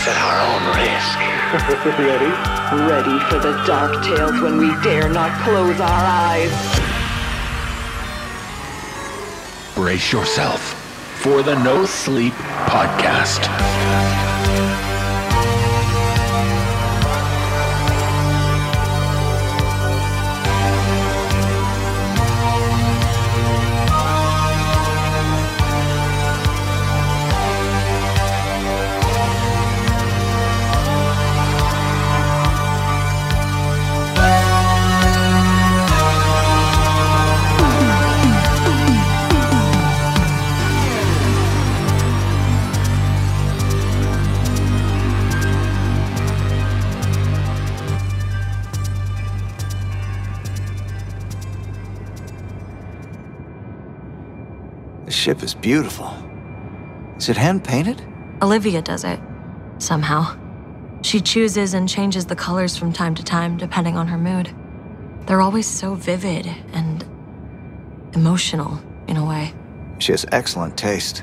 [0.00, 1.18] We're doing this at our own risk.
[1.98, 2.32] Ready?
[2.90, 6.52] Ready for the dark tales when we dare not close our eyes.
[9.74, 10.60] Brace yourself
[11.22, 12.34] for the No Sleep
[12.66, 14.29] Podcast.
[55.20, 56.10] Ship is beautiful.
[57.18, 58.02] Is it hand painted?
[58.40, 59.20] Olivia does it,
[59.78, 60.34] somehow.
[61.02, 64.54] She chooses and changes the colors from time to time depending on her mood.
[65.26, 67.04] They're always so vivid and
[68.14, 69.52] emotional in a way.
[69.98, 71.22] She has excellent taste.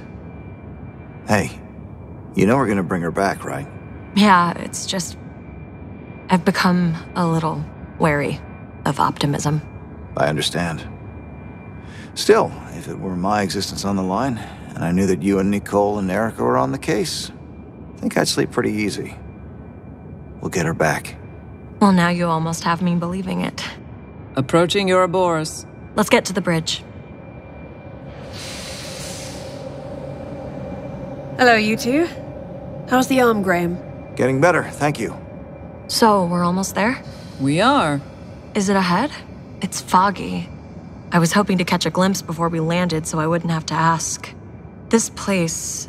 [1.28, 1.60] Hey,
[2.36, 3.68] you know we're gonna bring her back, right?
[4.16, 5.18] Yeah, it's just.
[6.30, 7.66] I've become a little
[7.98, 8.40] wary
[8.86, 9.62] of optimism.
[10.16, 10.88] I understand.
[12.18, 14.40] Still, if it were my existence on the line,
[14.74, 17.32] and I knew that you and Nicole and Erica were on the case,
[17.96, 19.16] I think I'd sleep pretty easy.
[20.42, 21.16] We'll get her back.
[21.80, 23.64] Well, now you almost have me believing it.
[24.36, 25.68] Approaching your Ouroboros.
[25.96, 26.84] Let's get to the bridge.
[31.38, 32.08] Hello, you two.
[32.90, 33.78] How's the arm, Graham?
[34.16, 35.16] Getting better, thank you.
[35.88, 37.00] So, we're almost there?
[37.40, 38.02] We are.
[38.56, 39.12] Is it ahead?
[39.62, 40.50] It's foggy.
[41.12, 43.74] I was hoping to catch a glimpse before we landed so I wouldn't have to
[43.74, 44.34] ask.
[44.90, 45.88] This place.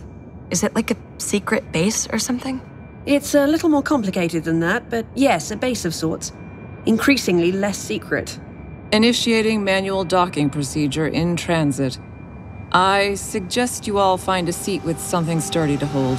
[0.50, 2.60] Is it like a secret base or something?
[3.04, 6.32] It's a little more complicated than that, but yes, a base of sorts.
[6.86, 8.38] Increasingly less secret.
[8.92, 11.98] Initiating manual docking procedure in transit.
[12.70, 16.18] I suggest you all find a seat with something sturdy to hold.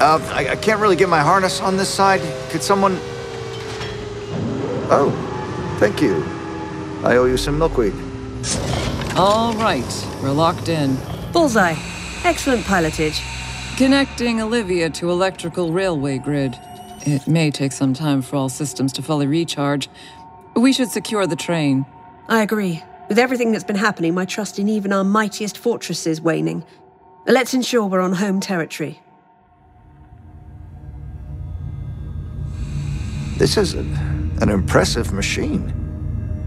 [0.00, 2.20] Uh, I, I can't really get my harness on this side.
[2.50, 2.98] Could someone.
[4.90, 5.10] Oh,
[5.78, 6.24] thank you.
[7.04, 7.94] I owe you some milkweed.
[9.16, 10.96] All right, we're locked in.
[11.32, 11.74] Bullseye.
[12.24, 13.20] Excellent pilotage.
[13.76, 16.56] Connecting Olivia to electrical railway grid.
[17.04, 19.88] It may take some time for all systems to fully recharge.
[20.54, 21.84] We should secure the train.
[22.28, 22.84] I agree.
[23.08, 26.64] With everything that's been happening, my trust in even our mightiest fortress is waning.
[27.26, 29.00] Let's ensure we're on home territory.
[33.38, 35.81] This is an, an impressive machine.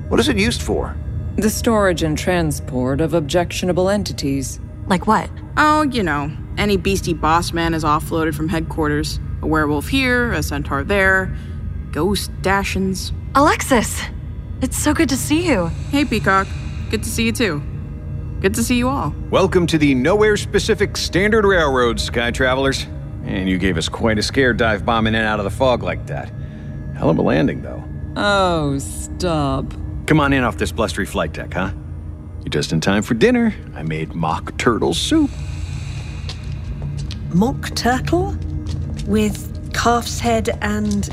[0.08, 0.96] What is it used for?
[1.38, 4.60] The storage and transport of objectionable entities.
[4.86, 5.32] Like what?
[5.58, 9.20] Oh, you know, any beastie boss man is offloaded from headquarters.
[9.42, 11.36] A werewolf here, a centaur there,
[11.92, 13.14] ghost dashins.
[13.34, 14.00] Alexis!
[14.62, 15.70] It's so good to see you.
[15.90, 16.48] Hey, Peacock.
[16.92, 17.64] Good to see you too.
[18.42, 19.16] Good to see you all.
[19.32, 22.86] Welcome to the Nowhere Specific Standard Railroad, Sky Travelers.
[23.24, 26.06] And you gave us quite a scare dive bombing in out of the fog like
[26.06, 26.32] that.
[26.96, 27.84] Hell of a landing, though.
[28.16, 29.74] Oh, stop.
[30.08, 31.72] Come on in off this blustery flight deck, huh?
[32.42, 33.56] You're just in time for dinner.
[33.74, 35.32] I made mock turtle soup.
[37.34, 38.38] Mock turtle?
[39.08, 41.10] With calf's head and.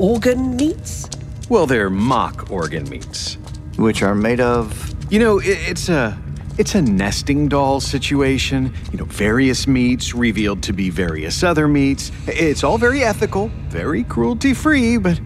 [0.00, 1.08] organ meats?
[1.48, 3.38] Well, they're mock organ meats.
[3.76, 4.92] Which are made of.
[5.12, 6.18] You know, it, it's a
[6.58, 8.72] it's a nesting doll situation.
[8.90, 12.10] You know, various meats revealed to be various other meats.
[12.26, 15.20] It's all very ethical, very cruelty free, but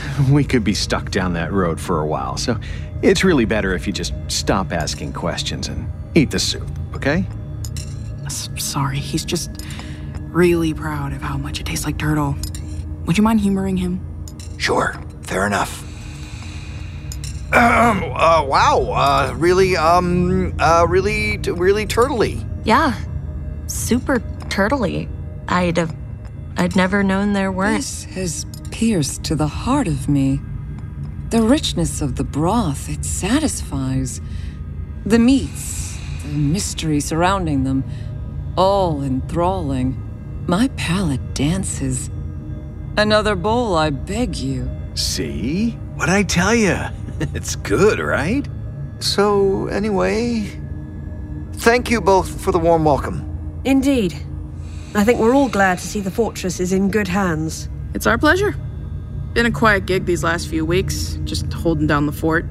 [0.30, 2.36] we could be stuck down that road for a while.
[2.36, 2.58] So
[3.02, 7.24] it's really better if you just stop asking questions and eat the soup, okay?
[8.26, 9.50] S- sorry, he's just
[10.18, 12.36] really proud of how much it tastes like turtle.
[13.06, 14.00] Would you mind humoring him?
[14.58, 15.82] Sure, fair enough.
[17.52, 22.48] Um, uh, wow, uh, really, um, uh, really, really turtly.
[22.64, 22.94] Yeah.
[23.66, 25.08] Super turtly.
[25.48, 25.94] I'd have.
[26.56, 27.78] I'd never known there weren't.
[27.78, 30.40] This has pierced to the heart of me.
[31.28, 34.20] The richness of the broth, it satisfies.
[35.06, 37.84] The meats, the mystery surrounding them,
[38.56, 39.96] all enthralling.
[40.46, 42.10] My palate dances.
[42.96, 44.68] Another bowl, I beg you.
[44.94, 45.70] See?
[45.94, 46.76] What'd I tell you?
[47.34, 48.48] it's good, right?
[48.98, 50.50] So, anyway,
[51.54, 53.60] thank you both for the warm welcome.
[53.64, 54.14] Indeed.
[54.94, 57.68] I think we're all glad to see the fortress is in good hands.
[57.94, 58.54] It's our pleasure.
[59.34, 62.44] Been a quiet gig these last few weeks, just holding down the fort.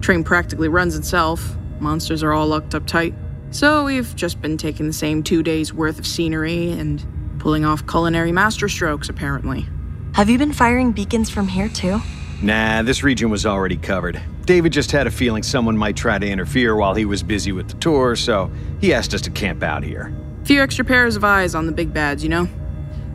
[0.00, 1.56] Train practically runs itself.
[1.80, 3.14] Monsters are all locked up tight.
[3.50, 7.04] So we've just been taking the same two days worth of scenery and
[7.38, 9.66] pulling off culinary masterstrokes, apparently.
[10.14, 12.00] Have you been firing beacons from here too?
[12.42, 14.20] Nah, this region was already covered.
[14.44, 17.68] David just had a feeling someone might try to interfere while he was busy with
[17.68, 18.50] the tour, so
[18.80, 20.14] he asked us to camp out here.
[20.44, 22.48] Few extra pairs of eyes on the big bads, you know?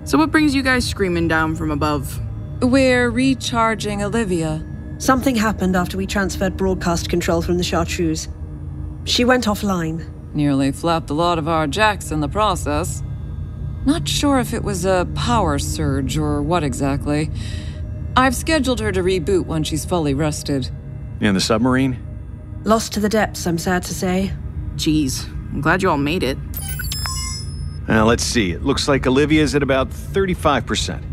[0.05, 2.19] So what brings you guys screaming down from above?
[2.61, 4.65] We're recharging Olivia.
[4.97, 8.27] Something happened after we transferred broadcast control from the Chartreuse.
[9.05, 10.09] She went offline.
[10.33, 13.01] Nearly flapped a lot of our jacks in the process.
[13.85, 17.29] Not sure if it was a power surge or what exactly.
[18.17, 20.69] I've scheduled her to reboot when she's fully rested.
[21.21, 21.97] And the submarine?
[22.65, 24.33] Lost to the depths, I'm sad to say.
[24.75, 26.37] Jeez, I'm glad you all made it.
[27.87, 28.51] Now, let's see.
[28.51, 31.03] It looks like Olivia's at about 35%.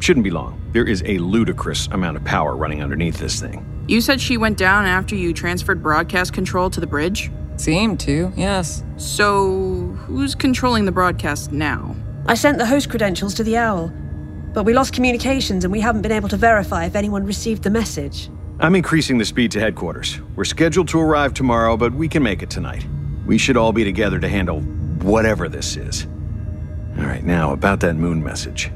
[0.00, 0.60] Shouldn't be long.
[0.72, 3.66] There is a ludicrous amount of power running underneath this thing.
[3.88, 7.30] You said she went down after you transferred broadcast control to the bridge?
[7.56, 8.82] Seemed to, yes.
[8.96, 11.94] So, who's controlling the broadcast now?
[12.26, 13.92] I sent the host credentials to the Owl,
[14.54, 17.70] but we lost communications and we haven't been able to verify if anyone received the
[17.70, 18.30] message.
[18.60, 20.20] I'm increasing the speed to headquarters.
[20.36, 22.86] We're scheduled to arrive tomorrow, but we can make it tonight.
[23.26, 24.60] We should all be together to handle
[25.02, 26.06] whatever this is.
[26.98, 28.70] All right, now about that moon message.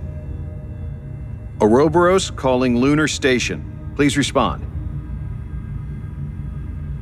[1.61, 3.93] Ouroboros calling Lunar Station.
[3.97, 4.63] Please respond.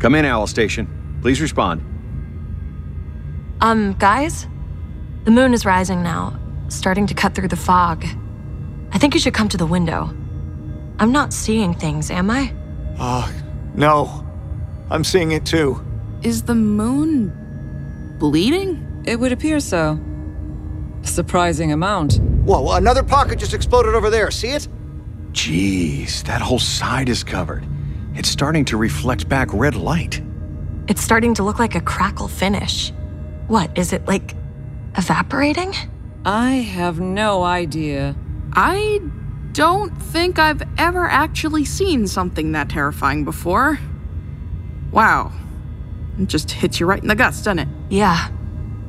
[0.00, 1.18] Come in, Owl Station.
[1.22, 1.82] Please respond.
[3.60, 4.46] Um, guys?
[5.24, 6.38] The moon is rising now,
[6.68, 8.04] starting to cut through the fog.
[8.92, 10.14] I think you should come to the window.
[10.98, 12.54] I'm not seeing things, am I?
[12.98, 13.32] Ah,
[13.74, 14.24] no.
[14.90, 15.82] I'm seeing it too.
[16.22, 17.32] Is the moon
[18.18, 19.02] bleeding?
[19.06, 19.98] It would appear so.
[21.04, 22.18] A surprising amount.
[22.46, 24.30] Whoa, another pocket just exploded over there.
[24.30, 24.66] See it?
[25.32, 27.66] Jeez, that whole side is covered.
[28.14, 30.22] It's starting to reflect back red light.
[30.88, 32.90] It's starting to look like a crackle finish.
[33.48, 34.34] What, is it like
[34.96, 35.74] evaporating?
[36.24, 38.16] I have no idea.
[38.54, 39.00] I
[39.52, 43.78] don't think I've ever actually seen something that terrifying before.
[44.90, 45.32] Wow.
[46.18, 47.68] It just hits you right in the guts, doesn't it?
[47.90, 48.30] Yeah.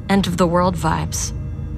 [0.08, 1.35] End of the world vibes.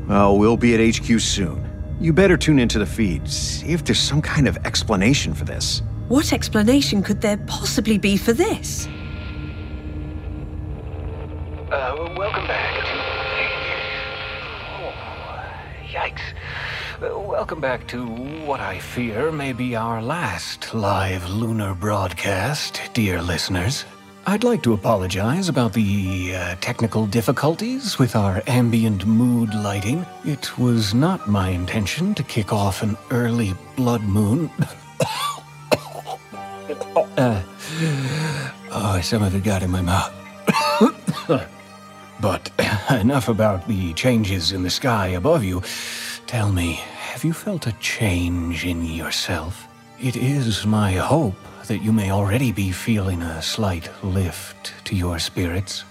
[0.07, 1.65] Well, we'll be at HQ soon.
[1.99, 5.81] You better tune into the feed, see if there's some kind of explanation for this.
[6.07, 8.87] What explanation could there possibly be for this?
[11.69, 12.91] Uh, welcome back to.
[14.79, 14.93] Oh,
[15.91, 16.21] yikes.
[17.01, 18.05] Uh, welcome back to
[18.45, 23.83] what I fear may be our last live lunar broadcast, dear listeners.
[24.29, 30.05] I'd like to apologize about the uh, technical difficulties with our ambient mood lighting.
[30.25, 34.51] It was not my intention to kick off an early blood moon.
[37.17, 37.41] uh,
[38.69, 40.13] oh, some of it got in my mouth.
[42.19, 42.51] But
[42.99, 45.61] enough about the changes in the sky above you.
[46.25, 46.73] Tell me,
[47.11, 49.67] have you felt a change in yourself?
[50.01, 55.19] It is my hope that you may already be feeling a slight lift to your
[55.19, 55.83] spirits.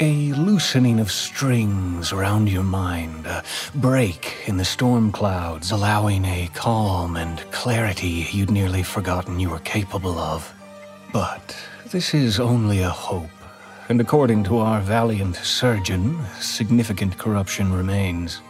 [0.00, 3.42] A loosening of strings around your mind, a
[3.74, 9.58] break in the storm clouds, allowing a calm and clarity you'd nearly forgotten you were
[9.60, 10.54] capable of.
[11.12, 11.56] But
[11.90, 13.30] this is only a hope
[13.88, 18.42] and according to our valiant surgeon, significant corruption remains.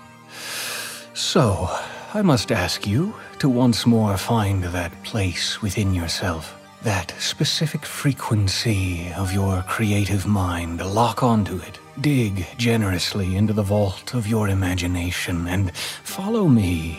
[1.15, 1.69] So,
[2.13, 9.13] I must ask you to once more find that place within yourself, that specific frequency
[9.17, 15.47] of your creative mind, lock onto it, dig generously into the vault of your imagination,
[15.47, 16.99] and follow me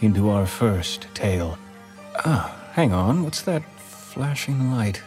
[0.00, 1.58] into our first tale.
[2.24, 5.02] Ah, hang on, what's that flashing light?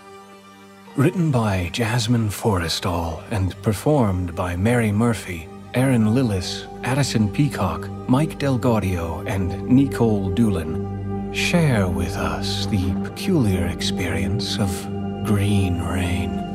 [0.97, 8.59] Written by Jazzmin Forrestall and performed by Mary Murphy, Erin Lillis, Addison Peacock, Mike Del
[8.59, 11.33] Gaudio, and Nikolle Doolin.
[11.33, 14.69] Share with us the peculiar experience of
[15.25, 16.46] green rain.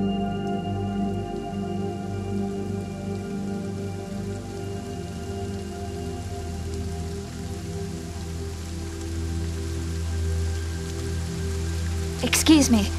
[12.32, 12.90] Excuse me.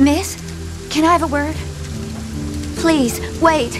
[0.00, 0.36] Miss?
[0.88, 1.54] Can I have a word?
[2.80, 3.74] Please, wait.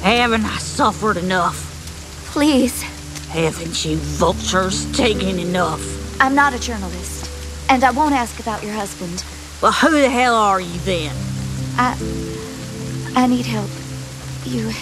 [0.00, 1.58] Haven't I suffered enough?
[2.32, 2.82] Please.
[3.28, 5.82] Haven't you vultures taken enough?
[6.18, 7.30] I'm not a journalist,
[7.68, 9.22] and I won't ask about your husband.
[9.60, 11.14] Well, who the hell are you then?
[11.76, 11.94] I.
[13.14, 13.70] I need help.
[14.46, 14.72] You.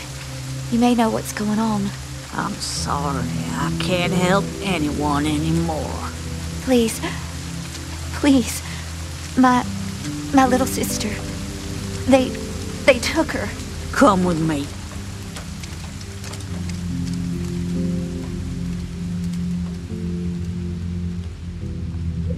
[0.71, 1.90] You may know what's going on.
[2.35, 3.26] I'm sorry.
[3.50, 6.09] I can't help anyone anymore.
[6.62, 7.00] Please.
[8.14, 8.62] Please.
[9.40, 9.64] My.
[10.35, 11.09] My little sister.
[12.11, 12.28] They.
[12.85, 13.49] They took her.
[13.90, 14.66] Come with me.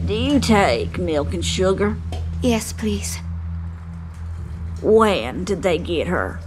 [0.06, 1.96] Do you take milk and sugar?
[2.42, 3.18] Yes, please.
[4.80, 6.40] When did they get her?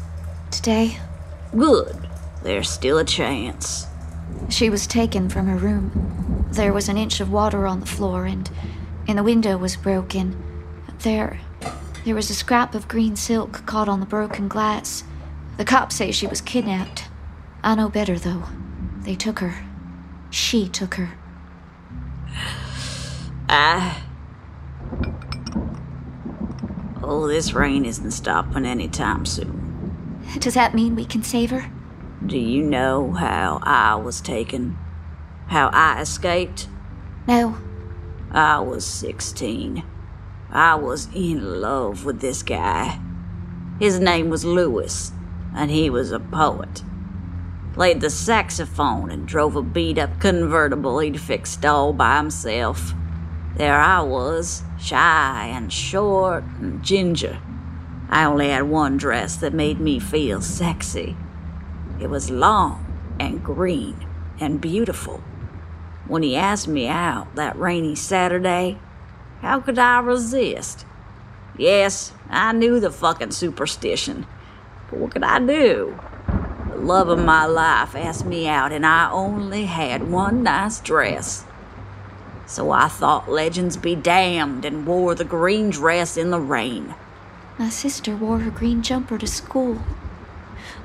[0.51, 0.97] Today,
[1.55, 2.07] Good.
[2.43, 3.87] There's still a chance.
[4.49, 6.45] she was taken from her room.
[6.51, 8.49] There was an inch of water on the floor, and.
[9.07, 10.41] and the window was broken.
[11.05, 11.39] There.
[12.03, 15.03] There was a scrap of green silk caught on the broken glass.
[15.57, 17.09] The cops say she was kidnapped.
[17.61, 18.45] I know better, though.
[19.01, 19.53] They took her.
[20.31, 21.11] She took her.
[23.47, 24.03] Ah.
[27.03, 30.23] Oh, this rain isn't stopping anytime soon.
[30.39, 31.71] Does that mean we can save her?
[32.25, 34.75] Do you know how I was taken?
[35.49, 36.67] How I escaped?
[37.27, 37.59] No.
[38.31, 39.83] I was 16.
[40.55, 43.01] I was in love with this guy.
[43.77, 45.11] His name was Lewis,
[45.53, 46.81] and he was a poet.
[47.73, 52.93] Played the saxophone and drove a beat up convertible he'd fixed all by himself.
[53.57, 57.37] There I was, shy and short and ginger.
[58.09, 61.17] I only had one dress that made me feel sexy.
[61.99, 64.07] It was long and green
[64.39, 65.21] and beautiful.
[66.07, 68.79] When he asked me out that rainy Saturday,
[69.45, 70.87] how could I resist?
[71.55, 74.25] Yes, I knew the fucking superstition.
[74.89, 75.99] But what could I do?
[76.71, 81.45] The love of my life asked me out, and I only had one nice dress.
[82.47, 86.95] So I thought legends be damned and wore the green dress in the rain.
[87.59, 89.79] My sister wore her green jumper to school.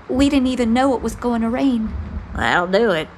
[0.07, 1.95] We didn't even know it was going to rain.
[2.37, 3.09] That'll do it.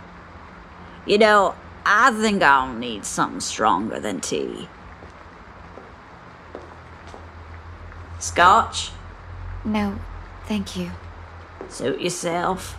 [1.04, 4.68] You know, I think I'll need something stronger than tea.
[8.22, 8.92] Scotch?
[9.64, 9.98] No,
[10.46, 10.92] thank you.
[11.68, 12.76] Suit yourself.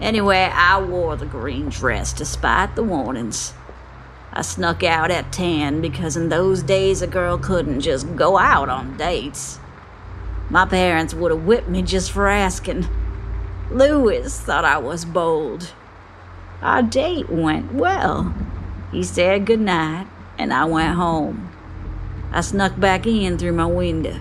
[0.00, 3.54] Anyway, I wore the green dress despite the warnings.
[4.32, 8.68] I snuck out at 10 because in those days a girl couldn't just go out
[8.68, 9.60] on dates.
[10.50, 12.88] My parents would have whipped me just for asking.
[13.70, 15.72] Lewis thought I was bold.
[16.60, 18.34] Our date went well.
[18.90, 21.52] He said goodnight, and I went home.
[22.32, 24.18] I snuck back in through my window.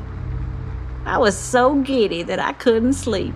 [1.06, 3.36] I was so giddy that I couldn't sleep.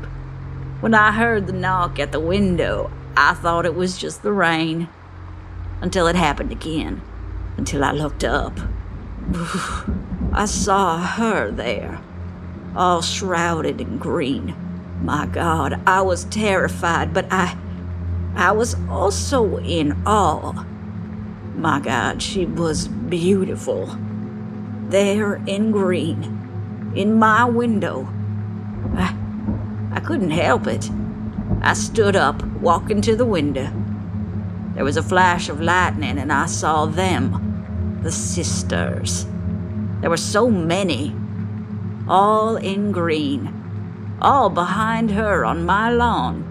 [0.80, 4.90] When I heard the knock at the window, I thought it was just the rain.
[5.80, 7.02] Until it happened again.
[7.58, 8.58] Until I looked up.
[10.34, 12.02] I saw her there,
[12.76, 14.56] all shrouded in green.
[15.04, 17.58] My God, I was terrified, but I.
[18.36, 20.66] I was also in awe.
[21.56, 23.98] My God, she was beautiful.
[24.88, 26.39] There in green,
[26.96, 28.08] in my window.
[28.96, 29.16] I,
[29.92, 30.90] I couldn't help it.
[31.62, 33.72] I stood up, walking to the window.
[34.76, 39.26] There was a flash of lightning, and I saw them, the sisters.
[40.02, 41.14] There were so many,
[42.08, 46.46] all in green, all behind her on my lawn.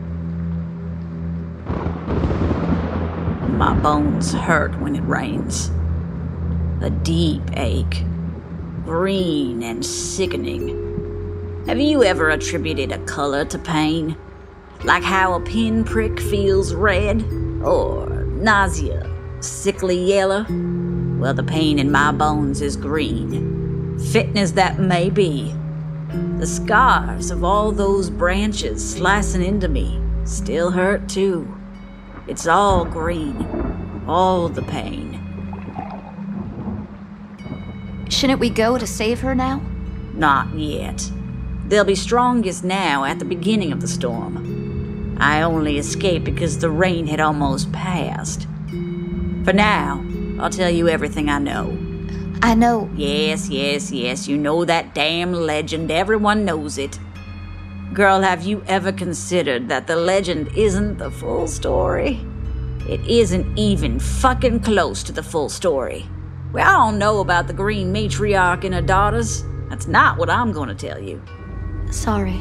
[3.57, 5.71] My bones hurt when it rains.
[6.81, 8.05] A deep ache,
[8.89, 11.63] green and sickening.
[11.67, 14.17] Have you ever attributed a color to pain?
[14.83, 17.23] Like how a pinprick feels red?
[17.63, 19.07] Or nausea,
[19.41, 20.47] sickly yellow?
[21.19, 23.99] Well, the pain in my bones is green.
[24.11, 25.55] Fitness that may be.
[26.39, 31.47] The scars of all those branches slicing into me still hurt too.
[32.27, 33.37] It's all green,
[34.09, 35.08] all the pain.
[38.09, 39.63] Shouldn't we go to save her now?
[40.15, 41.11] Not yet.
[41.67, 45.17] They'll be strongest now at the beginning of the storm.
[45.21, 48.47] I only escaped because the rain had almost passed.
[49.45, 50.05] For now,
[50.39, 51.77] I'll tell you everything I know.
[52.41, 52.89] I know.
[52.95, 55.91] Yes, yes, yes, you know that damn legend.
[55.91, 56.99] Everyone knows it.
[57.93, 62.25] Girl, have you ever considered that the legend isn't the full story?
[62.89, 66.07] It isn't even fucking close to the full story.
[66.53, 69.45] We all know about the green matriarch and her daughters.
[69.69, 71.23] That's not what I'm gonna tell you.
[71.91, 72.41] Sorry.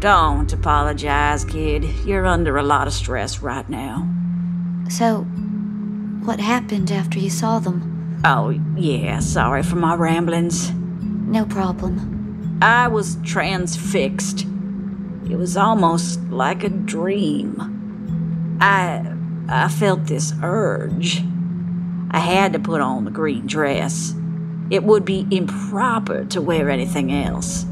[0.00, 1.84] Don't apologize, kid.
[2.04, 4.08] You're under a lot of stress right now.
[4.88, 5.22] So,
[6.24, 8.20] what happened after you saw them?
[8.24, 10.72] Oh, yeah, sorry for my ramblings.
[10.72, 12.58] No problem.
[12.62, 14.46] I was transfixed.
[15.30, 18.58] It was almost like a dream.
[18.60, 19.14] I
[19.48, 21.22] I felt this urge.
[22.10, 24.14] I had to put on the green dress.
[24.70, 27.66] It would be improper to wear anything else.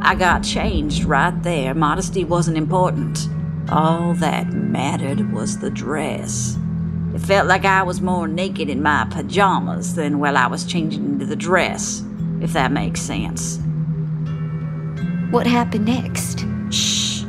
[0.00, 1.74] I got changed right there.
[1.74, 3.28] Modesty wasn't important.
[3.70, 6.56] All that mattered was the dress.
[7.14, 11.04] It felt like I was more naked in my pajamas than while I was changing
[11.04, 12.02] into the dress,
[12.40, 13.58] if that makes sense.
[15.30, 16.46] What happened next?
[16.70, 17.22] Shh.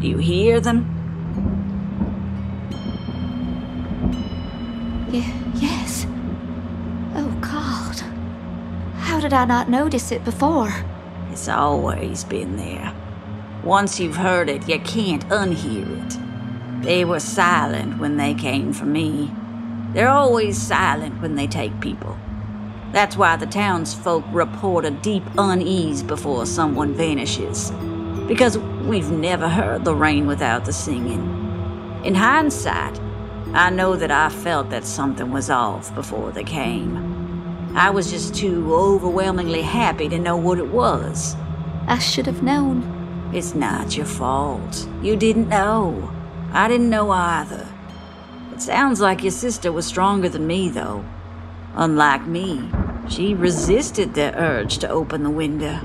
[0.00, 0.96] Do you hear them?
[5.12, 5.39] Y-
[9.20, 10.72] How did I not notice it before?
[11.30, 12.94] It's always been there.
[13.62, 16.82] Once you've heard it, you can't unhear it.
[16.82, 19.30] They were silent when they came for me.
[19.92, 22.16] They're always silent when they take people.
[22.92, 27.72] That's why the townsfolk report a deep unease before someone vanishes.
[28.26, 32.00] Because we've never heard the rain without the singing.
[32.04, 32.98] In hindsight,
[33.52, 37.09] I know that I felt that something was off before they came.
[37.74, 41.36] I was just too overwhelmingly happy to know what it was.
[41.86, 43.30] I should have known.
[43.32, 44.88] It's not your fault.
[45.02, 46.12] You didn't know.
[46.52, 47.68] I didn't know either.
[48.52, 51.04] It sounds like your sister was stronger than me, though.
[51.74, 52.68] Unlike me,
[53.08, 55.80] she resisted the urge to open the window.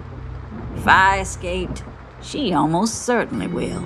[0.75, 1.83] If I escaped,
[2.21, 3.81] she almost certainly will.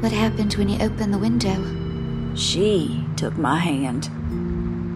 [0.00, 2.34] What happened when you opened the window?
[2.34, 4.10] She took my hand,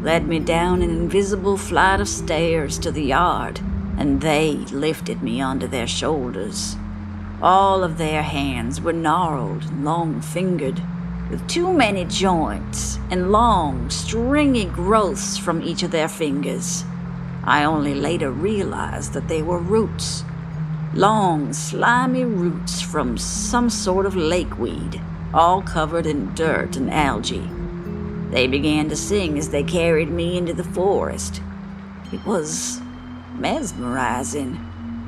[0.03, 3.61] led me down an invisible flight of stairs to the yard,
[3.97, 6.77] and they lifted me onto their shoulders.
[7.43, 10.83] All of their hands were gnarled and long fingered,
[11.31, 16.85] with too many joints and long, stringy growths from each of their fingers.
[17.45, 20.25] I only later realized that they were roots.
[20.95, 25.01] Long, slimy roots from some sort of lakeweed,
[25.35, 27.51] all covered in dirt and algae.
[28.31, 31.41] They began to sing as they carried me into the forest.
[32.13, 32.81] It was
[33.35, 34.59] mesmerizing.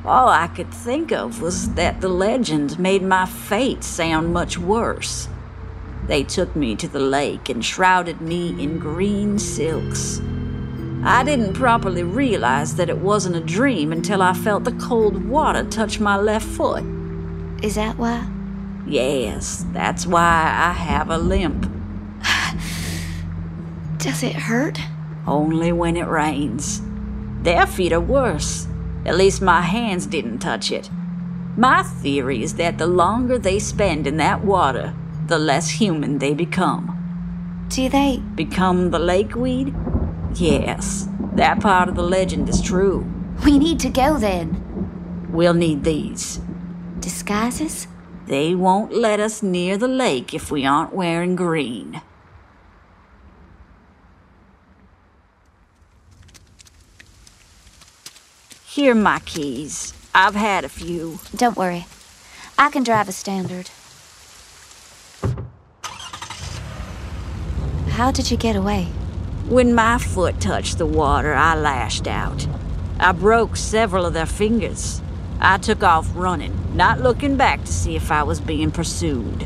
[0.03, 5.29] All I could think of was that the legend made my fate sound much worse.
[6.07, 10.19] They took me to the lake and shrouded me in green silks.
[11.03, 15.63] I didn't properly realize that it wasn't a dream until I felt the cold water
[15.63, 16.83] touch my left foot.
[17.63, 18.27] Is that why?
[18.87, 21.70] Yes, that's why I have a limp.
[24.01, 24.79] Does it hurt?
[25.27, 26.81] Only when it rains.
[27.43, 28.67] Their feet are worse.
[29.05, 30.89] At least my hands didn't touch it.
[31.55, 34.95] My theory is that the longer they spend in that water,
[35.27, 36.97] the less human they become.
[37.69, 38.23] Do they?
[38.33, 39.75] Become the lakeweed?
[40.33, 43.05] Yes, that part of the legend is true.
[43.45, 45.27] We need to go then.
[45.29, 46.39] We'll need these.
[46.99, 47.87] Disguises?
[48.25, 52.01] They won't let us near the lake if we aren't wearing green.
[58.81, 59.93] Here are my keys.
[60.15, 61.19] I've had a few.
[61.35, 61.85] Don't worry.
[62.57, 63.69] I can drive a standard.
[67.89, 68.85] How did you get away?
[69.47, 72.47] When my foot touched the water, I lashed out.
[72.99, 74.99] I broke several of their fingers.
[75.39, 79.45] I took off running, not looking back to see if I was being pursued.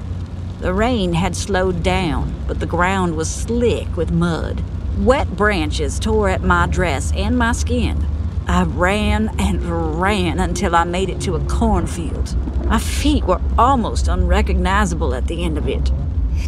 [0.62, 4.63] The rain had slowed down, but the ground was slick with mud.
[4.98, 8.08] Wet branches tore at my dress and my skin.
[8.47, 12.36] I ran and ran until I made it to a cornfield.
[12.65, 15.91] My feet were almost unrecognizable at the end of it.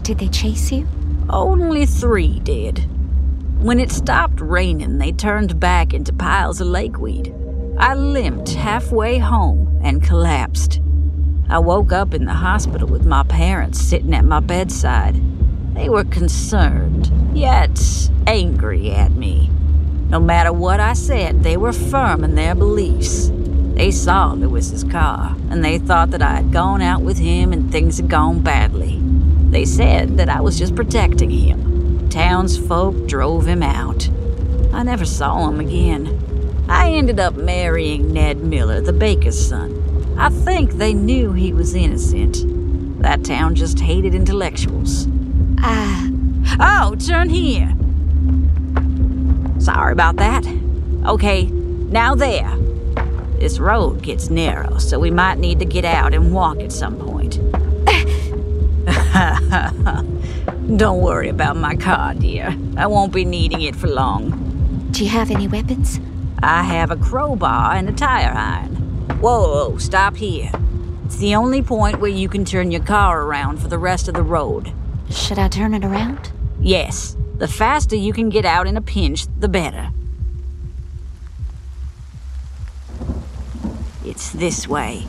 [0.04, 0.88] Did they chase you?
[1.30, 2.88] Only three did.
[3.62, 7.34] When it stopped raining, they turned back into piles of lakeweed.
[7.80, 10.82] I limped halfway home, and collapsed.
[11.50, 15.16] I woke up in the hospital with my parents sitting at my bedside.
[15.76, 17.80] They were concerned, yet
[18.26, 19.50] angry at me.
[20.10, 23.30] No matter what I said, they were firm in their beliefs.
[23.76, 27.70] They saw Lewis's car, and they thought that I had gone out with him and
[27.70, 29.00] things had gone badly.
[29.50, 32.10] They said that I was just protecting him.
[32.10, 34.10] Townsfolk drove him out.
[34.74, 36.66] I never saw him again.
[36.70, 40.16] I ended up marrying Ned Miller, the baker's son.
[40.18, 42.46] I think they knew he was innocent.
[43.02, 45.08] That town just hated intellectuals.
[45.60, 46.08] Ah.
[46.60, 47.76] Oh, turn here.
[49.60, 50.46] Sorry about that.
[51.06, 52.56] Okay, now there.
[53.40, 56.98] This road gets narrow, so we might need to get out and walk at some
[56.98, 57.40] point.
[60.78, 62.56] Don't worry about my car, dear.
[62.78, 64.90] I won't be needing it for long.
[64.92, 66.00] Do you have any weapons?
[66.42, 68.76] I have a crowbar and a tire iron.
[69.20, 70.52] Whoa, whoa, stop here.
[71.06, 74.14] It's the only point where you can turn your car around for the rest of
[74.14, 74.72] the road.
[75.10, 76.32] Should I turn it around?
[76.60, 79.90] Yes, the faster you can get out in a pinch, the better.
[84.04, 85.06] It's this way.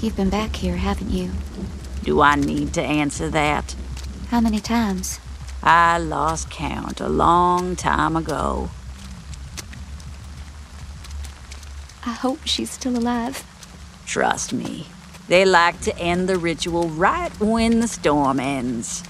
[0.00, 1.32] You've been back here, haven't you?
[2.02, 3.74] Do I need to answer that?
[4.28, 5.20] How many times?
[5.62, 8.70] I lost count a long time ago.
[12.06, 13.44] I hope she's still alive.
[14.06, 14.86] Trust me,
[15.28, 19.02] they like to end the ritual right when the storm ends.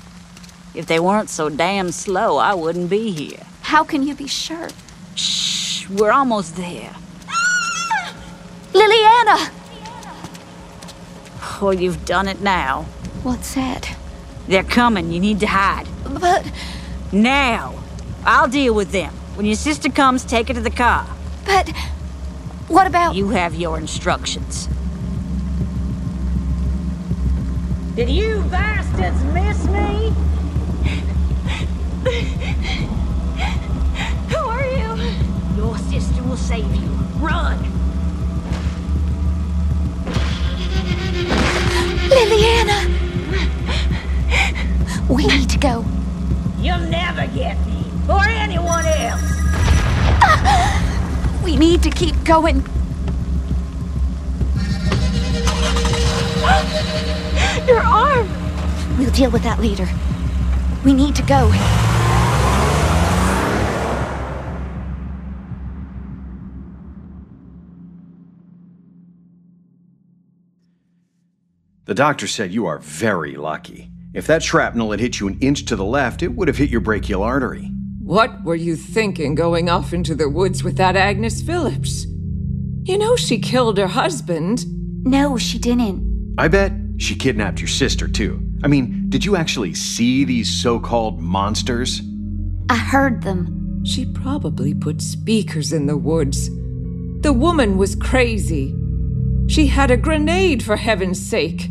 [0.75, 3.47] If they weren't so damn slow, I wouldn't be here.
[3.63, 4.69] How can you be sure?
[5.15, 6.95] Shh, we're almost there.
[7.29, 8.15] Ah!
[8.73, 9.51] Lilyanna!
[11.63, 12.83] Oh, you've done it now.
[13.23, 13.97] What's that?
[14.49, 15.13] They're coming.
[15.13, 15.87] You need to hide.
[16.21, 16.51] But.
[17.13, 17.75] Now!
[18.27, 19.15] I'll deal with them.
[19.37, 21.07] When your sister comes, take her to the car.
[21.45, 21.69] But.
[22.67, 23.15] What about.
[23.15, 24.69] You have your instructions.
[27.95, 30.13] Did you bastards miss me?
[34.29, 34.95] Who are you?
[35.57, 36.89] Your sister will save you.
[37.19, 37.57] Run!
[42.11, 42.91] Lilyanna!
[45.09, 45.83] We need to go.
[46.59, 49.23] You'll never get me, or anyone else.
[51.43, 52.57] We need to keep going.
[57.67, 58.29] Your arm!
[58.99, 59.89] We'll deal with that later.
[60.85, 61.51] We need to go.
[71.87, 73.91] The doctor said you are very lucky.
[74.15, 76.71] If that shrapnel had hit you an inch to the left, it would have hit
[76.71, 77.71] your brachial artery.
[78.03, 82.05] What were you thinking going off into the woods with that Agnes Phillips?
[82.85, 84.65] You know she killed her husband.
[85.05, 86.35] No, she didn't.
[86.39, 88.41] I bet she kidnapped your sister, too.
[88.65, 92.01] I mean, did you actually see these so called monsters?
[92.71, 93.85] I heard them.
[93.85, 96.49] She probably put speakers in the woods.
[97.21, 98.75] The woman was crazy.
[99.49, 101.69] She had a grenade, for heaven's sake.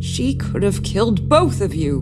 [0.00, 2.00] She could have killed both of you.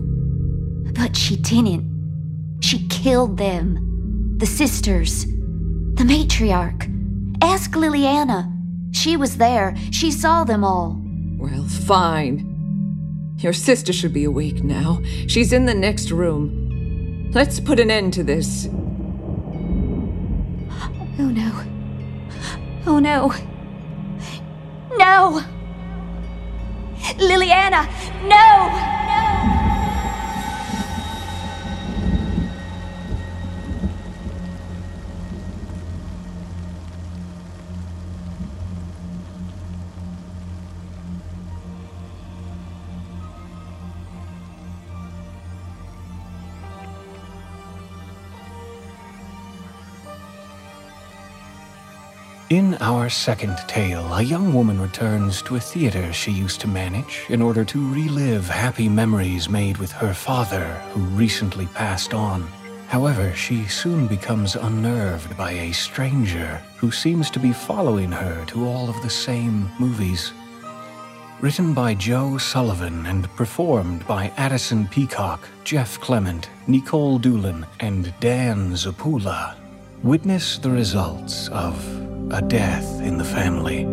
[0.93, 2.57] But she didn't.
[2.61, 4.37] She killed them.
[4.37, 5.25] The sisters.
[5.25, 6.89] The matriarch.
[7.41, 8.49] Ask Lilyanna.
[8.95, 9.75] She was there.
[9.91, 11.01] She saw them all.
[11.37, 12.54] Well, fine.
[13.37, 15.01] Your sister should be awake now.
[15.27, 17.31] She's in the next room.
[17.33, 18.67] Let's put an end to this.
[21.19, 21.63] Oh no.
[22.87, 23.33] Oh no.
[24.97, 25.41] No!
[27.17, 27.87] Lilyanna!
[28.27, 29.14] No!
[52.51, 57.25] In our second tale, a young woman returns to a theater she used to manage
[57.29, 62.43] in order to relive happy memories made with her father, who recently passed on.
[62.87, 68.67] However, she soon becomes unnerved by a stranger who seems to be following her to
[68.67, 70.31] all of the same movies.
[71.41, 78.73] Written by Joe Sullivan and performed by Addison Peacock, Jeff Clement, Nikolle Doolin, and Dan
[78.73, 79.55] Zappulla.
[80.03, 83.85] Witness the results of a death in the family.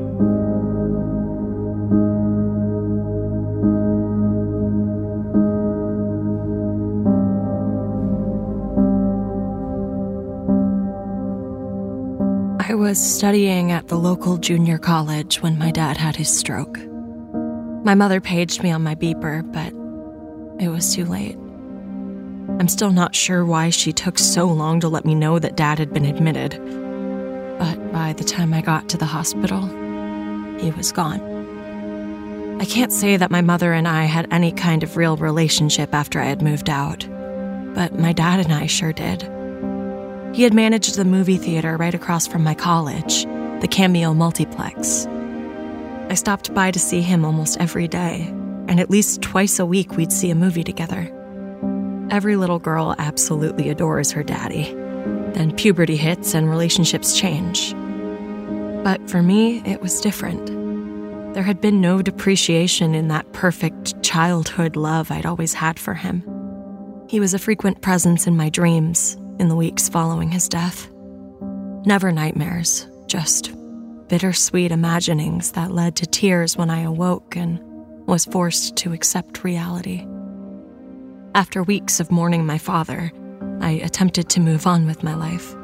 [12.61, 16.79] I was studying at the local junior college when my dad had his stroke.
[17.85, 19.73] My mother paged me on my beeper, but
[20.63, 21.37] it was too late.
[22.59, 25.79] I'm still not sure why she took so long to let me know that dad
[25.79, 26.82] had been admitted.
[27.63, 29.61] But by the time I got to the hospital,
[30.59, 31.21] he was gone.
[32.61, 36.19] I can't say that my mother and I had any kind of real relationship after
[36.19, 37.07] I had moved out,
[37.73, 39.23] but my dad and I sure did.
[40.35, 43.27] He had managed the movie theater right across from my college,
[43.61, 45.07] the Cameo Multiplex.
[46.11, 48.27] I stopped by to see him almost every day,
[48.67, 51.09] and at least twice a week we'd see a movie together.
[52.11, 54.77] Every little girl absolutely adores her daddy.
[55.35, 57.75] Then puberty hits and relationships change.
[58.85, 60.47] But for me, it was different.
[61.35, 66.23] There had been no depreciation in that perfect childhood love I'd always had for him.
[67.09, 70.91] He was a frequent presence in my dreams in the weeks following his death.
[71.85, 73.53] Never nightmares, just
[74.09, 77.59] bittersweet imaginings that led to tears when I awoke and
[78.07, 80.07] was forced to accept reality.
[81.35, 83.11] After weeks of mourning my father,
[83.63, 85.55] I attempted to move on with my life.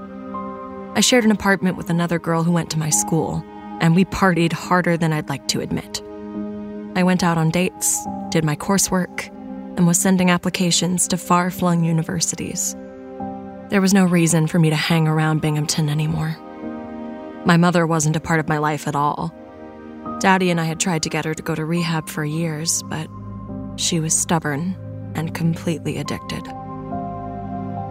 [0.96, 3.44] I shared an apartment with another girl who went to my school,
[3.80, 6.00] and we partied harder than I'd like to admit.
[6.96, 9.26] I went out on dates, did my coursework,
[9.76, 12.76] and was sending applications to far flung universities.
[13.68, 16.36] There was no reason for me to hang around Binghamton anymore.
[17.44, 19.34] My mother wasn't a part of my life at all.
[20.20, 23.08] Daddy and I had tried to get her to go to rehab for years, but
[23.76, 24.76] she was stubborn
[25.16, 26.46] and completely addicted.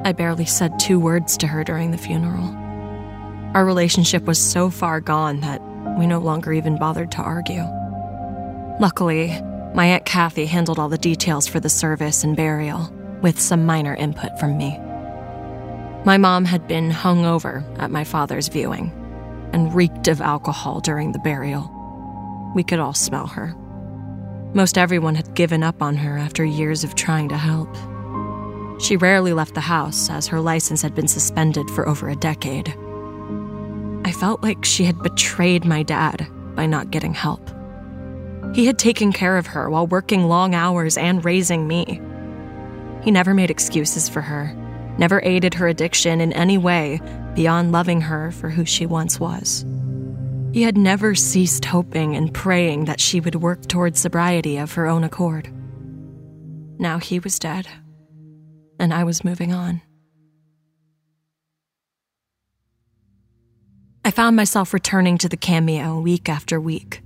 [0.04, 2.56] I barely said two words to her during the funeral.
[3.54, 5.62] Our relationship was so far gone that
[5.98, 7.64] we no longer even bothered to argue.
[8.80, 9.42] Luckily,
[9.74, 13.96] my Aunt Kathy handled all the details for the service and burial, with some minor
[13.96, 14.78] input from me.
[16.06, 18.92] My mom had been hung over at my father's viewing
[19.54, 21.72] and reeked of alcohol during the burial.
[22.56, 23.56] We could all smell her.
[24.54, 27.76] Most everyone had given up on her after years of trying to help.
[28.80, 32.70] She rarely left the house, as her license had been suspended for over a decade.
[34.06, 37.50] I felt like she had betrayed my dad by not getting help.
[38.54, 42.02] He had taken care of her while working long hours and raising me.
[43.04, 44.54] He never made excuses for her,
[44.98, 47.02] never aided her addiction in any way
[47.36, 49.66] beyond loving her for who she once was.
[50.54, 54.88] He had never ceased hoping and praying that she would work towards sobriety of her
[54.88, 55.52] own accord.
[56.80, 57.68] Now he was dead,
[58.80, 59.82] and I was moving on.
[64.06, 67.02] I found myself returning to the cameo week after week,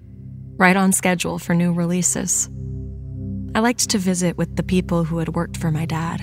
[0.57, 2.47] right on schedule for new releases.
[3.55, 6.21] I liked to visit with the people who had worked for my dad,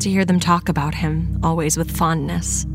[0.00, 2.66] to hear them talk about him, always with fondness.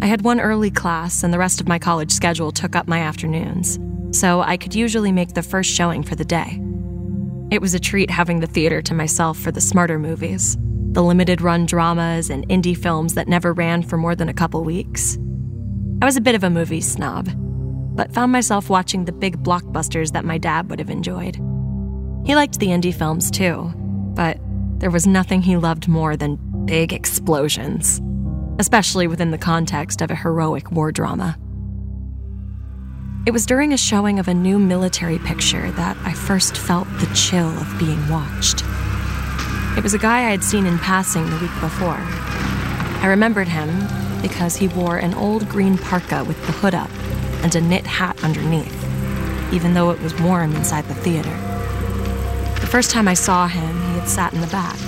[0.00, 3.00] I had one early class, and the rest of my college schedule took up my
[3.00, 3.78] afternoons,
[4.16, 6.60] so I could usually make the first showing for the day.
[7.50, 10.56] It was a treat having the theater to myself for the smarter movies,
[10.94, 14.64] the limited run dramas and indie films that never ran for more than a couple
[14.64, 15.18] weeks.
[16.00, 17.28] I was a bit of a movie snob,
[17.94, 21.36] but found myself watching the big blockbusters that my dad would have enjoyed.
[22.24, 23.72] He liked the indie films too,
[24.14, 24.38] but
[24.78, 28.00] there was nothing he loved more than big explosions
[28.58, 31.36] especially within the context of a heroic war drama.
[33.26, 37.12] It was during a showing of a new military picture that I first felt the
[37.14, 38.62] chill of being watched.
[39.76, 41.98] It was a guy I had seen in passing the week before.
[41.98, 43.68] I remembered him
[44.22, 46.90] because he wore an old green parka with the hood up
[47.42, 48.72] and a knit hat underneath,
[49.52, 51.36] even though it was warm inside the theater.
[52.60, 54.78] The first time I saw him, he had sat in the back,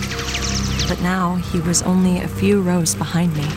[0.88, 3.49] but now he was only a few rows behind me.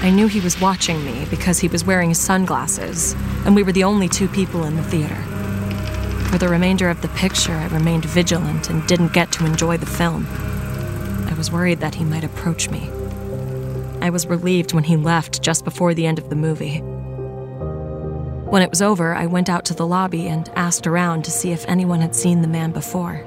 [0.00, 3.84] I knew he was watching me because he was wearing sunglasses, and we were the
[3.84, 5.33] only two people in the theater.
[6.34, 9.86] For the remainder of the picture, I remained vigilant and didn't get to enjoy the
[9.86, 10.26] film.
[11.30, 12.90] I was worried that he might approach me.
[14.00, 16.78] I was relieved when he left just before the end of the movie.
[18.50, 21.52] When it was over, I went out to the lobby and asked around to see
[21.52, 23.24] if anyone had seen the man before.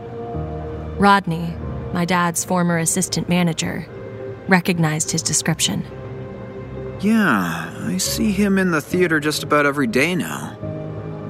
[0.99, 1.55] Rodney,
[1.93, 3.87] my dad's former assistant manager,
[4.49, 5.85] recognized his description.
[6.99, 10.56] Yeah, I see him in the theater just about every day now.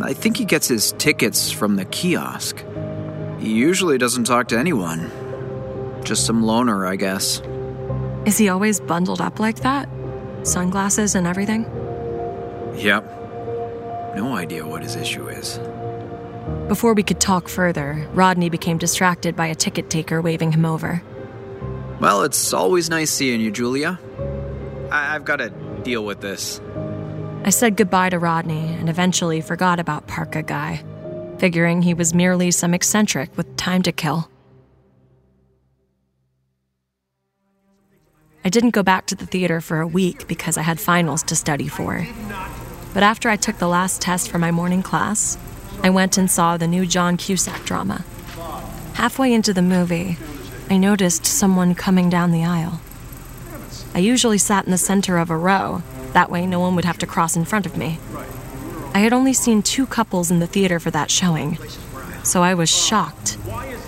[0.08, 2.64] I think he gets his tickets from the kiosk.
[3.40, 5.12] He usually doesn't talk to anyone.
[6.06, 7.42] Just some loner, I guess.
[8.26, 9.90] Is he always bundled up like that?
[10.44, 11.64] Sunglasses and everything?
[12.78, 13.04] Yep.
[14.16, 15.60] No idea what his issue is.
[16.70, 21.04] Before we could talk further, Rodney became distracted by a ticket taker waving him over.
[22.00, 24.00] Well, it's always nice seeing you, Julia.
[24.90, 25.50] I- have got to
[25.84, 26.62] deal with this.
[27.48, 30.84] I said goodbye to Rodney and eventually forgot about Parka Guy,
[31.38, 34.30] figuring he was merely some eccentric with time to kill.
[38.44, 41.38] I didn't go back to the theater for a week because I had finals to
[41.38, 42.06] study for.
[42.94, 45.38] But after I took the last test for my morning class,
[45.82, 48.04] I went and saw the new John Cusack drama.
[48.96, 50.18] Halfway into the movie,
[50.70, 52.82] I noticed someone coming down the aisle.
[53.96, 55.82] I usually sat in the center of a row,
[56.14, 58.00] that way no one would have to cross in front of me.
[58.94, 61.58] I had only seen two couples in the theater for that showing,
[62.24, 63.34] so I was shocked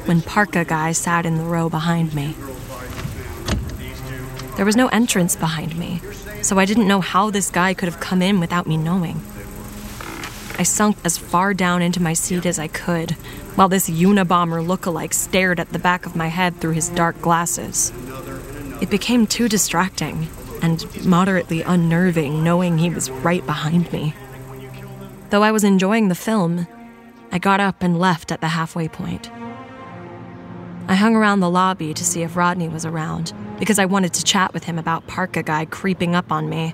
[0.06, 2.36] when Parka guy sat in the row behind me.
[4.56, 6.02] There was no entrance behind me,
[6.42, 9.22] so I didn't know how this guy could have come in without me knowing.
[10.58, 13.12] I sunk as far down into my seat as I could,
[13.56, 17.94] while this Unabomber look-alike stared at the back of my head through his dark glasses.
[18.82, 20.28] It became too distracting
[20.62, 24.14] and moderately unnerving knowing he was right behind me.
[25.30, 26.68] Though I was enjoying the film,
[27.32, 29.32] I got up and left at the halfway point.
[30.88, 34.24] I hung around the lobby to see if Rodney was around because I wanted to
[34.24, 36.74] chat with him about Parka guy creeping up on me.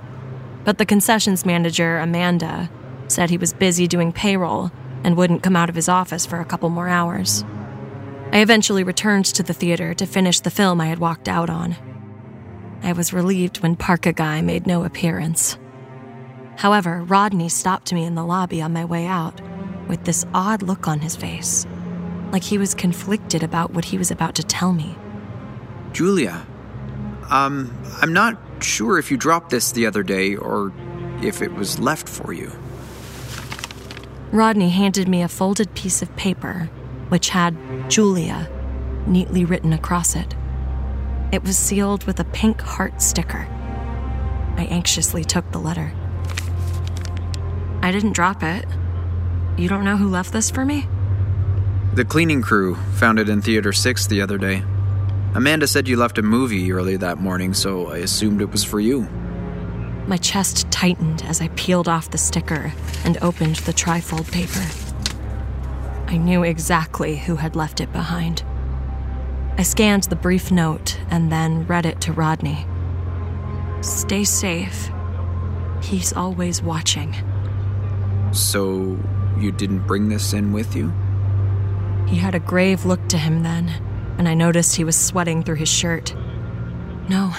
[0.64, 2.70] But the concessions manager, Amanda,
[3.08, 4.72] said he was busy doing payroll
[5.04, 7.44] and wouldn't come out of his office for a couple more hours.
[8.32, 11.76] I eventually returned to the theater to finish the film I had walked out on.
[12.86, 15.58] I was relieved when Parka Guy made no appearance.
[16.56, 19.42] However, Rodney stopped me in the lobby on my way out
[19.88, 21.66] with this odd look on his face,
[22.32, 24.96] like he was conflicted about what he was about to tell me.
[25.94, 26.46] Julia,
[27.32, 30.72] um, I'm not sure if you dropped this the other day or
[31.24, 32.52] if it was left for you.
[34.32, 36.70] Rodney handed me a folded piece of paper,
[37.10, 37.58] which had
[37.90, 38.48] Julia
[39.08, 40.36] neatly written across it.
[41.32, 43.48] It was sealed with a pink heart sticker.
[44.58, 45.94] I anxiously took the letter.
[47.82, 48.66] I didn't drop it.
[49.58, 50.88] You don't know who left this for me?
[51.94, 54.64] The cleaning crew found it in Theater 6 the other day.
[55.34, 58.80] Amanda said you left a movie early that morning, so I assumed it was for
[58.80, 59.02] you.
[60.08, 64.66] My chest tightened as I peeled off the sticker and opened the trifold paper.
[66.08, 68.44] I knew exactly who had left it behind.
[69.58, 72.68] I scanned the brief note and then read it to Rodney.
[73.82, 74.90] Stay safe.
[75.82, 77.16] He's always watching.
[78.32, 78.98] So,
[79.40, 80.92] you didn't bring this in with you?
[82.08, 83.70] He had a grave look to him then,
[84.18, 86.14] and I noticed he was sweating through his shirt.
[87.08, 87.34] No.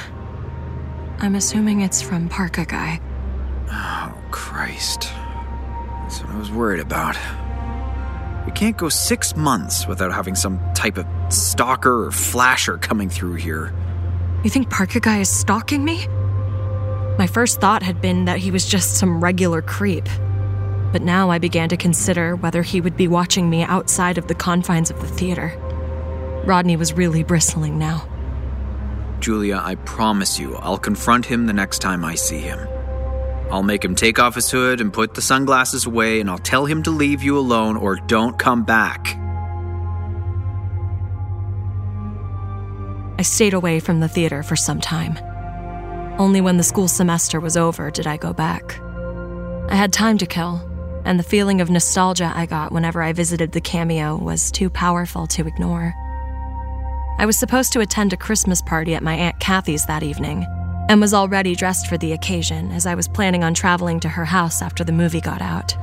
[1.18, 3.00] I'm assuming it's from Parka Guy.
[3.70, 5.02] Oh, Christ.
[6.02, 7.16] That's what I was worried about.
[8.46, 13.34] We can't go six months without having some type of stalker or flasher coming through
[13.34, 13.74] here.
[14.44, 16.06] You think Parka Guy is stalking me?
[17.18, 20.08] My first thought had been that he was just some regular creep.
[20.92, 24.34] But now I began to consider whether he would be watching me outside of the
[24.34, 25.52] confines of the theater.
[26.46, 28.08] Rodney was really bristling now.
[29.18, 32.60] Julia, I promise you, I'll confront him the next time I see him.
[33.50, 36.66] I'll make him take off his hood and put the sunglasses away, and I'll tell
[36.66, 39.16] him to leave you alone or don't come back.
[43.18, 45.16] I stayed away from the theater for some time.
[46.18, 48.80] Only when the school semester was over did I go back.
[49.70, 50.60] I had time to kill,
[51.04, 55.26] and the feeling of nostalgia I got whenever I visited the cameo was too powerful
[55.28, 55.94] to ignore.
[57.18, 60.46] I was supposed to attend a Christmas party at my Aunt Kathy's that evening,
[60.88, 64.24] and was already dressed for the occasion as I was planning on traveling to her
[64.24, 65.76] house after the movie got out.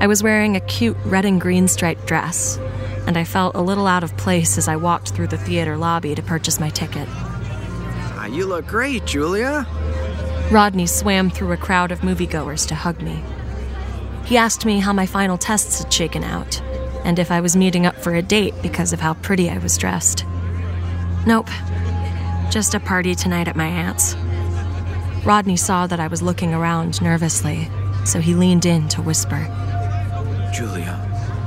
[0.00, 2.58] I was wearing a cute red and green striped dress,
[3.06, 6.14] and I felt a little out of place as I walked through the theater lobby
[6.14, 7.08] to purchase my ticket.
[7.10, 9.66] Ah, you look great, Julia.
[10.50, 13.22] Rodney swam through a crowd of moviegoers to hug me.
[14.24, 16.60] He asked me how my final tests had shaken out,
[17.04, 19.78] and if I was meeting up for a date because of how pretty I was
[19.78, 20.24] dressed.
[21.26, 21.48] Nope,
[22.50, 24.16] just a party tonight at my aunt's.
[25.24, 27.68] Rodney saw that I was looking around nervously,
[28.04, 29.46] so he leaned in to whisper.
[30.54, 30.98] Julia,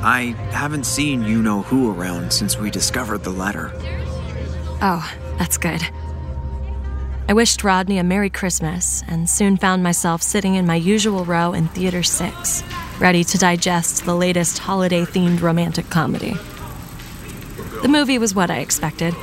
[0.04, 3.72] I haven't seen you know who around since we discovered the letter.
[4.84, 5.82] Oh, that's good.
[7.28, 11.54] I wished Rodney a Merry Christmas and soon found myself sitting in my usual row
[11.54, 12.64] in Theater 6,
[13.00, 16.36] ready to digest the latest holiday themed romantic comedy.
[17.82, 19.16] The movie was what I expected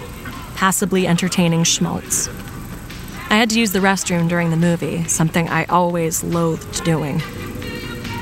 [0.58, 2.26] passably entertaining schmaltz.
[3.30, 7.22] I had to use the restroom during the movie, something I always loathed doing.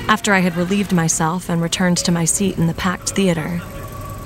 [0.06, 3.62] After I had relieved myself and returned to my seat in the packed theater,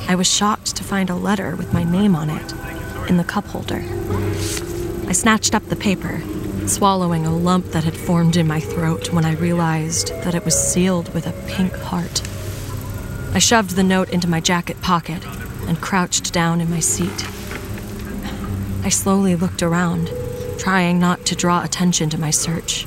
[0.08, 2.52] I was shocked to find a letter with my name on it
[3.08, 3.84] in the cup holder.
[5.06, 6.20] I snatched up the paper,
[6.66, 10.58] swallowing a lump that had formed in my throat when I realized that it was
[10.58, 12.28] sealed with a pink heart.
[13.34, 15.24] I shoved the note into my jacket pocket
[15.68, 17.24] and crouched down in my seat.
[18.82, 20.10] I slowly looked around,
[20.58, 22.86] trying not to draw attention to my search.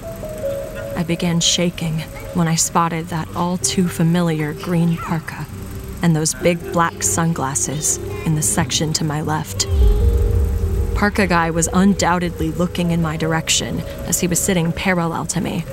[0.96, 2.00] I began shaking
[2.34, 5.46] when I spotted that all too familiar green parka
[6.02, 9.68] and those big black sunglasses in the section to my left.
[10.96, 15.64] Parka guy was undoubtedly looking in my direction as he was sitting parallel to me.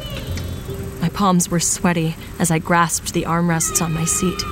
[1.01, 4.43] My palms were sweaty as I grasped the armrests on my seat.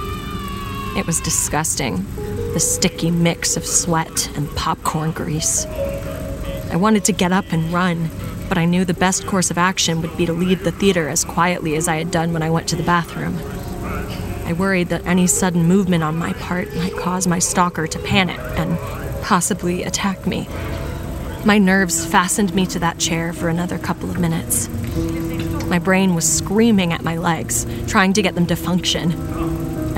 [0.98, 2.04] It was disgusting,
[2.54, 5.64] the sticky mix of sweat and popcorn grease.
[5.64, 8.10] I wanted to get up and run,
[8.48, 11.24] but I knew the best course of action would be to leave the theater as
[11.24, 13.38] quietly as I had done when I went to the bathroom.
[14.44, 18.40] I worried that any sudden movement on my part might cause my stalker to panic
[18.58, 18.76] and
[19.22, 20.48] possibly attack me.
[21.44, 24.68] My nerves fastened me to that chair for another couple of minutes.
[25.68, 29.47] My brain was screaming at my legs, trying to get them to function.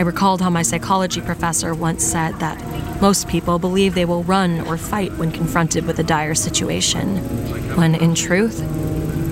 [0.01, 4.62] I recalled how my psychology professor once said that most people believe they will run
[4.62, 7.18] or fight when confronted with a dire situation,
[7.76, 8.62] when in truth,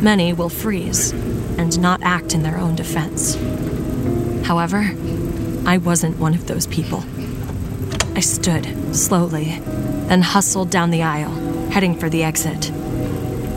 [0.03, 1.13] many will freeze
[1.57, 3.35] and not act in their own defense.
[4.47, 4.91] However,
[5.65, 7.03] I wasn't one of those people.
[8.15, 9.61] I stood slowly,
[10.09, 11.33] then hustled down the aisle,
[11.71, 12.71] heading for the exit.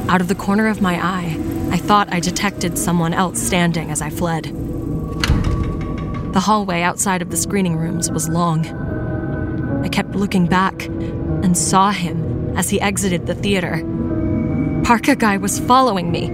[0.07, 1.37] Out of the corner of my eye,
[1.71, 4.60] I thought I detected someone else standing as I fled.
[6.33, 8.65] The hallway outside of the screening rooms was long.
[9.83, 13.83] I kept looking back and saw him as he exited the theater.
[14.85, 16.29] Parka guy was following me.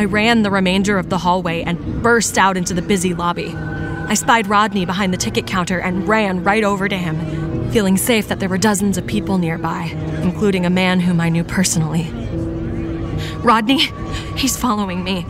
[0.00, 3.52] I ran the remainder of the hallway and burst out into the busy lobby.
[3.52, 8.28] I spied Rodney behind the ticket counter and ran right over to him, feeling safe
[8.28, 9.86] that there were dozens of people nearby,
[10.22, 12.10] including a man whom I knew personally.
[13.38, 13.88] Rodney,
[14.36, 15.26] he's following me.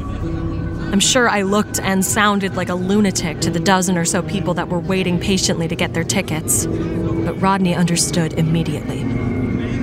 [0.93, 4.55] I'm sure I looked and sounded like a lunatic to the dozen or so people
[4.55, 6.67] that were waiting patiently to get their tickets.
[6.67, 9.03] But Rodney understood immediately.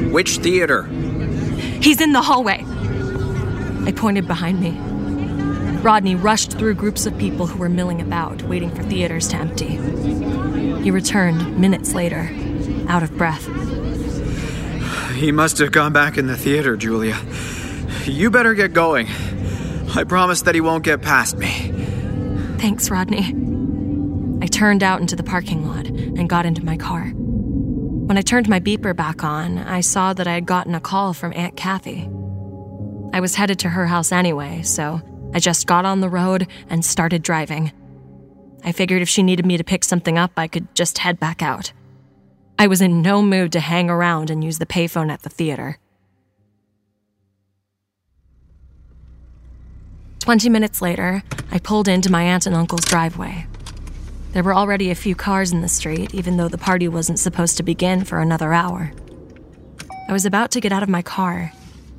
[0.09, 0.83] Which theater?
[1.81, 2.63] He's in the hallway.
[3.85, 4.77] I pointed behind me.
[5.81, 9.79] Rodney rushed through groups of people who were milling about, waiting for theaters to empty.
[10.83, 12.29] He returned minutes later,
[12.87, 13.47] out of breath.
[15.15, 17.19] He must have gone back in the theater, Julia.
[18.05, 19.07] You better get going.
[19.93, 21.71] I promise that he won't get past me.
[22.57, 23.35] Thanks, Rodney.
[24.41, 27.11] I turned out into the parking lot and got into my car.
[27.13, 31.13] When I turned my beeper back on, I saw that I had gotten a call
[31.13, 32.09] from Aunt Kathy.
[33.13, 35.01] I was headed to her house anyway, so
[35.33, 37.71] I just got on the road and started driving.
[38.63, 41.41] I figured if she needed me to pick something up, I could just head back
[41.41, 41.73] out.
[42.57, 45.79] I was in no mood to hang around and use the payphone at the theater.
[50.21, 53.47] Twenty minutes later, I pulled into my aunt and uncle's driveway.
[54.33, 57.57] There were already a few cars in the street, even though the party wasn't supposed
[57.57, 58.93] to begin for another hour.
[60.07, 61.51] I was about to get out of my car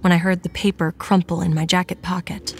[0.02, 2.54] when I heard the paper crumple in my jacket pocket.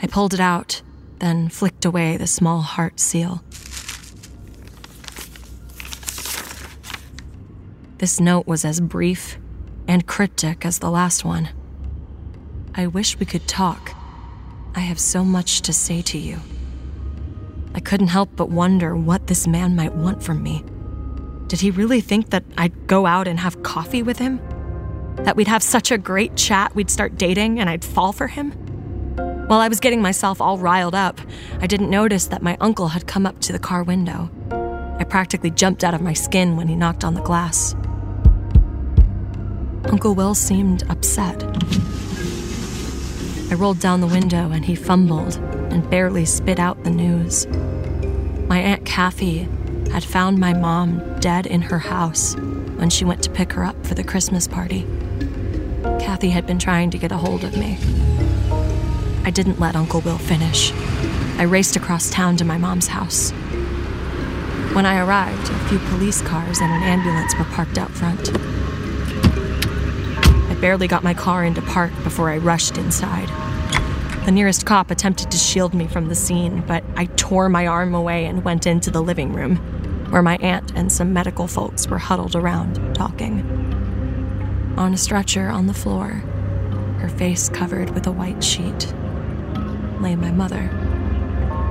[0.00, 0.80] I pulled it out,
[1.18, 3.44] then flicked away the small heart seal.
[7.98, 9.36] This note was as brief
[9.86, 11.50] and cryptic as the last one.
[12.74, 13.94] I wish we could talk.
[14.74, 16.40] I have so much to say to you.
[17.74, 20.64] I couldn't help but wonder what this man might want from me.
[21.48, 24.40] Did he really think that I'd go out and have coffee with him?
[25.16, 28.52] That we'd have such a great chat, we'd start dating, and I'd fall for him?
[29.48, 31.20] While I was getting myself all riled up,
[31.60, 34.30] I didn't notice that my uncle had come up to the car window.
[34.98, 37.74] I practically jumped out of my skin when he knocked on the glass.
[39.90, 41.42] Uncle Will seemed upset.
[43.52, 45.36] I rolled down the window and he fumbled
[45.70, 47.46] and barely spit out the news.
[48.48, 49.46] My Aunt Kathy
[49.90, 53.76] had found my mom dead in her house when she went to pick her up
[53.84, 54.86] for the Christmas party.
[56.00, 57.76] Kathy had been trying to get a hold of me.
[59.22, 60.72] I didn't let Uncle Will finish.
[61.36, 63.32] I raced across town to my mom's house.
[64.72, 68.30] When I arrived, a few police cars and an ambulance were parked out front.
[70.50, 73.28] I barely got my car into park before I rushed inside.
[74.24, 77.92] The nearest cop attempted to shield me from the scene, but I tore my arm
[77.92, 79.56] away and went into the living room,
[80.10, 83.40] where my aunt and some medical folks were huddled around, talking.
[84.76, 86.22] On a stretcher on the floor,
[87.00, 88.94] her face covered with a white sheet,
[90.00, 90.70] lay my mother.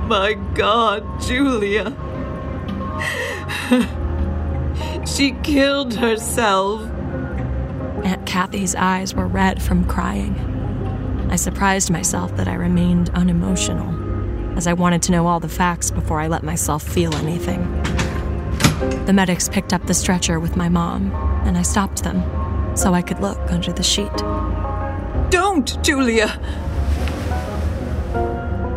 [0.06, 1.96] My God, Julia.
[5.06, 6.82] she killed herself.
[8.04, 10.51] Aunt Kathy's eyes were red from crying.
[11.32, 13.88] I surprised myself that I remained unemotional,
[14.58, 17.62] as I wanted to know all the facts before I let myself feel anything.
[19.06, 21.10] The medics picked up the stretcher with my mom,
[21.46, 24.14] and I stopped them so I could look under the sheet.
[25.30, 26.38] Don't, Julia!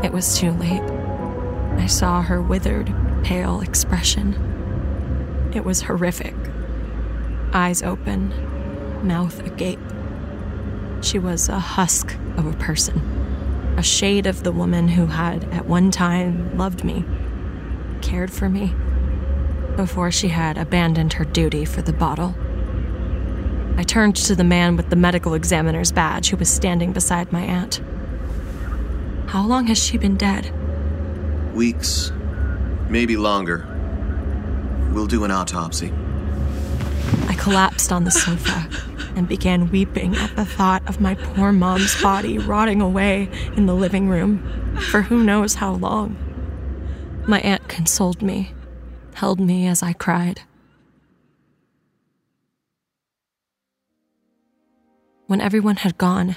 [0.01, 0.82] It was too late.
[1.78, 2.88] I saw her withered,
[3.26, 5.51] pale expression.
[5.53, 6.36] It was horrific.
[7.51, 8.30] Eyes open,
[9.06, 9.78] mouth agape.
[11.06, 12.99] She was a husk of a person,
[13.78, 17.06] a shade of the woman who had at one time loved me,
[18.01, 18.74] cared for me,
[19.76, 22.34] before she had abandoned her duty for the bottle.
[23.78, 27.43] I turned to the man with the medical examiner's badge who was standing beside my
[27.43, 27.82] aunt.
[29.28, 30.51] How long has she been dead?
[31.53, 32.12] Weeks,
[32.89, 33.68] maybe longer.
[34.91, 35.93] We'll do an autopsy.
[37.28, 38.68] I collapsed on the sofa
[39.16, 43.76] and began weeping at the thought of my poor mom's body rotting away in the
[43.76, 46.16] living room for who knows how long.
[47.28, 48.53] My aunt consoled me,
[49.16, 50.41] held me as I cried.
[55.28, 56.36] When everyone had gone,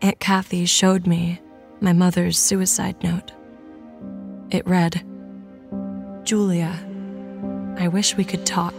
[0.00, 1.40] Aunt Kathy showed me
[1.80, 3.32] my mother's suicide note.
[4.50, 5.04] It read
[6.24, 6.72] Julia,
[7.78, 8.74] I wish we could talk.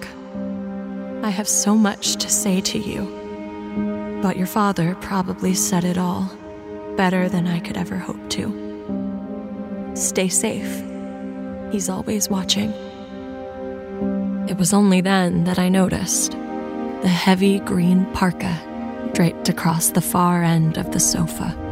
[1.22, 3.15] I have so much to say to you.
[4.22, 6.32] But your father probably said it all
[6.96, 9.92] better than I could ever hope to.
[9.96, 10.84] Stay safe.
[11.72, 12.72] He's always watching.
[14.50, 18.60] It was only then that I noticed the heavy green parka
[19.14, 21.65] draped across the far end of the sofa.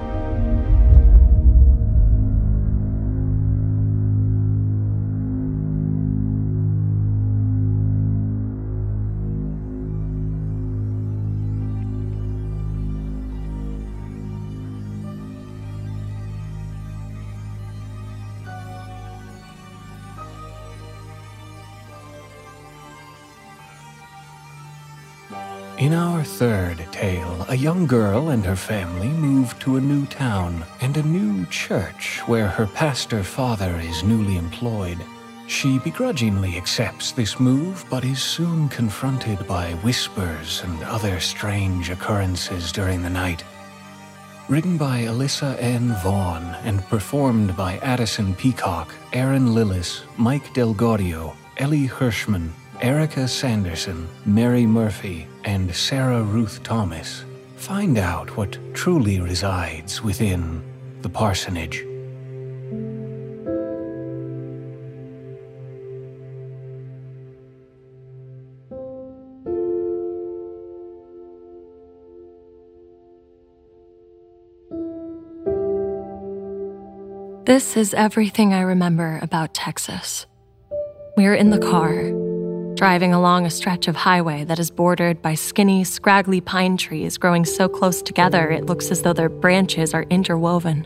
[25.84, 30.64] In our third tale, a young girl and her family move to a new town
[30.80, 34.98] and a new church where her pastor father is newly employed.
[35.48, 42.72] She begrudgingly accepts this move, but is soon confronted by whispers and other strange occurrences
[42.72, 43.44] during the night.
[44.48, 45.94] Written by Alyssa N.
[46.02, 54.08] Vaughn and performed by Addison Peacock, Erin Lillis, Mike Del Gaudio, Elie Hirschman, Erika Sanderson,
[54.26, 57.26] Mary Murphy, and Sarah Ruth Thomas.
[57.56, 60.64] Find out what truly resides within
[61.02, 61.86] the parsonage.
[77.46, 80.26] This is everything I remember about Texas.
[81.18, 82.12] We're in the car,
[82.84, 87.46] driving along a stretch of highway that is bordered by skinny, scraggly pine trees growing
[87.46, 90.86] so close together it looks as though their branches are interwoven.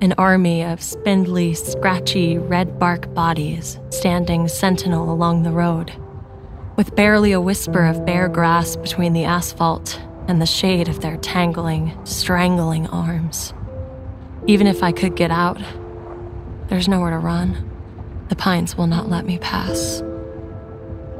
[0.00, 5.92] An army of spindly, scratchy, red bark bodies standing sentinel along the road,
[6.76, 11.18] with barely a whisper of bare grass between the asphalt and the shade of their
[11.18, 13.52] tangling, strangling arms.
[14.46, 15.60] Even if I could get out,
[16.68, 17.70] there's nowhere to run.
[18.30, 20.02] The pines will not let me pass.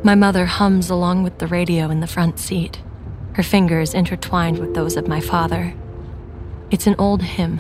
[0.05, 2.79] My mother hums along with the radio in the front seat,
[3.33, 5.73] her fingers intertwined with those of my father.
[6.71, 7.59] It's an old hymn,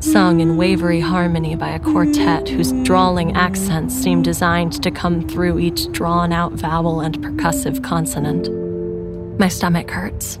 [0.00, 5.58] sung in wavery harmony by a quartet whose drawling accents seem designed to come through
[5.58, 8.48] each drawn out vowel and percussive consonant.
[9.38, 10.40] My stomach hurts.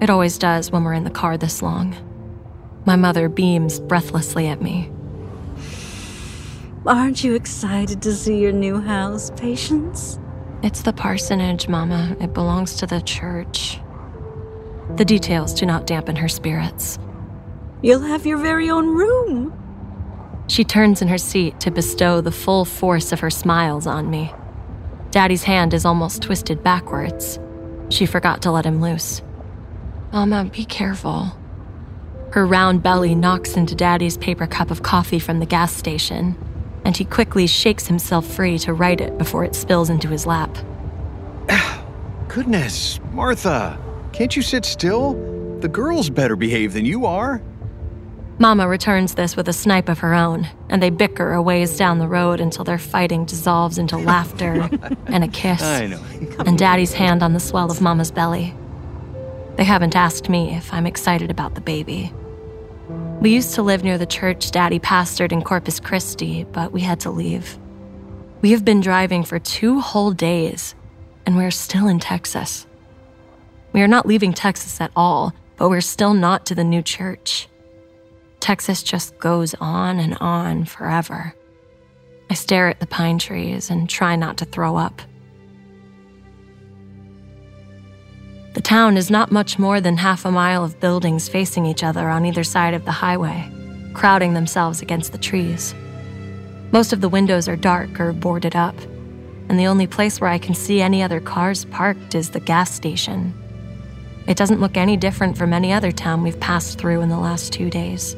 [0.00, 1.96] It always does when we're in the car this long.
[2.84, 4.92] My mother beams breathlessly at me.
[6.86, 10.20] Aren't you excited to see your new house, Patience?
[10.62, 12.16] It's the parsonage, Mama.
[12.20, 13.78] It belongs to the church.
[14.96, 16.98] The details do not dampen her spirits.
[17.82, 19.52] You'll have your very own room.
[20.48, 24.32] She turns in her seat to bestow the full force of her smiles on me.
[25.10, 27.38] Daddy's hand is almost twisted backwards.
[27.90, 29.22] She forgot to let him loose.
[30.12, 31.36] Mama, be careful.
[32.32, 36.36] Her round belly knocks into Daddy's paper cup of coffee from the gas station,
[36.86, 40.56] and he quickly shakes himself free to right it before it spills into his lap.
[42.28, 43.76] Goodness, Martha,
[44.12, 45.14] can't you sit still?
[45.58, 47.42] The girl's better behaved than you are.
[48.38, 51.98] Mama returns this with a snipe of her own, and they bicker a ways down
[51.98, 54.70] the road until their fighting dissolves into laughter
[55.06, 56.00] and a kiss, I know.
[56.46, 58.54] and Daddy's hand on the swell of Mama's belly.
[59.56, 62.12] They haven't asked me if I'm excited about the baby.
[63.26, 67.00] We used to live near the church Daddy pastored in Corpus Christi, but we had
[67.00, 67.58] to leave.
[68.40, 70.76] We have been driving for two whole days,
[71.26, 72.68] and we're still in Texas.
[73.72, 77.48] We are not leaving Texas at all, but we're still not to the new church.
[78.38, 81.34] Texas just goes on and on forever.
[82.30, 85.02] I stare at the pine trees and try not to throw up.
[88.56, 92.08] The town is not much more than half a mile of buildings facing each other
[92.08, 93.52] on either side of the highway,
[93.92, 95.74] crowding themselves against the trees.
[96.72, 98.74] Most of the windows are dark or boarded up,
[99.50, 102.72] and the only place where I can see any other cars parked is the gas
[102.72, 103.34] station.
[104.26, 107.52] It doesn't look any different from any other town we've passed through in the last
[107.52, 108.16] two days.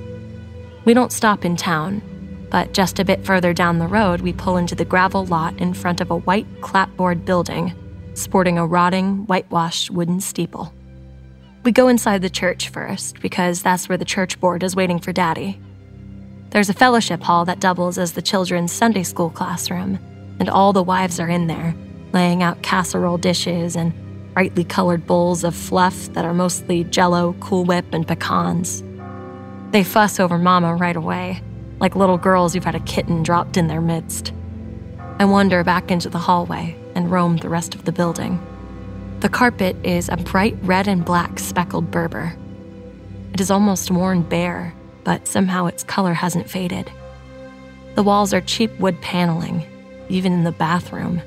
[0.84, 2.01] We don't stop in town,
[2.49, 5.74] but just a bit further down the road, we pull into the gravel lot in
[5.74, 7.74] front of a white clapboard building
[8.19, 10.73] sporting a rotting, whitewashed wooden steeple.
[11.64, 15.12] We go inside the church first, because that's where the church board is waiting for
[15.12, 15.61] Daddy.
[16.51, 19.99] There's a fellowship hall that doubles as the children's Sunday school classroom,
[20.41, 21.75] and all the wives are in there,
[22.12, 23.93] laying out casserole dishes and
[24.33, 28.83] brightly colored bowls of fluff that are mostly jello, Cool Whip, and pecans.
[29.73, 31.43] They fuss over Mama right away,
[31.81, 34.33] like little girls who've had a kitten dropped in their midst.
[35.19, 38.45] I wander back into the hallway, and roamed the rest of the building.
[39.21, 42.37] The carpet is a bright red and black speckled Berber.
[43.33, 44.75] It is almost worn bare,
[45.05, 46.91] but somehow its color hasn't faded.
[47.95, 49.65] The walls are cheap wood paneling,
[50.09, 51.23] even in the bathroom.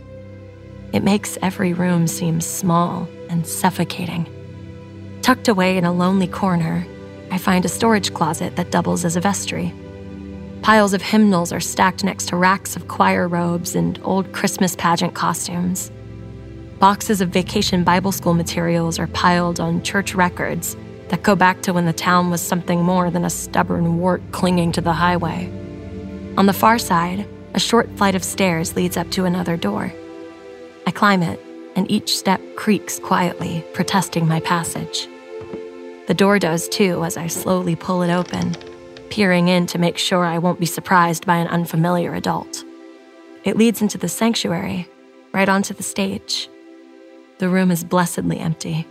[0.91, 4.27] It makes every room seem small and suffocating.
[5.21, 6.85] Tucked away in a lonely corner,
[7.31, 9.73] I find a storage closet that doubles as a vestry.
[10.61, 15.15] Piles of hymnals are stacked next to racks of choir robes and old Christmas pageant
[15.15, 15.91] costumes.
[16.79, 20.77] Boxes of vacation Bible school materials are piled on church records
[21.09, 24.71] that go back to when the town was something more than a stubborn wart clinging
[24.73, 25.47] to the highway.
[26.37, 29.91] On the far side, a short flight of stairs leads up to another door.
[30.85, 31.39] I climb it,
[31.75, 35.07] and each step creaks quietly, protesting my passage.
[36.05, 38.55] The door does too as I slowly pull it open
[39.11, 42.63] peering in to make sure I won't be surprised by an unfamiliar adult.
[43.43, 44.87] It leads into the sanctuary,
[45.33, 46.49] right onto the stage.
[47.37, 48.87] The room is blessedly empty.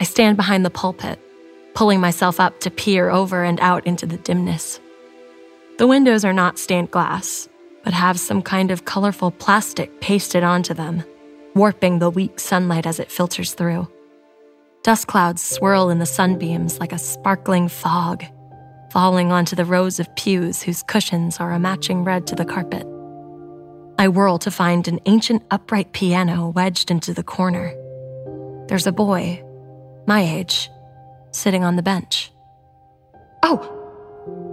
[0.00, 1.18] I stand behind the pulpit,
[1.74, 4.80] pulling myself up to peer over and out into the dimness.
[5.78, 7.48] The windows are not stained glass,
[7.84, 11.02] but have some kind of colorful plastic pasted onto them,
[11.54, 13.88] warping the weak sunlight as it filters through.
[14.82, 18.24] Dust clouds swirl in the sunbeams like a sparkling fog
[18.90, 22.86] falling onto the rows of pews whose cushions are a matching red to the carpet.
[23.98, 27.74] I whirl to find an ancient upright piano wedged into the corner.
[28.68, 29.42] There's a boy,
[30.06, 30.70] my age,
[31.32, 32.30] sitting on the bench.
[33.42, 33.74] Oh!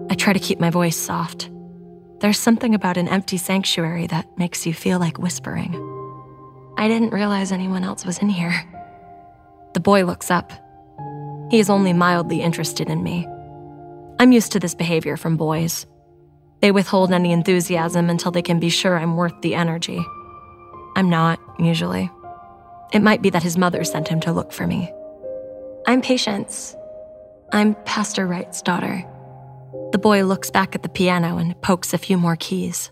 [0.10, 1.50] I try to keep my voice soft.
[2.20, 5.74] There's something about an empty sanctuary that makes you feel like whispering.
[6.78, 8.54] I didn't realize anyone else was in here.
[9.74, 10.52] The boy looks up.
[11.52, 13.28] He is only mildly interested in me.
[14.20, 15.86] I'm used to this behavior from boys.
[16.61, 20.03] They withhold any enthusiasm until they can be sure I'm worth the energy.
[20.95, 22.09] I'm not, usually.
[22.93, 24.91] It might be that his mother sent him to look for me.
[25.86, 26.76] I'm Patience.
[27.51, 29.03] I'm Pastor Wright's daughter.
[29.91, 32.91] The boy looks back at the piano and pokes a few more keys.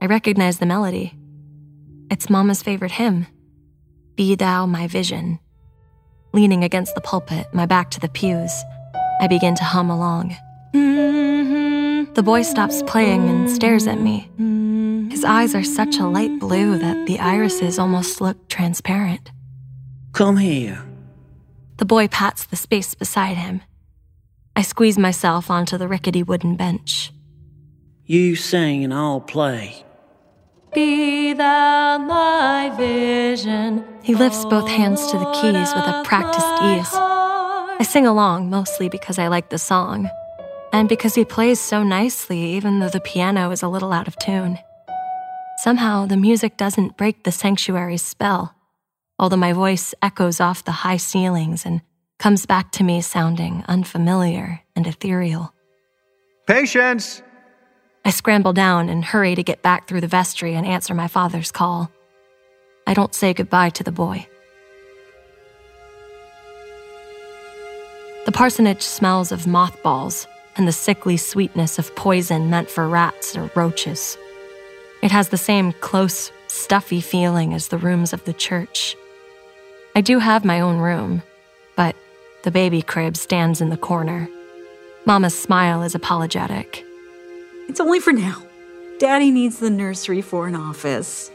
[0.00, 1.18] I recognize the melody.
[2.10, 3.26] It's Mama's favorite hymn
[4.14, 5.38] Be Thou My Vision.
[6.34, 8.52] Leaning against the pulpit, my back to the pews,
[9.20, 10.36] I begin to hum along.
[10.72, 12.12] Mm-hmm.
[12.14, 14.30] The boy stops playing and stares at me.
[14.34, 15.10] Mm-hmm.
[15.10, 19.30] His eyes are such a light blue that the irises almost look transparent.
[20.12, 20.84] Come here.
[21.78, 23.62] The boy pats the space beside him.
[24.54, 27.12] I squeeze myself onto the rickety wooden bench.
[28.04, 29.84] You sing and I'll play.
[30.74, 33.84] Be thou my vision.
[34.02, 37.17] He lifts both hands to the keys with a practiced ease.
[37.80, 40.10] I sing along mostly because I like the song,
[40.72, 44.18] and because he plays so nicely, even though the piano is a little out of
[44.18, 44.58] tune.
[45.58, 48.54] Somehow, the music doesn't break the sanctuary's spell,
[49.16, 51.80] although my voice echoes off the high ceilings and
[52.18, 55.54] comes back to me sounding unfamiliar and ethereal.
[56.48, 57.22] Patience!
[58.04, 61.52] I scramble down and hurry to get back through the vestry and answer my father's
[61.52, 61.92] call.
[62.88, 64.26] I don't say goodbye to the boy.
[68.28, 70.26] The parsonage smells of mothballs
[70.56, 74.18] and the sickly sweetness of poison meant for rats or roaches.
[75.02, 78.94] It has the same close, stuffy feeling as the rooms of the church.
[79.96, 81.22] I do have my own room,
[81.74, 81.96] But
[82.42, 84.28] the baby crib stands in the corner.
[85.06, 86.84] Mama's smile is apologetic.
[87.66, 88.42] It's only for now.
[88.98, 91.30] Daddy needs the nursery for an office.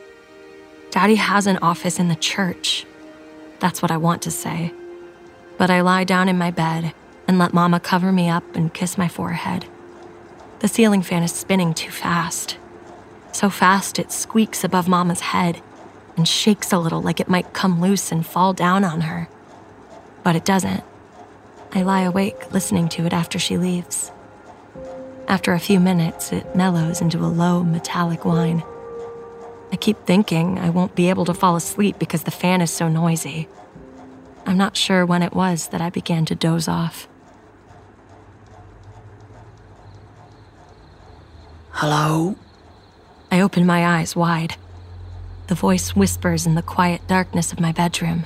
[0.91, 2.85] Daddy has an office in the church.
[3.57, 4.71] That's what I want to say.
[5.57, 6.93] But I lie down in my bed
[7.27, 9.65] and let Mama cover me up and kiss my forehead.
[10.59, 12.57] The ceiling fan is spinning too fast.
[13.31, 15.61] So fast it squeaks above Mama's head
[16.15, 19.27] and shakes a little like it might come loose and fall down on her.
[20.23, 20.83] But it doesn't.
[21.73, 24.11] I lie awake listening to it after she leaves.
[25.27, 28.63] After a few minutes, it mellows into a low, metallic whine.
[29.71, 32.87] I keep thinking I won't be able to fall asleep because the fan is so
[32.87, 33.47] noisy.
[34.45, 37.07] I'm not sure when it was that I began to doze off.
[41.71, 42.35] Hello?
[43.31, 44.55] I open my eyes wide.
[45.47, 48.25] The voice whispers in the quiet darkness of my bedroom,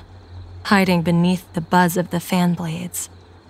[0.65, 3.09] hiding beneath the buzz of the fan blades,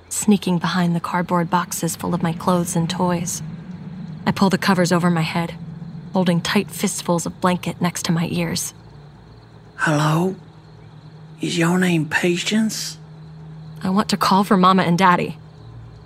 [0.09, 3.41] sneaking behind the cardboard boxes full of my clothes and toys.
[4.25, 5.55] I pull the covers over my head,
[6.13, 8.73] holding tight fistfuls of blanket next to my ears.
[9.75, 10.35] Hello?
[11.39, 12.97] Is your name Patience?
[13.83, 15.37] I want to call for Mama and Daddy.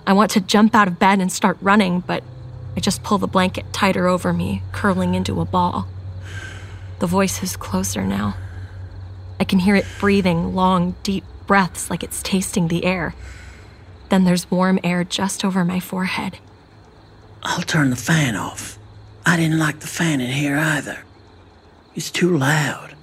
[0.06, 2.22] I want to jump out of bed and start running, but
[2.76, 5.88] I just pull the blanket tighter over me, curling into a ball.
[6.98, 8.36] The voice is closer now.
[9.40, 13.14] I can hear it breathing long, deep breaths like it's tasting the air.
[14.10, 16.38] Then there's warm air just over my forehead.
[17.42, 18.78] I'll turn the fan off.
[19.24, 20.98] I didn't like the fan in here either.
[21.94, 22.94] It's too loud.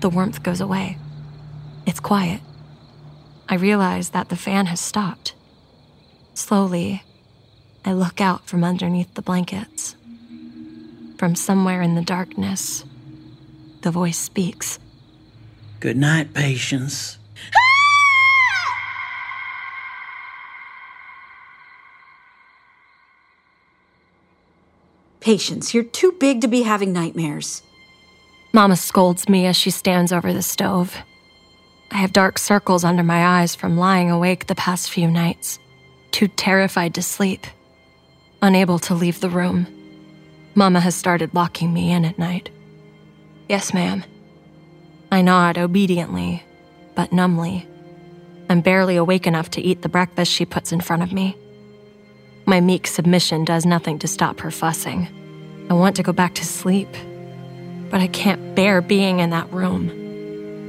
[0.00, 0.96] The warmth goes away.
[1.86, 2.40] It's quiet.
[3.48, 5.34] I realize that the fan has stopped.
[6.32, 7.02] Slowly,
[7.84, 9.94] I look out from underneath the blankets.
[11.18, 12.84] From somewhere in the darkness,
[13.82, 14.78] the voice speaks.
[15.80, 17.18] Good night, Patience.
[25.20, 27.62] Patience, you're too big to be having nightmares.
[28.52, 30.96] Mama scolds me as she stands over the stove.
[31.94, 35.60] I have dark circles under my eyes from lying awake the past few nights,
[36.10, 37.46] too terrified to sleep,
[38.42, 39.68] unable to leave the room.
[40.56, 42.50] Mama has started locking me in at night.
[43.48, 44.02] Yes, ma'am.
[45.12, 46.42] I nod obediently,
[46.96, 47.68] but numbly.
[48.50, 51.36] I'm barely awake enough to eat the breakfast she puts in front of me.
[52.44, 55.06] My meek submission does nothing to stop her fussing.
[55.70, 56.88] I want to go back to sleep,
[57.88, 60.03] but I can't bear being in that room.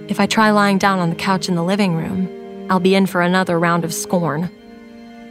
[0.07, 3.07] If I try lying down on the couch in the living room, I'll be in
[3.07, 4.51] for another round of scorn.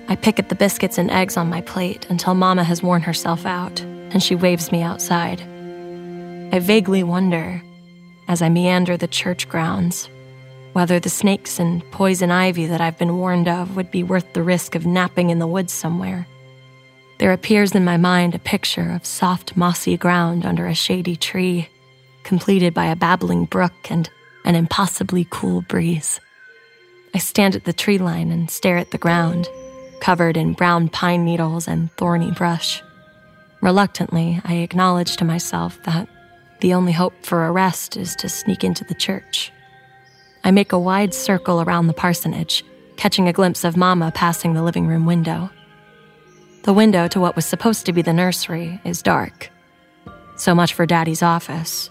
[0.08, 3.46] I pick at the biscuits and eggs on my plate until Mama has worn herself
[3.46, 5.40] out and she waves me outside.
[6.52, 7.62] I vaguely wonder,
[8.26, 10.08] as I meander the church grounds,
[10.72, 14.42] whether the snakes and poison ivy that I've been warned of would be worth the
[14.42, 16.26] risk of napping in the woods somewhere.
[17.18, 21.68] There appears in my mind a picture of soft, mossy ground under a shady tree,
[22.24, 24.10] completed by a babbling brook and
[24.44, 26.20] an impossibly cool breeze.
[27.14, 29.48] I stand at the tree line and stare at the ground,
[30.00, 32.82] covered in brown pine needles and thorny brush.
[33.60, 36.08] Reluctantly, I acknowledge to myself that
[36.60, 39.52] the only hope for a rest is to sneak into the church.
[40.44, 42.64] I make a wide circle around the parsonage,
[42.96, 45.50] catching a glimpse of Mama passing the living room window.
[46.64, 49.50] The window to what was supposed to be the nursery is dark.
[50.36, 51.90] So much for Daddy's office.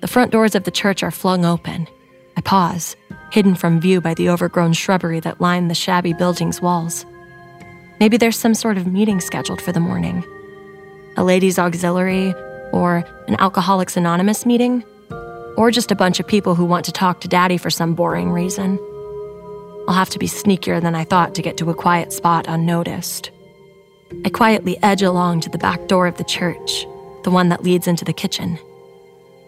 [0.00, 1.88] The front doors of the church are flung open.
[2.36, 2.94] I pause,
[3.32, 7.04] hidden from view by the overgrown shrubbery that line the shabby building's walls.
[7.98, 10.24] Maybe there's some sort of meeting scheduled for the morning.
[11.16, 12.32] A ladies' auxiliary,
[12.72, 14.84] or an Alcoholics Anonymous meeting,
[15.56, 18.30] or just a bunch of people who want to talk to Daddy for some boring
[18.30, 18.78] reason.
[19.88, 23.32] I'll have to be sneakier than I thought to get to a quiet spot unnoticed.
[24.24, 26.86] I quietly edge along to the back door of the church,
[27.24, 28.60] the one that leads into the kitchen.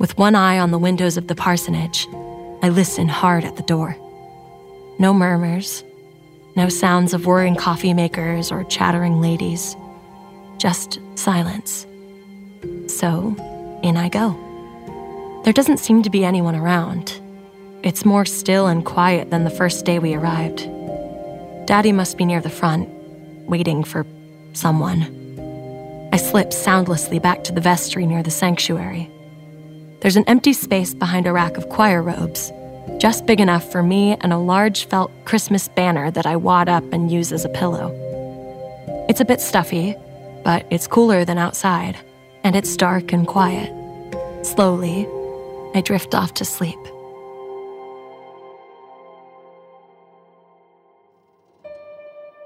[0.00, 2.08] With one eye on the windows of the parsonage,
[2.62, 3.94] I listen hard at the door.
[4.98, 5.84] No murmurs,
[6.56, 9.76] no sounds of whirring coffee makers or chattering ladies,
[10.56, 11.86] just silence.
[12.86, 13.36] So,
[13.82, 14.32] in I go.
[15.44, 17.20] There doesn't seem to be anyone around.
[17.82, 20.66] It's more still and quiet than the first day we arrived.
[21.66, 22.88] Daddy must be near the front,
[23.46, 24.06] waiting for
[24.54, 25.02] someone.
[26.10, 29.10] I slip soundlessly back to the vestry near the sanctuary.
[30.00, 32.50] There's an empty space behind a rack of choir robes,
[32.98, 36.84] just big enough for me and a large felt Christmas banner that I wad up
[36.90, 37.94] and use as a pillow.
[39.10, 39.94] It's a bit stuffy,
[40.42, 41.98] but it's cooler than outside,
[42.44, 43.70] and it's dark and quiet.
[44.42, 45.06] Slowly,
[45.74, 46.78] I drift off to sleep.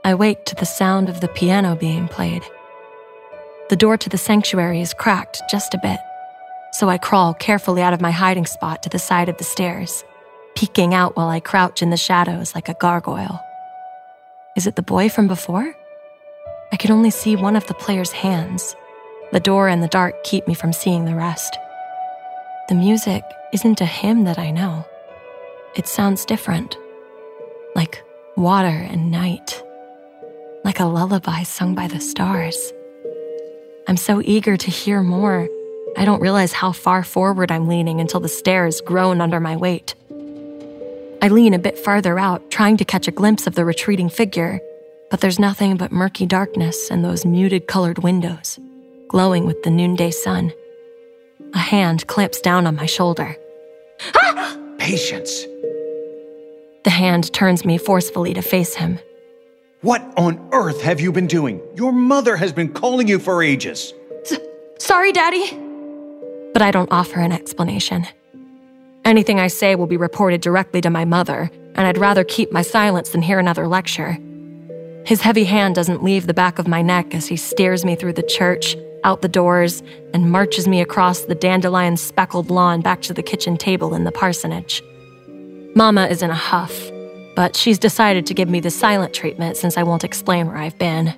[0.04, 2.42] I wake to the sound of the piano being played.
[3.70, 6.00] The door to the sanctuary is cracked just a bit,
[6.74, 10.02] so I crawl carefully out of my hiding spot to the side of the stairs,
[10.56, 13.40] peeking out while I crouch in the shadows like a gargoyle.
[14.56, 15.72] Is it the boy from before?
[16.72, 18.74] I can only see one of the player's hands.
[19.30, 21.56] The door and the dark keep me from seeing the rest.
[22.68, 23.22] The music
[23.52, 24.84] isn't a hymn that I know.
[25.76, 26.76] It sounds different,
[27.76, 28.02] like
[28.36, 29.62] water and night,
[30.64, 32.72] like a lullaby sung by the stars.
[33.86, 35.48] I'm so eager to hear more,
[35.96, 39.94] I don't realize how far forward I'm leaning until the stairs groan under my weight.
[41.22, 44.60] I lean a bit farther out, trying to catch a glimpse of the retreating figure,
[45.10, 48.58] but there's nothing but murky darkness and those muted colored windows,
[49.08, 50.52] glowing with the noonday sun.
[51.54, 53.36] A hand clamps down on my shoulder.
[54.14, 54.58] Ah!
[54.78, 55.44] Patience.
[56.82, 58.98] The hand turns me forcefully to face him.
[59.80, 61.62] What on earth have you been doing?
[61.74, 63.94] Your mother has been calling you for ages.
[64.24, 64.38] S-
[64.78, 65.63] sorry, Daddy.
[66.54, 68.06] But I don't offer an explanation.
[69.04, 72.62] Anything I say will be reported directly to my mother, and I'd rather keep my
[72.62, 74.16] silence than hear another lecture.
[75.04, 78.14] His heavy hand doesn't leave the back of my neck as he steers me through
[78.14, 79.82] the church, out the doors,
[80.14, 84.12] and marches me across the dandelion speckled lawn back to the kitchen table in the
[84.12, 84.82] parsonage.
[85.74, 86.90] Mama is in a huff,
[87.36, 90.78] but she's decided to give me the silent treatment since I won't explain where I've
[90.78, 91.14] been.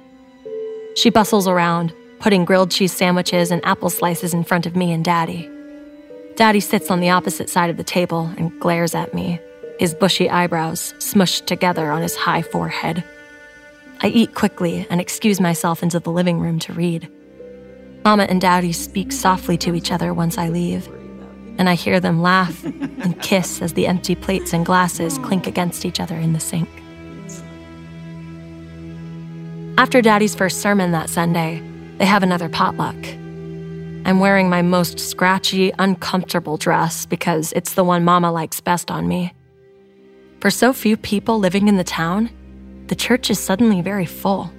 [0.96, 5.04] She bustles around, putting grilled cheese sandwiches and apple slices in front of me and
[5.04, 5.50] Daddy.
[6.36, 9.40] Daddy sits on the opposite side of the table and glares at me,
[9.78, 13.02] his bushy eyebrows smushed together on his high forehead.
[14.00, 17.10] I eat quickly and excuse myself into the living room to read.
[18.04, 20.86] Mama and Daddy speak softly to each other once I leave,
[21.58, 25.84] and I hear them laugh and kiss as the empty plates and glasses clink against
[25.84, 26.68] each other in the sink.
[29.78, 31.62] After Daddy's first sermon that Sunday,
[31.98, 32.96] they have another potluck.
[34.06, 39.08] I'm wearing my most scratchy, uncomfortable dress because it's the one Mama likes best on
[39.08, 39.32] me.
[40.40, 42.30] For so few people living in the town,
[42.86, 44.52] the church is suddenly very full.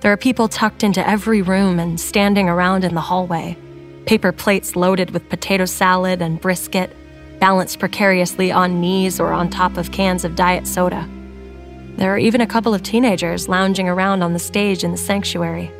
[0.00, 3.58] There are people tucked into every room and standing around in the hallway,
[4.06, 6.96] paper plates loaded with potato salad and brisket,
[7.40, 11.08] balanced precariously on knees or on top of cans of diet soda.
[11.96, 15.70] There are even a couple of teenagers lounging around on the stage in the sanctuary,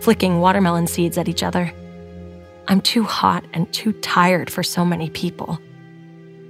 [0.00, 1.72] flicking watermelon seeds at each other.
[2.68, 5.58] I'm too hot and too tired for so many people.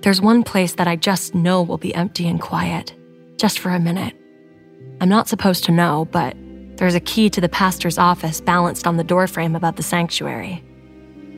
[0.03, 2.95] There's one place that I just know will be empty and quiet,
[3.37, 4.15] just for a minute.
[5.01, 6.37] I'm not supposed to know, but
[6.77, 10.65] there's a key to the pastor's office balanced on the doorframe above the sanctuary.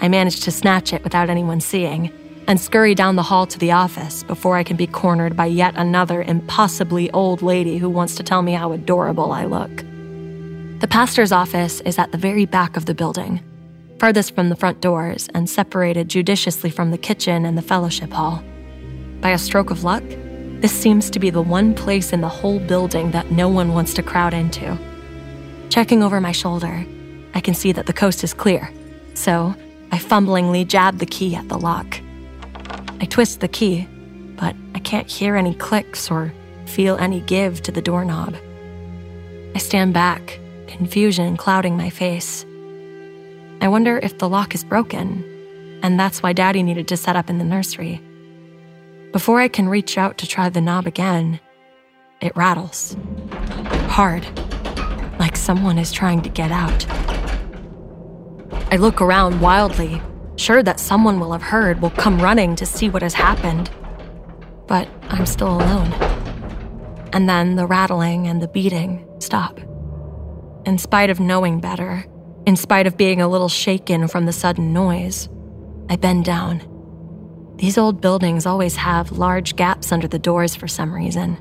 [0.00, 2.12] I manage to snatch it without anyone seeing
[2.48, 5.74] and scurry down the hall to the office before I can be cornered by yet
[5.76, 9.84] another impossibly old lady who wants to tell me how adorable I look.
[10.82, 13.40] The pastor's office is at the very back of the building,
[14.00, 18.42] farthest from the front doors and separated judiciously from the kitchen and the fellowship hall.
[19.20, 20.02] By a stroke of luck,
[20.60, 23.94] this seems to be the one place in the whole building that no one wants
[23.94, 24.76] to crowd into.
[25.68, 26.84] Checking over my shoulder,
[27.32, 28.68] I can see that the coast is clear,
[29.14, 29.54] so
[29.92, 32.00] I fumblingly jab the key at the lock.
[33.00, 33.86] I twist the key,
[34.34, 36.34] but I can't hear any clicks or
[36.66, 38.34] feel any give to the doorknob.
[39.54, 40.40] I stand back,
[40.76, 42.44] confusion clouding my face.
[43.60, 45.22] I wonder if the lock is broken,
[45.82, 48.00] and that's why Daddy needed to set up in the nursery.
[49.12, 51.38] Before I can reach out to try the knob again,
[52.20, 52.96] it rattles.
[53.88, 54.26] Hard,
[55.18, 56.86] like someone is trying to get out.
[58.72, 60.00] I look around wildly,
[60.36, 63.70] sure that someone will have heard, will come running to see what has happened.
[64.66, 65.92] But I'm still alone.
[67.12, 69.60] And then the rattling and the beating stop.
[70.64, 72.04] In spite of knowing better,
[72.46, 75.28] in spite of being a little shaken from the sudden noise,
[75.88, 76.62] I bend down.
[77.56, 81.36] These old buildings always have large gaps under the doors for some reason.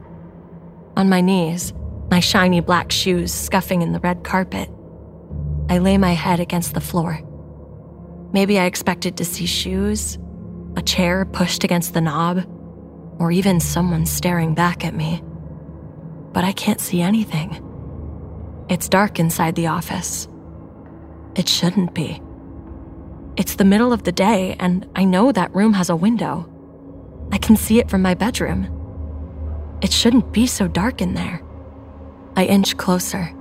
[0.97, 1.71] On my knees,
[2.09, 4.69] my shiny black shoes scuffing in the red carpet,
[5.69, 7.21] I lay my head against the floor.
[8.33, 10.17] Maybe I expected to see shoes,
[10.75, 12.43] a chair pushed against the knob,
[13.19, 15.21] or even someone staring back at me.
[16.33, 17.67] But I can't see anything.
[18.71, 20.29] It's dark inside the office.
[21.35, 22.21] It shouldn't be.
[23.35, 26.49] It's the middle of the day, and I know that room has a window.
[27.33, 28.69] I can see it from my bedroom.
[29.81, 31.43] It shouldn't be so dark in there.
[32.37, 33.33] I inch closer,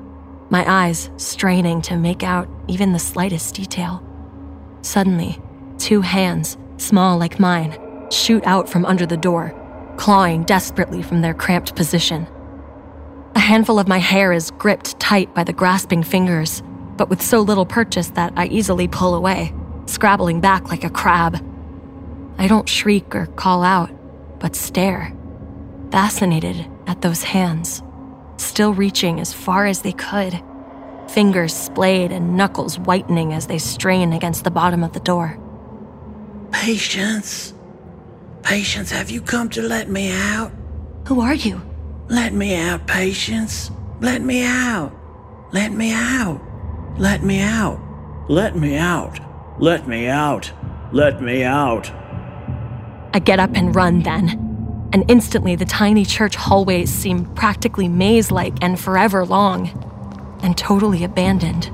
[0.48, 4.04] my eyes straining to make out even the slightest detail.
[4.82, 5.40] Suddenly,
[5.78, 7.78] two hands, small like mine,
[8.10, 9.54] shoot out from under the door,
[9.96, 12.26] clawing desperately from their cramped position.
[13.34, 16.62] A handful of my hair is gripped tight by the grasping fingers,
[16.96, 19.54] but with so little purchase that I easily pull away,
[19.86, 21.44] scrabbling back like a crab.
[22.38, 23.90] I don't shriek or call out,
[24.40, 25.14] but stare,
[25.92, 27.82] fascinated at those hands,
[28.36, 30.42] still reaching as far as they could,
[31.08, 35.38] fingers splayed and knuckles whitening as they strain against the bottom of the door.
[36.50, 37.54] Patience.
[38.42, 40.50] Patience, have you come to let me out?
[41.06, 41.62] Who are you?
[42.10, 43.70] Let me out, Patience.
[44.00, 44.90] Let me out.
[45.52, 46.40] Let me out.
[46.98, 47.80] Let me out.
[48.28, 49.20] Let me out.
[49.60, 50.50] Let me out.
[50.92, 51.88] Let me out.
[53.14, 54.90] I get up and run then.
[54.92, 59.68] And instantly, the tiny church hallways seem practically maze like and forever long,
[60.42, 61.70] and totally abandoned.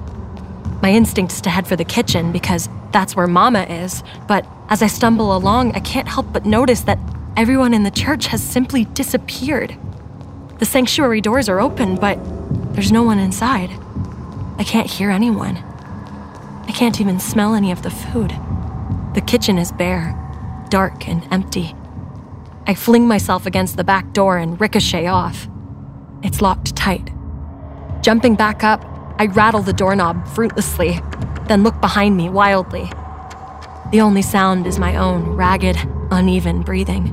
[0.83, 4.83] My instinct is to head for the kitchen because that's where Mama is, but as
[4.83, 6.99] I stumble along, I can't help but notice that
[7.39, 9.79] everyone in the church has simply disappeared.
[10.59, 12.19] The sanctuary doors are open, but
[12.73, 13.71] there's no one inside.
[14.59, 15.59] I can't hear anyone.
[16.67, 18.31] I can't even smell any of the food.
[19.15, 20.15] The kitchen is bare,
[20.71, 21.75] dark and empty.
[22.67, 25.47] I fling myself against the back door and ricochet off.
[26.23, 27.11] It's locked tight.
[28.03, 28.83] Jumping back up,
[29.19, 31.01] I rattle the doorknob fruitlessly,
[31.49, 32.91] then look behind me wildly.
[33.93, 35.77] The only sound is my own ragged,
[36.11, 37.13] uneven breathing.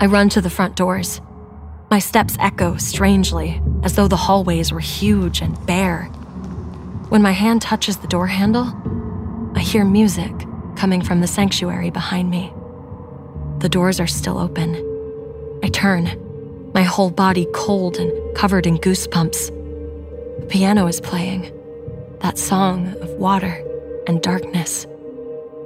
[0.00, 1.20] I run to the front doors.
[1.88, 6.04] My steps echo strangely, as though the hallways were huge and bare.
[7.10, 8.74] When my hand touches the door handle,
[9.54, 10.32] I hear music
[10.74, 12.52] coming from the sanctuary behind me.
[13.58, 14.74] The doors are still open.
[15.62, 16.20] I turn,
[16.74, 20.40] my whole body cold and covered in goosebumps.
[20.40, 21.52] The piano is playing,
[22.20, 23.62] that song of water
[24.08, 24.86] and darkness.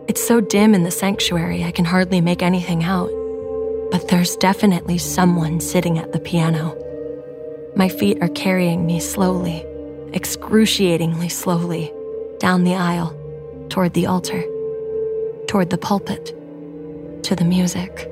[0.07, 3.11] It's so dim in the sanctuary, I can hardly make anything out.
[3.91, 6.77] But there's definitely someone sitting at the piano.
[7.75, 9.67] My feet are carrying me slowly,
[10.13, 11.93] excruciatingly slowly,
[12.39, 13.17] down the aisle,
[13.69, 14.45] toward the altar,
[15.49, 16.27] toward the pulpit
[17.25, 18.09] to the music.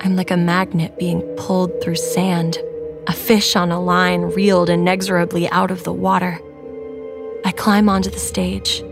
[0.00, 2.58] I'm like a magnet being pulled through sand,
[3.06, 6.38] a fish on a line reeled inexorably out of the water.
[7.46, 8.82] I climb onto the stage,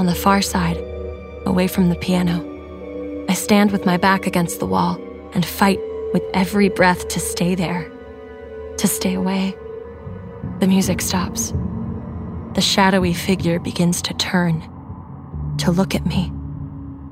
[0.00, 0.78] on the far side,
[1.46, 2.44] away from the piano.
[3.28, 5.00] I stand with my back against the wall
[5.34, 5.80] and fight
[6.12, 7.90] with every breath to stay there,
[8.78, 9.54] to stay away.
[10.60, 11.52] The music stops.
[12.54, 14.60] The shadowy figure begins to turn,
[15.58, 16.32] to look at me.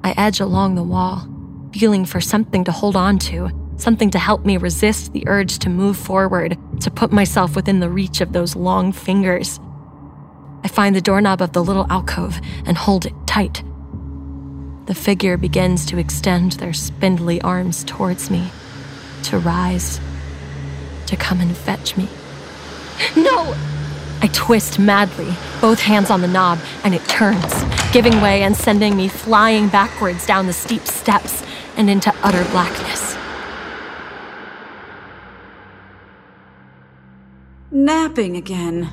[0.04, 1.28] I edge along the wall,
[1.72, 5.68] feeling for something to hold on to, something to help me resist the urge to
[5.68, 9.58] move forward, to put myself within the reach of those long fingers.
[10.64, 13.64] I find the doorknob of the little alcove and hold it tight.
[14.86, 18.50] The figure begins to extend their spindly arms towards me,
[19.24, 20.00] to rise,
[21.06, 22.08] to come and fetch me.
[23.16, 23.54] No!
[24.20, 27.54] I twist madly, both hands on the knob, and it turns,
[27.92, 31.44] giving way and sending me flying backwards down the steep steps
[31.76, 33.16] and into utter blackness.
[37.72, 38.90] Napping again.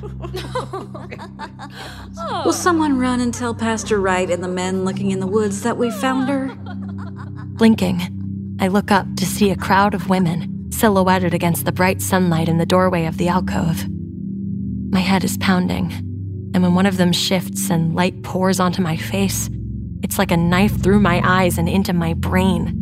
[2.44, 5.76] Will someone run and tell Pastor Wright and the men looking in the woods that
[5.76, 6.56] we found her?
[7.58, 12.48] Blinking, I look up to see a crowd of women silhouetted against the bright sunlight
[12.48, 13.86] in the doorway of the alcove.
[14.90, 15.92] My head is pounding,
[16.54, 19.50] and when one of them shifts and light pours onto my face,
[20.02, 22.72] it's like a knife through my eyes and into my brain.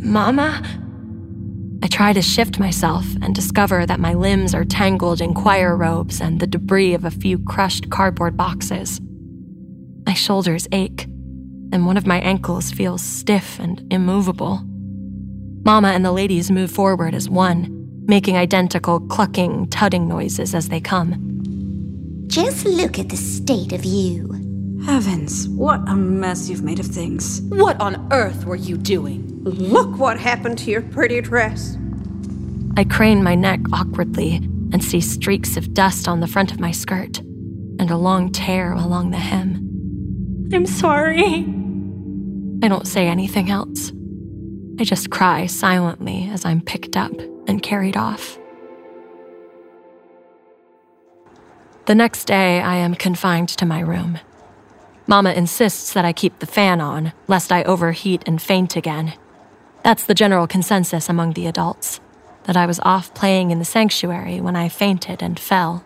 [0.00, 0.62] Mama?
[1.84, 6.18] I try to shift myself and discover that my limbs are tangled in choir robes
[6.18, 9.02] and the debris of a few crushed cardboard boxes.
[10.06, 11.04] My shoulders ache,
[11.72, 14.62] and one of my ankles feels stiff and immovable.
[15.66, 17.68] Mama and the ladies move forward as one,
[18.06, 21.12] making identical clucking, tutting noises as they come.
[22.28, 24.32] Just look at the state of you.
[24.86, 27.42] Heavens, what a mess you've made of things.
[27.50, 29.33] What on earth were you doing?
[29.44, 31.76] Look what happened to your pretty dress.
[32.78, 34.36] I crane my neck awkwardly
[34.72, 37.18] and see streaks of dust on the front of my skirt
[37.78, 40.48] and a long tear along the hem.
[40.52, 41.46] I'm sorry.
[42.62, 43.92] I don't say anything else.
[44.80, 47.12] I just cry silently as I'm picked up
[47.46, 48.38] and carried off.
[51.84, 54.18] The next day, I am confined to my room.
[55.06, 59.12] Mama insists that I keep the fan on, lest I overheat and faint again.
[59.84, 62.00] That's the general consensus among the adults
[62.44, 65.84] that I was off playing in the sanctuary when I fainted and fell.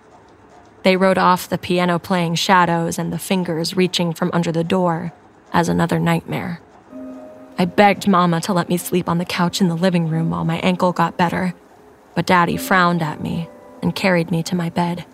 [0.84, 5.12] They wrote off the piano playing shadows and the fingers reaching from under the door
[5.52, 6.60] as another nightmare.
[7.58, 10.44] I begged Mama to let me sleep on the couch in the living room while
[10.44, 11.54] my ankle got better,
[12.14, 13.48] but Daddy frowned at me
[13.82, 15.04] and carried me to my bed.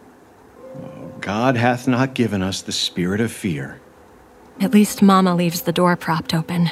[1.20, 3.80] God hath not given us the spirit of fear.
[4.60, 6.70] At least Mama leaves the door propped open.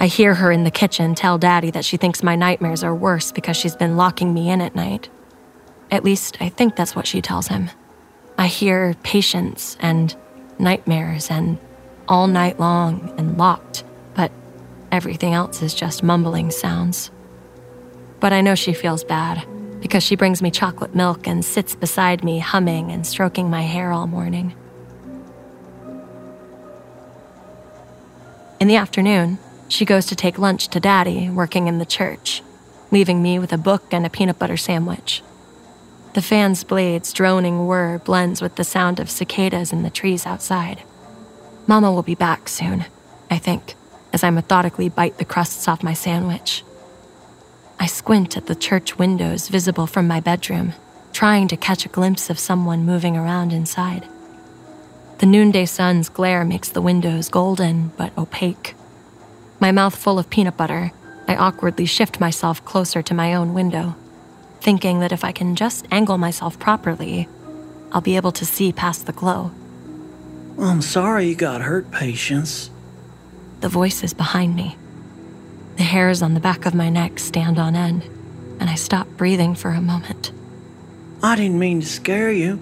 [0.00, 3.32] I hear her in the kitchen tell Daddy that she thinks my nightmares are worse
[3.32, 5.10] because she's been locking me in at night.
[5.90, 7.68] At least, I think that's what she tells him.
[8.38, 10.16] I hear patience and
[10.58, 11.58] nightmares and
[12.08, 13.84] all night long and locked,
[14.14, 14.32] but
[14.90, 17.10] everything else is just mumbling sounds.
[18.20, 19.46] But I know she feels bad
[19.82, 23.92] because she brings me chocolate milk and sits beside me, humming and stroking my hair
[23.92, 24.54] all morning.
[28.60, 29.38] In the afternoon,
[29.70, 32.42] she goes to take lunch to Daddy, working in the church,
[32.90, 35.22] leaving me with a book and a peanut butter sandwich.
[36.14, 40.82] The fan's blade's droning whir blends with the sound of cicadas in the trees outside.
[41.68, 42.84] Mama will be back soon,
[43.30, 43.76] I think,
[44.12, 46.64] as I methodically bite the crusts off my sandwich.
[47.78, 50.72] I squint at the church windows visible from my bedroom,
[51.12, 54.08] trying to catch a glimpse of someone moving around inside.
[55.18, 58.74] The noonday sun's glare makes the windows golden but opaque.
[59.60, 60.90] My mouth full of peanut butter,
[61.28, 63.94] I awkwardly shift myself closer to my own window,
[64.62, 67.28] thinking that if I can just angle myself properly,
[67.92, 69.50] I'll be able to see past the glow.
[70.58, 72.70] I'm sorry you got hurt, Patience.
[73.60, 74.78] The voice is behind me.
[75.76, 78.04] The hairs on the back of my neck stand on end,
[78.58, 80.32] and I stop breathing for a moment.
[81.22, 82.60] I didn't mean to scare you.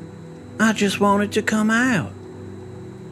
[0.58, 2.12] I just wanted to come out.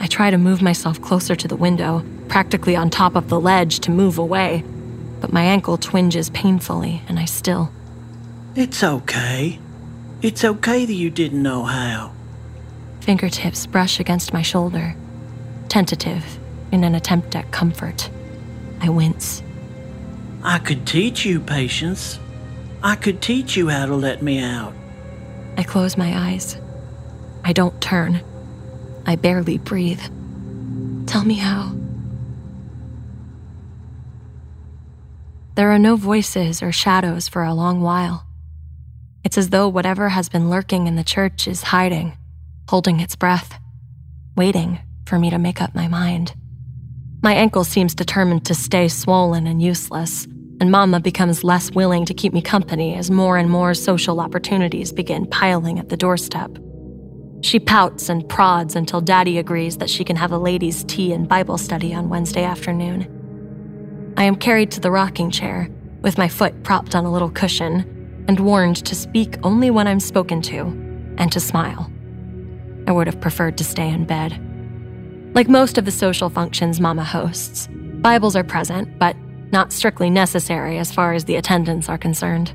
[0.01, 3.81] I try to move myself closer to the window, practically on top of the ledge
[3.81, 4.65] to move away,
[5.21, 7.71] but my ankle twinges painfully and I still.
[8.55, 9.59] It's okay.
[10.23, 12.13] It's okay that you didn't know how.
[13.01, 14.97] Fingertips brush against my shoulder,
[15.69, 16.39] tentative
[16.73, 18.11] in an attempt at comfort.
[18.81, 19.43] I wince.
[20.43, 22.19] I could teach you patience.
[22.83, 24.73] I could teach you how to let me out.
[25.57, 26.57] I close my eyes.
[27.45, 28.23] I don't turn.
[29.07, 30.03] I barely breathe.
[31.07, 31.75] Tell me how.
[35.57, 38.27] There are no voices or shadows for a long while.
[39.25, 42.19] It's as though whatever has been lurking in the church is hiding,
[42.69, 43.59] holding its breath,
[44.37, 46.35] waiting for me to make up my mind.
[47.23, 50.27] My ankle seems determined to stay swollen and useless,
[50.61, 54.93] and Mama becomes less willing to keep me company as more and more social opportunities
[54.93, 56.51] begin piling at the doorstep.
[57.41, 61.27] She pouts and prods until Daddy agrees that she can have a ladies' tea and
[61.27, 63.16] Bible study on Wednesday afternoon.
[64.19, 65.69] I am carried to the rocking chair,
[66.01, 70.01] with my foot propped on a little cushion, and warned to speak only when I'm
[70.01, 70.61] spoken to,
[71.19, 71.91] and to smile.
[72.87, 74.41] I would have preferred to stay in bed.
[75.35, 77.69] Like most of the social functions Mama hosts,
[78.01, 79.17] Bibles are present, but
[79.53, 82.55] not strictly necessary as far as the attendants are concerned.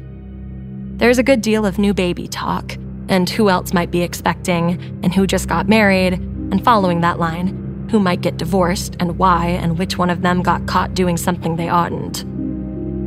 [0.99, 2.75] There's a good deal of new baby talk,
[3.07, 7.60] and who else might be expecting, and who just got married, and following that line,
[7.91, 11.55] who might get divorced, and why, and which one of them got caught doing something
[11.55, 12.23] they oughtn't.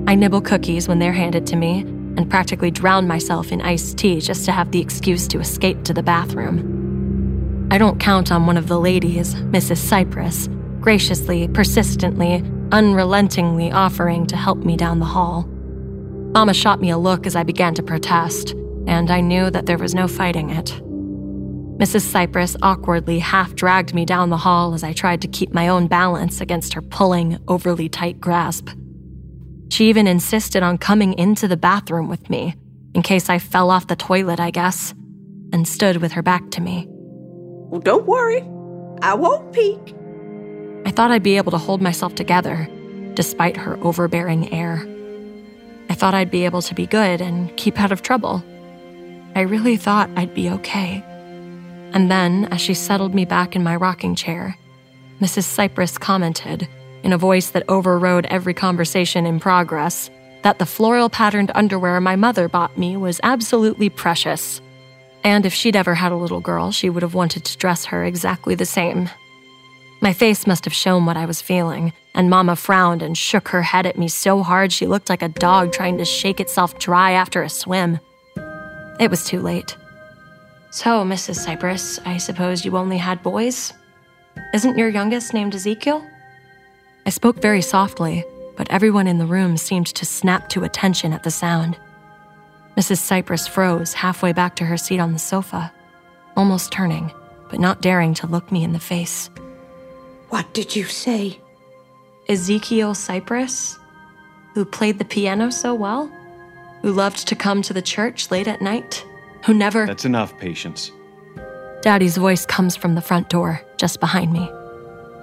[0.09, 4.21] I nibble cookies when they're handed to me, and practically drown myself in iced tea
[4.21, 7.69] just to have the excuse to escape to the bathroom.
[7.73, 9.79] I don't count on one of the ladies, Mrs.
[9.79, 10.49] Cypress,
[10.81, 15.49] graciously, persistently, unrelentingly offering to help me down the hall.
[16.35, 18.55] Mama shot me a look as I began to protest
[18.87, 20.81] and I knew that there was no fighting it.
[21.79, 22.03] Mrs.
[22.03, 25.89] Cypress awkwardly half dragged me down the hall as I tried to keep my own
[25.89, 28.69] balance against her pulling, overly tight grasp.
[29.71, 32.55] She even insisted on coming into the bathroom with me,
[32.95, 34.95] in case I fell off the toilet, I guess,
[35.53, 36.87] and stood with her back to me.
[36.89, 38.43] Well, don't worry.
[39.03, 39.97] I won't peek.
[40.87, 42.69] I thought I'd be able to hold myself together,
[43.15, 44.87] despite her overbearing air.
[45.91, 48.45] I thought I'd be able to be good and keep out of trouble.
[49.35, 51.05] I really thought I'd be okay.
[51.95, 54.59] And then, as she settled me back in my rocking chair,
[55.21, 55.45] Mrs.
[55.45, 56.69] Cypress commented,
[57.05, 60.11] in a voice that overrode every conversation in progress,
[60.43, 64.61] that the floral patterned underwear my mother bought me was absolutely precious.
[65.23, 68.05] And if she'd ever had a little girl, she would have wanted to dress her
[68.05, 69.09] exactly the same.
[70.03, 73.63] My face must have shown what I was feeling, and Mama frowned and shook her
[73.63, 77.13] head at me so hard she looked like a dog trying to shake itself dry
[77.13, 78.01] after a swim.
[78.99, 79.77] It was too late.
[80.75, 81.37] So, Mrs.
[81.37, 83.73] Cypress, I suppose you only had boys?
[84.53, 86.05] Isn't your youngest named Ezekiel?
[87.07, 88.25] I spoke very softly,
[88.57, 91.79] but everyone in the room seemed to snap to attention at the sound.
[92.77, 92.99] Mrs.
[92.99, 95.73] Cypress froze halfway back to her seat on the sofa,
[96.37, 97.13] almost turning,
[97.51, 99.31] but not daring to look me in the face.
[100.31, 101.39] What did you say?
[102.29, 103.79] Ezekiel Cypress,
[104.55, 106.11] who played the piano so well?
[106.83, 109.07] who loved to come to the church late at night
[109.45, 109.87] who never.
[109.87, 110.91] That's enough, Patience.
[111.83, 114.51] Daddy's voice comes from the front door, just behind me.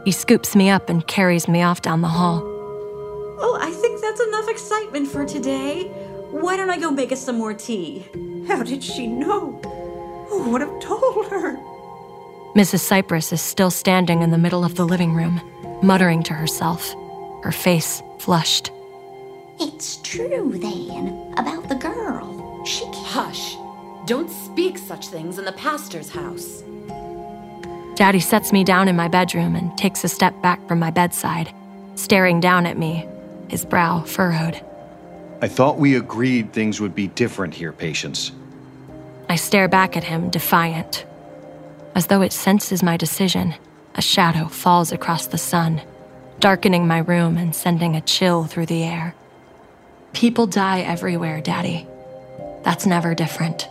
[0.06, 2.42] He scoops me up and carries me off down the hall.
[2.44, 5.86] Oh, I think that's enough excitement for today.
[6.30, 8.06] Why don't I go make us some more tea?
[8.48, 9.60] How did she know?
[10.30, 11.58] Who would have told her?
[12.56, 12.80] Mrs.
[12.80, 15.42] Cypress is still standing in the middle of the living room,
[15.82, 16.94] muttering to herself,
[17.44, 18.72] her face flushed.
[19.60, 22.64] It's true, then, about the girl.
[22.66, 23.08] She can't.
[23.08, 23.56] Hush.
[24.12, 26.66] Don't speak such things in the pastor's house.
[27.96, 31.56] Daddy sets me down in my bedroom and takes a step back from my bedside,
[31.96, 33.08] staring down at me,
[33.48, 34.62] his brow furrowed.
[35.42, 38.34] I thought we agreed things would be different here, Patience.
[39.30, 41.06] I stare back at him, defiant.
[41.96, 43.56] As though it senses my decision,
[43.96, 45.82] a shadow falls across the sun,
[46.42, 49.16] darkening my room and sending a chill through the air.
[50.12, 51.88] People die everywhere, Daddy.
[52.66, 53.70] That's never different.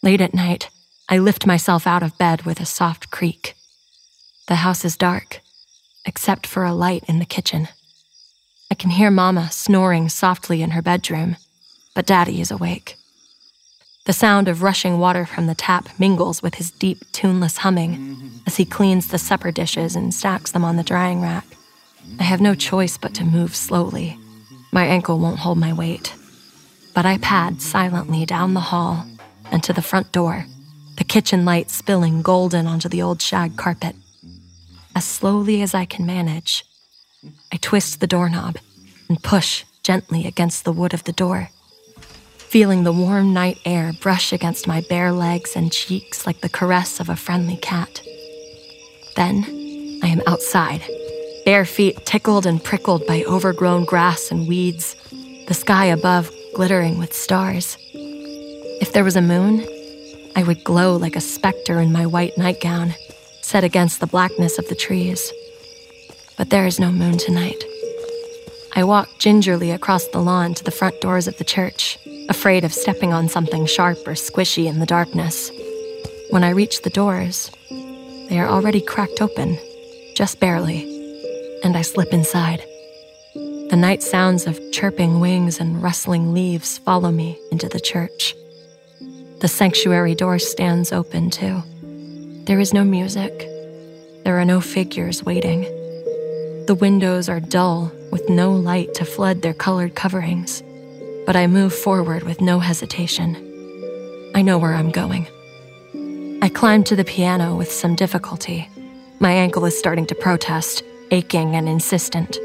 [0.00, 0.70] Late at night,
[1.08, 3.54] I lift myself out of bed with a soft creak.
[4.46, 5.40] The house is dark,
[6.06, 7.66] except for a light in the kitchen.
[8.70, 11.36] I can hear Mama snoring softly in her bedroom,
[11.96, 12.94] but Daddy is awake.
[14.04, 18.56] The sound of rushing water from the tap mingles with his deep, tuneless humming as
[18.56, 21.44] he cleans the supper dishes and stacks them on the drying rack.
[22.20, 24.16] I have no choice but to move slowly.
[24.70, 26.14] My ankle won't hold my weight.
[26.94, 29.04] But I pad silently down the hall
[29.50, 30.46] and to the front door,
[30.96, 33.94] the kitchen light spilling golden onto the old shag carpet.
[34.94, 36.64] As slowly as I can manage,
[37.52, 38.58] I twist the doorknob
[39.08, 41.50] and push gently against the wood of the door,
[42.36, 47.00] feeling the warm night air brush against my bare legs and cheeks like the caress
[47.00, 48.02] of a friendly cat.
[49.16, 49.44] Then
[50.02, 50.82] I am outside,
[51.44, 54.94] bare feet tickled and prickled by overgrown grass and weeds,
[55.46, 57.78] the sky above glittering with stars.
[58.80, 59.66] If there was a moon,
[60.36, 62.94] I would glow like a specter in my white nightgown,
[63.42, 65.32] set against the blackness of the trees.
[66.36, 67.62] But there is no moon tonight.
[68.76, 71.98] I walk gingerly across the lawn to the front doors of the church,
[72.28, 75.50] afraid of stepping on something sharp or squishy in the darkness.
[76.30, 77.50] When I reach the doors,
[78.28, 79.58] they are already cracked open,
[80.14, 80.82] just barely,
[81.64, 82.62] and I slip inside.
[83.34, 88.36] The night sounds of chirping wings and rustling leaves follow me into the church.
[89.40, 91.62] The sanctuary door stands open, too.
[92.46, 93.32] There is no music.
[94.24, 95.62] There are no figures waiting.
[96.66, 100.62] The windows are dull, with no light to flood their colored coverings.
[101.24, 103.36] But I move forward with no hesitation.
[104.34, 105.28] I know where I'm going.
[106.42, 108.68] I climb to the piano with some difficulty.
[109.20, 110.82] My ankle is starting to protest,
[111.12, 112.38] aching and insistent.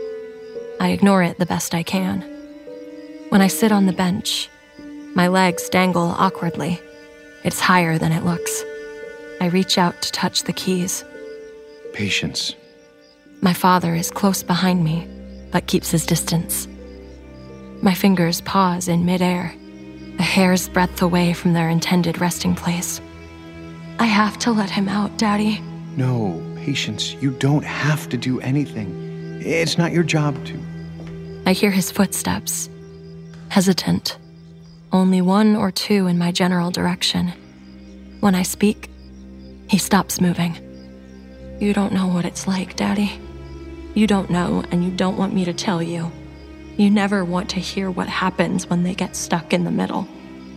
[0.79, 2.21] I ignore it the best I can.
[3.29, 4.49] When I sit on the bench,
[5.15, 6.81] my legs dangle awkwardly.
[7.43, 8.63] It's higher than it looks.
[9.41, 11.03] I reach out to touch the keys.
[11.93, 12.55] Patience.
[13.41, 15.07] My father is close behind me,
[15.51, 16.67] but keeps his distance.
[17.81, 19.53] My fingers pause in midair,
[20.17, 23.01] a hair's breadth away from their intended resting place.
[23.99, 25.59] I have to let him out, Daddy.
[25.95, 29.41] No, Patience, you don't have to do anything.
[29.41, 30.59] It's not your job to.
[31.45, 32.69] I hear his footsteps,
[33.49, 34.17] hesitant,
[34.93, 37.33] only one or two in my general direction.
[38.19, 38.89] When I speak,
[39.67, 40.57] he stops moving.
[41.59, 43.19] You don't know what it's like, Daddy.
[43.95, 46.11] You don't know, and you don't want me to tell you.
[46.77, 50.07] You never want to hear what happens when they get stuck in the middle.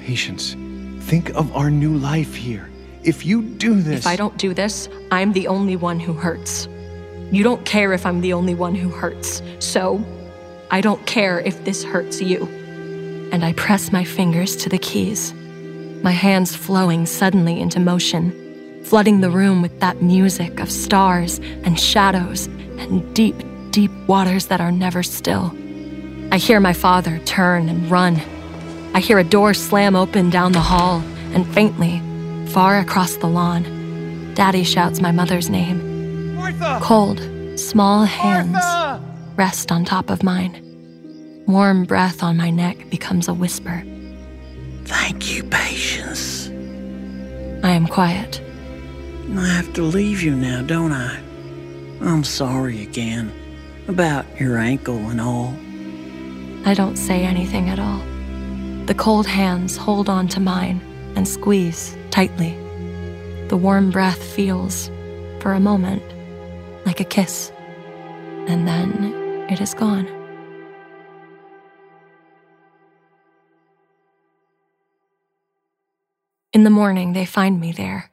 [0.00, 0.54] Patience,
[1.06, 2.70] think of our new life here.
[3.04, 4.00] If you do this.
[4.00, 6.68] If I don't do this, I'm the only one who hurts.
[7.30, 9.42] You don't care if I'm the only one who hurts.
[9.60, 10.04] So,
[10.70, 12.48] I don't care if this hurts you.
[13.36, 15.34] And I press my fingers to the keys,
[16.02, 18.32] my hands flowing suddenly into motion,
[18.82, 23.36] flooding the room with that music of stars and shadows and deep,
[23.72, 25.54] deep waters that are never still.
[26.32, 28.16] I hear my father turn and run.
[28.94, 31.02] I hear a door slam open down the hall,
[31.34, 32.00] and faintly,
[32.46, 36.36] far across the lawn, Daddy shouts my mother's name.
[36.36, 36.78] Martha!
[36.80, 37.20] Cold,
[37.60, 39.04] small hands Martha!
[39.36, 40.65] rest on top of mine.
[41.46, 43.84] Warm breath on my neck becomes a whisper.
[44.84, 46.48] Thank you, Patience.
[47.62, 48.42] I am quiet.
[49.36, 51.20] I have to leave you now, don't I?
[52.00, 53.32] I'm sorry again
[53.86, 55.54] about your ankle and all.
[56.68, 58.02] I don't say anything at all.
[58.86, 60.80] The cold hands hold on to mine
[61.14, 62.56] and squeeze tightly.
[63.48, 64.90] The warm breath feels,
[65.38, 66.02] for a moment,
[66.84, 67.52] like a kiss.
[68.48, 70.15] And then it is gone.
[76.56, 78.10] In the morning, they find me there,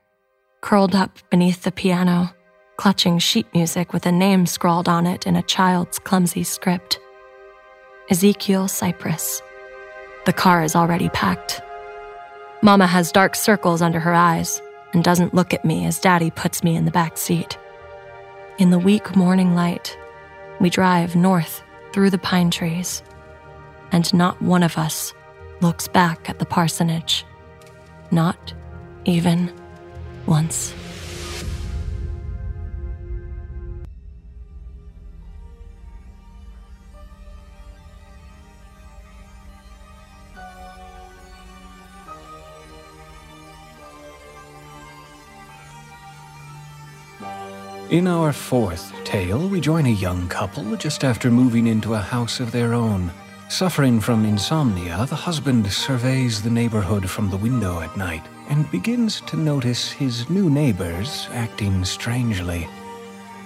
[0.60, 2.36] curled up beneath the piano,
[2.76, 7.00] clutching sheet music with a name scrawled on it in a child's clumsy script
[8.10, 9.42] Ezekiel Cypress.
[10.26, 11.62] The car is already packed.
[12.62, 14.62] Mama has dark circles under her eyes
[14.92, 17.58] and doesn't look at me as Daddy puts me in the back seat.
[18.58, 19.98] In the weak morning light,
[20.60, 21.64] we drive north
[21.94, 23.04] through the pine trees,
[23.94, 25.14] and not one of us
[25.62, 27.26] looks back at the parsonage.
[28.14, 28.54] Not
[29.06, 29.52] even
[30.28, 30.76] once.
[47.90, 52.40] In our fourth tale, we join a young couple just after moving into a house
[52.40, 53.12] of their own.
[53.54, 59.22] Suffering from insomnia, the husband surveys the neighborhood from the window at night and begins
[59.28, 62.68] to notice his new neighbors acting strangely.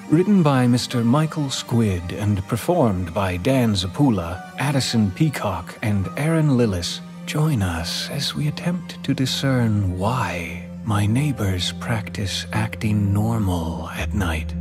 [0.09, 1.03] Written by Mr.
[1.03, 8.33] Michael Squid and performed by Dan Zappulla, Addison Peacock, and Erin Lillis, join us as
[8.33, 14.55] we attempt to discern why my neighbors practice acting normal at night.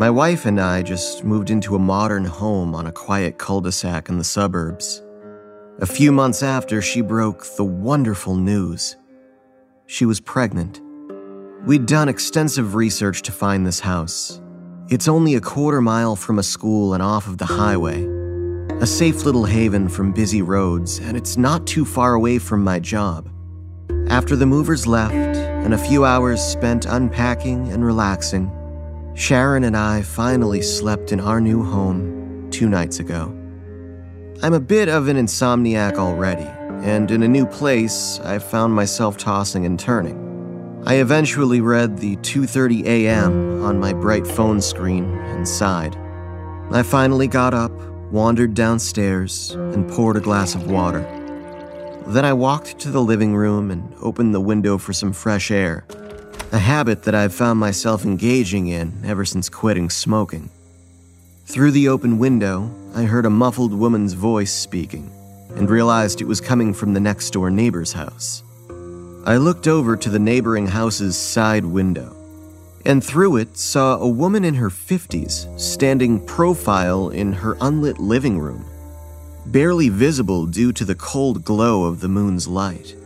[0.00, 3.70] My wife and I just moved into a modern home on a quiet cul de
[3.70, 5.02] sac in the suburbs.
[5.80, 8.96] A few months after, she broke the wonderful news.
[9.84, 10.80] She was pregnant.
[11.66, 14.40] We'd done extensive research to find this house.
[14.88, 18.02] It's only a quarter mile from a school and off of the highway.
[18.80, 22.80] A safe little haven from busy roads, and it's not too far away from my
[22.80, 23.28] job.
[24.08, 28.50] After the movers left, and a few hours spent unpacking and relaxing,
[29.14, 33.36] Sharon and I finally slept in our new home two nights ago.
[34.42, 36.48] I'm a bit of an insomniac already,
[36.86, 40.82] and in a new place, I found myself tossing and turning.
[40.86, 43.62] I eventually read the 2:30 a.m.
[43.62, 45.96] on my bright phone screen and sighed.
[46.70, 47.72] I finally got up,
[48.10, 51.04] wandered downstairs, and poured a glass of water.
[52.06, 55.84] Then I walked to the living room and opened the window for some fresh air,
[56.52, 60.50] a habit that I've found myself engaging in ever since quitting smoking.
[61.46, 65.12] Through the open window, I heard a muffled woman's voice speaking
[65.54, 68.42] and realized it was coming from the next door neighbor's house.
[69.24, 72.16] I looked over to the neighboring house's side window,
[72.84, 78.40] and through it saw a woman in her 50s standing profile in her unlit living
[78.40, 78.64] room,
[79.46, 82.96] barely visible due to the cold glow of the moon's light.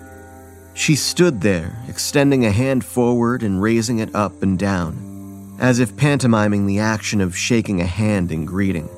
[0.74, 5.96] She stood there, extending a hand forward and raising it up and down, as if
[5.96, 8.88] pantomiming the action of shaking a hand in greeting.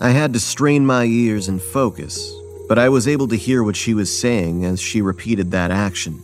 [0.00, 2.32] I had to strain my ears and focus
[2.68, 6.22] but I was able to hear what she was saying as she repeated that action.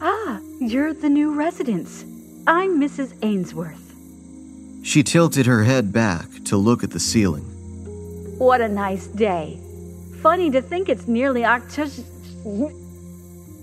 [0.00, 2.04] Ah, you're the new residents.
[2.46, 3.14] I'm Mrs.
[3.22, 3.94] Ainsworth.
[4.82, 7.44] She tilted her head back to look at the ceiling.
[8.38, 9.58] What a nice day.
[10.20, 11.90] Funny to think it's nearly October.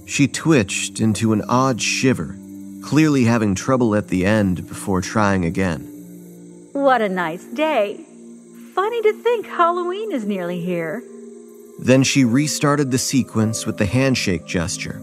[0.05, 2.35] She twitched into an odd shiver,
[2.81, 5.81] clearly having trouble at the end before trying again.
[6.73, 8.05] What a nice day.
[8.73, 11.03] Funny to think Halloween is nearly here.
[11.79, 15.01] Then she restarted the sequence with the handshake gesture,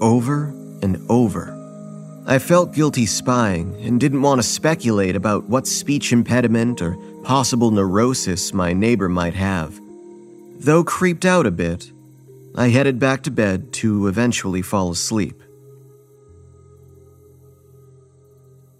[0.00, 0.46] over
[0.82, 1.54] and over.
[2.26, 7.70] I felt guilty spying and didn't want to speculate about what speech impediment or possible
[7.70, 9.80] neurosis my neighbor might have.
[10.58, 11.90] Though creeped out a bit,
[12.58, 15.44] I headed back to bed to eventually fall asleep.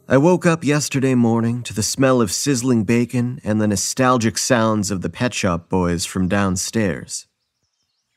[0.08, 4.90] I woke up yesterday morning to the smell of sizzling bacon and the nostalgic sounds
[4.90, 7.28] of the Pet Shop Boys from downstairs.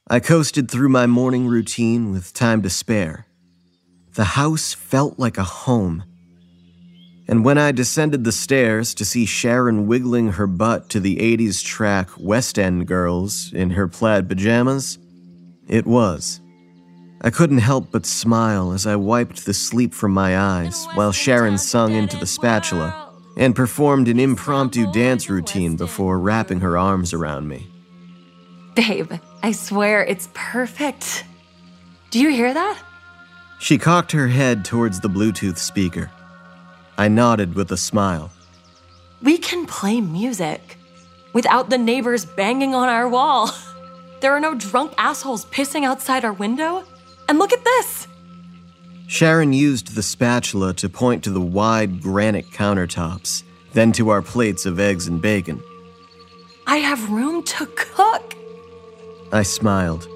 [0.07, 3.27] I coasted through my morning routine with time to spare.
[4.15, 6.05] The house felt like a home.
[7.27, 11.63] And when I descended the stairs to see Sharon wiggling her butt to the 80s
[11.63, 14.97] track West End Girls in her plaid pajamas,
[15.71, 16.41] it was.
[17.21, 21.57] I couldn't help but smile as I wiped the sleep from my eyes while Sharon
[21.57, 27.47] sung into the spatula and performed an impromptu dance routine before wrapping her arms around
[27.47, 27.67] me.
[28.75, 31.23] Babe, I swear it's perfect.
[32.09, 32.77] Do you hear that?
[33.59, 36.11] She cocked her head towards the Bluetooth speaker.
[36.97, 38.31] I nodded with a smile.
[39.21, 40.77] We can play music
[41.33, 43.51] without the neighbors banging on our wall.
[44.21, 46.83] There are no drunk assholes pissing outside our window.
[47.27, 48.07] And look at this.
[49.07, 53.43] Sharon used the spatula to point to the wide granite countertops,
[53.73, 55.61] then to our plates of eggs and bacon.
[56.67, 58.35] I have room to cook.
[59.33, 60.07] I smiled.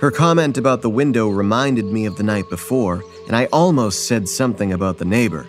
[0.00, 4.28] Her comment about the window reminded me of the night before, and I almost said
[4.28, 5.46] something about the neighbor.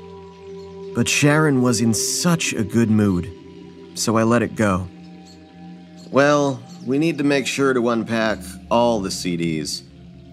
[0.95, 3.29] But Sharon was in such a good mood,
[3.95, 4.87] so I let it go.
[6.09, 8.39] Well, we need to make sure to unpack
[8.71, 9.83] all the CDs,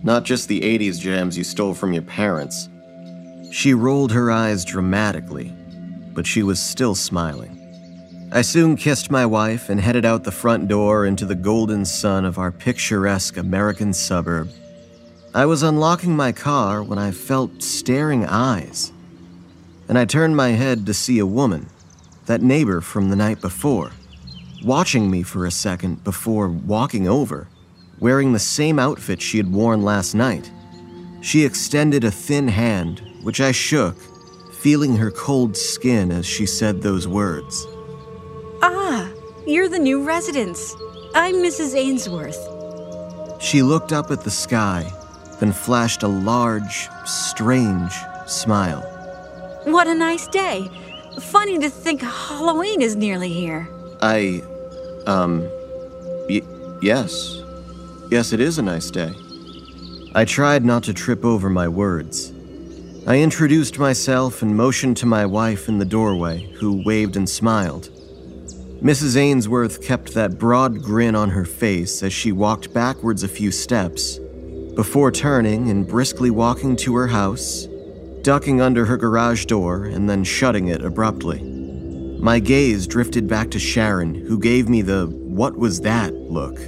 [0.05, 2.69] not just the 80s jams you stole from your parents.
[3.51, 5.53] She rolled her eyes dramatically,
[6.15, 7.61] but she was still smiling.
[8.31, 12.25] I soon kissed my wife and headed out the front door into the golden sun
[12.25, 14.49] of our picturesque American suburb.
[15.35, 18.93] I was unlocking my car when I felt staring eyes,
[19.89, 21.69] and I turned my head to see a woman,
[22.27, 23.91] that neighbor from the night before,
[24.65, 27.49] watching me for a second before walking over,
[28.01, 30.51] wearing the same outfit she had worn last night.
[31.21, 33.97] She extended a thin hand, which I shook,
[34.55, 37.67] feeling her cold skin as she said those words.
[38.63, 39.11] Ah,
[39.47, 40.75] you're the new residents.
[41.15, 41.77] I'm Mrs.
[41.77, 43.43] Ainsworth.
[43.43, 44.91] She looked up at the sky,
[45.39, 47.93] then flashed a large, strange
[48.27, 48.83] smile.
[49.65, 50.69] What a nice day.
[51.21, 53.69] Funny to think Halloween is nearly here.
[54.03, 54.43] I,
[55.07, 55.49] um,
[56.81, 57.43] yes.
[58.11, 59.13] Yes, it is a nice day.
[60.15, 62.33] I tried not to trip over my words.
[63.07, 67.91] I introduced myself and motioned to my wife in the doorway, who waved and smiled.
[68.83, 69.17] Mrs.
[69.17, 74.19] Ainsworth kept that broad grin on her face as she walked backwards a few steps,
[74.75, 77.67] before turning and briskly walking to her house,
[78.23, 81.54] ducking under her garage door, and then shutting it abruptly.
[82.25, 86.59] My gaze drifted back to Sharon, who gave me the what was that look.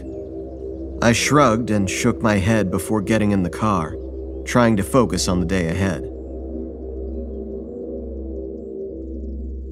[1.00, 3.96] I shrugged and shook my head before getting in the car,
[4.44, 6.02] trying to focus on the day ahead.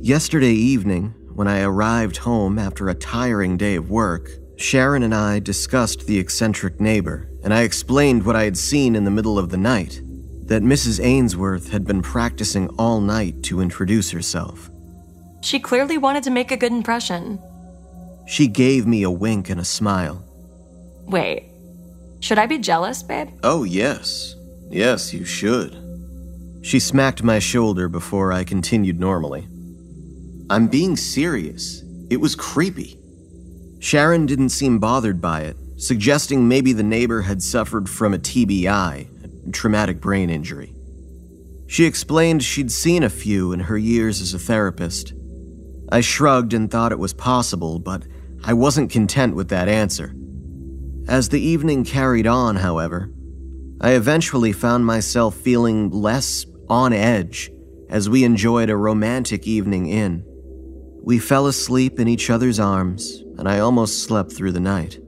[0.01, 5.39] Yesterday evening, when I arrived home after a tiring day of work, Sharon and I
[5.39, 9.51] discussed the eccentric neighbor, and I explained what I had seen in the middle of
[9.51, 10.01] the night
[10.47, 10.99] that Mrs.
[11.05, 14.71] Ainsworth had been practicing all night to introduce herself.
[15.45, 17.39] She clearly wanted to make a good impression.
[18.27, 20.25] She gave me a wink and a smile.
[21.07, 21.51] Wait,
[22.21, 23.29] should I be jealous, babe?
[23.43, 24.37] Oh, yes.
[24.71, 25.77] Yes, you should.
[26.63, 29.47] She smacked my shoulder before I continued normally.
[30.49, 31.83] I'm being serious.
[32.09, 32.99] It was creepy.
[33.81, 39.47] Sharon didn't seem bothered by it, suggesting maybe the neighbor had suffered from a TBI,
[39.47, 40.75] a traumatic brain injury.
[41.67, 45.13] She explained she'd seen a few in her years as a therapist.
[45.95, 48.03] I shrugged and thought it was possible, but
[48.43, 50.13] I wasn't content with that answer.
[51.07, 53.13] As the evening carried on, however,
[53.81, 57.49] I eventually found myself feeling less on edge
[57.89, 60.25] as we enjoyed a romantic evening in.
[61.01, 64.99] We fell asleep in each other's arms, and I almost slept through the night.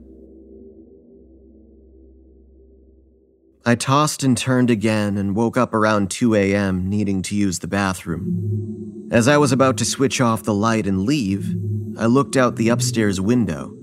[3.67, 7.67] I tossed and turned again and woke up around 2 a.m., needing to use the
[7.67, 9.09] bathroom.
[9.11, 11.53] As I was about to switch off the light and leave,
[11.99, 13.75] I looked out the upstairs window,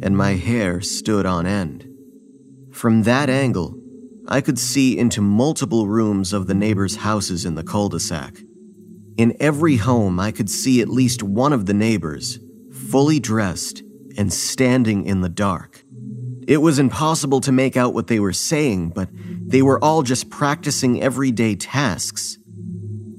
[0.00, 1.88] and my hair stood on end.
[2.70, 3.76] From that angle,
[4.28, 8.38] I could see into multiple rooms of the neighbors' houses in the cul de sac.
[9.16, 12.38] In every home, I could see at least one of the neighbors,
[12.72, 13.82] fully dressed
[14.16, 15.79] and standing in the dark.
[16.50, 20.30] It was impossible to make out what they were saying, but they were all just
[20.30, 22.38] practicing everyday tasks.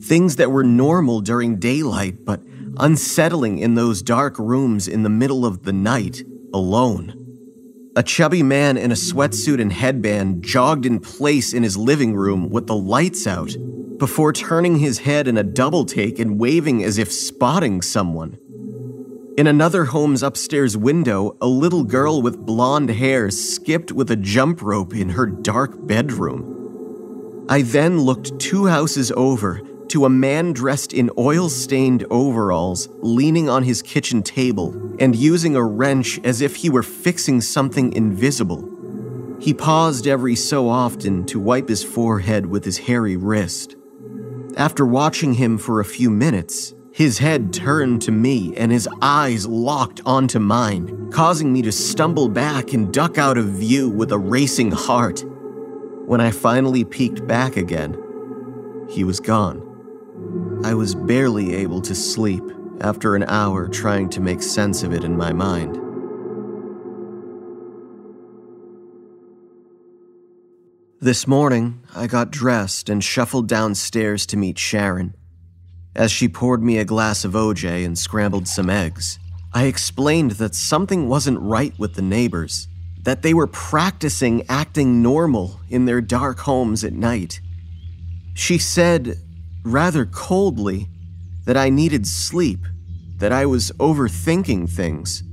[0.03, 2.41] Things that were normal during daylight, but
[2.78, 7.14] unsettling in those dark rooms in the middle of the night, alone.
[7.95, 12.49] A chubby man in a sweatsuit and headband jogged in place in his living room
[12.49, 13.56] with the lights out
[13.98, 18.38] before turning his head in a double take and waving as if spotting someone.
[19.41, 24.61] In another home's upstairs window, a little girl with blonde hair skipped with a jump
[24.61, 27.47] rope in her dark bedroom.
[27.49, 33.49] I then looked two houses over to a man dressed in oil stained overalls leaning
[33.49, 38.69] on his kitchen table and using a wrench as if he were fixing something invisible.
[39.39, 43.76] He paused every so often to wipe his forehead with his hairy wrist.
[44.55, 49.47] After watching him for a few minutes, his head turned to me and his eyes
[49.47, 54.18] locked onto mine, causing me to stumble back and duck out of view with a
[54.18, 55.23] racing heart.
[56.05, 57.97] When I finally peeked back again,
[58.89, 59.61] he was gone.
[60.65, 62.43] I was barely able to sleep
[62.81, 65.77] after an hour trying to make sense of it in my mind.
[70.99, 75.15] This morning, I got dressed and shuffled downstairs to meet Sharon.
[75.95, 79.19] As she poured me a glass of OJ and scrambled some eggs,
[79.53, 82.69] I explained that something wasn't right with the neighbors,
[83.03, 87.41] that they were practicing acting normal in their dark homes at night.
[88.34, 89.18] She said,
[89.63, 90.88] rather coldly,
[91.45, 92.59] that I needed sleep,
[93.18, 95.23] that I was overthinking things.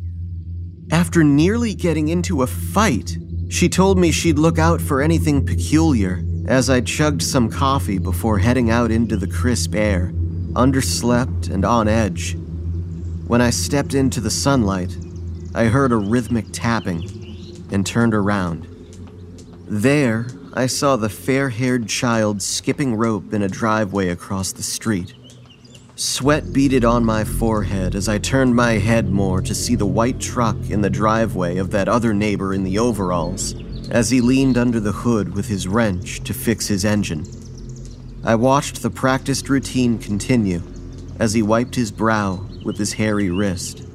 [0.91, 3.17] After nearly getting into a fight,
[3.49, 8.39] she told me she'd look out for anything peculiar as I chugged some coffee before
[8.39, 10.13] heading out into the crisp air,
[10.59, 12.37] underslept and on edge.
[13.29, 14.99] When I stepped into the sunlight,
[15.55, 18.67] I heard a rhythmic tapping and turned around.
[19.69, 25.15] There, I saw the fair haired child skipping rope in a driveway across the street.
[25.95, 30.19] Sweat beaded on my forehead as I turned my head more to see the white
[30.19, 33.55] truck in the driveway of that other neighbor in the overalls
[33.91, 37.25] as he leaned under the hood with his wrench to fix his engine.
[38.25, 40.61] I watched the practiced routine continue
[41.21, 43.87] as he wiped his brow with his hairy wrist.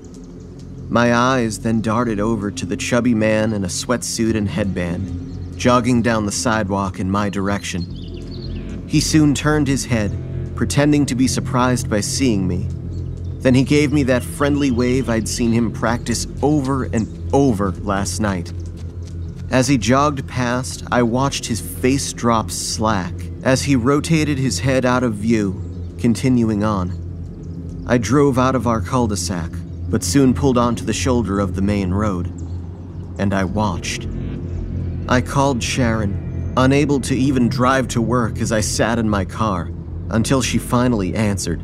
[0.90, 6.02] My eyes then darted over to the chubby man in a sweatsuit and headband, jogging
[6.02, 8.86] down the sidewalk in my direction.
[8.88, 10.18] He soon turned his head
[10.56, 12.68] pretending to be surprised by seeing me.
[13.40, 18.20] Then he gave me that friendly wave I'd seen him practice over and over last
[18.20, 18.54] night.
[19.54, 23.14] As he jogged past, I watched his face drop slack
[23.44, 25.62] as he rotated his head out of view,
[26.00, 27.84] continuing on.
[27.86, 29.52] I drove out of our cul de sac,
[29.90, 32.32] but soon pulled onto the shoulder of the main road.
[33.20, 34.08] And I watched.
[35.08, 39.70] I called Sharon, unable to even drive to work as I sat in my car
[40.10, 41.62] until she finally answered.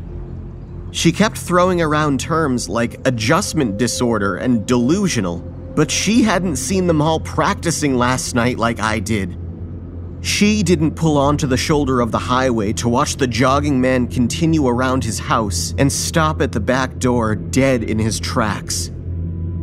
[0.92, 5.40] She kept throwing around terms like adjustment disorder and delusional,
[5.74, 9.36] but she hadn't seen them all practicing last night like I did.
[10.22, 14.68] She didn't pull onto the shoulder of the highway to watch the jogging man continue
[14.68, 18.90] around his house and stop at the back door dead in his tracks.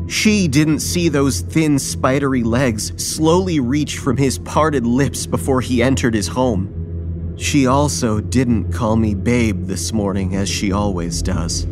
[0.07, 5.83] She didn't see those thin, spidery legs slowly reach from his parted lips before he
[5.83, 7.35] entered his home.
[7.37, 11.67] She also didn't call me babe this morning as she always does.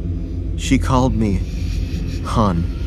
[0.58, 1.38] She called me
[2.24, 2.85] Hun.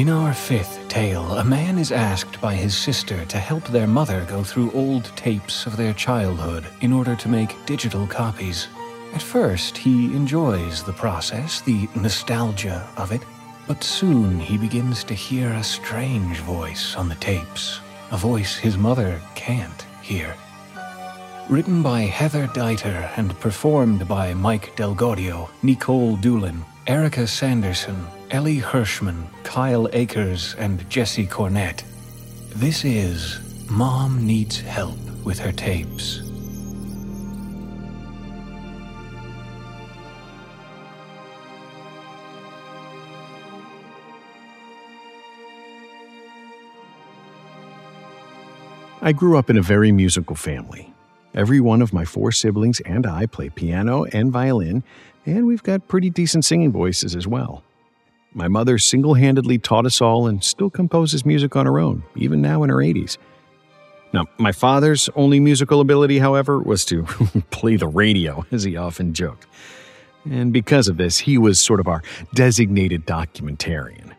[0.00, 4.24] In our fifth tale, a man is asked by his sister to help their mother
[4.26, 8.68] go through old tapes of their childhood in order to make digital copies.
[9.12, 13.20] At first, he enjoys the process, the nostalgia of it,
[13.66, 18.78] but soon he begins to hear a strange voice on the tapes, a voice his
[18.78, 20.34] mother can't hear.
[21.50, 29.24] Written by Heather Deiter and performed by Mike DelGaudio, Nikolle Doolin, Erika Sanderson, Elie Hirschman,
[29.42, 31.82] Kyle Akers, and Jesse Cornett.
[32.54, 36.20] This is Mom Needs Help with Her Tapes.
[49.02, 50.94] I grew up in a very musical family.
[51.34, 54.84] Every one of my four siblings and I play piano and violin,
[55.26, 57.64] and we've got pretty decent singing voices as well.
[58.32, 62.40] My mother single handedly taught us all and still composes music on her own, even
[62.40, 63.18] now in her 80s.
[64.12, 67.02] Now, my father's only musical ability, however, was to
[67.50, 69.46] play the radio, as he often joked.
[70.28, 72.02] And because of this, he was sort of our
[72.34, 74.12] designated documentarian.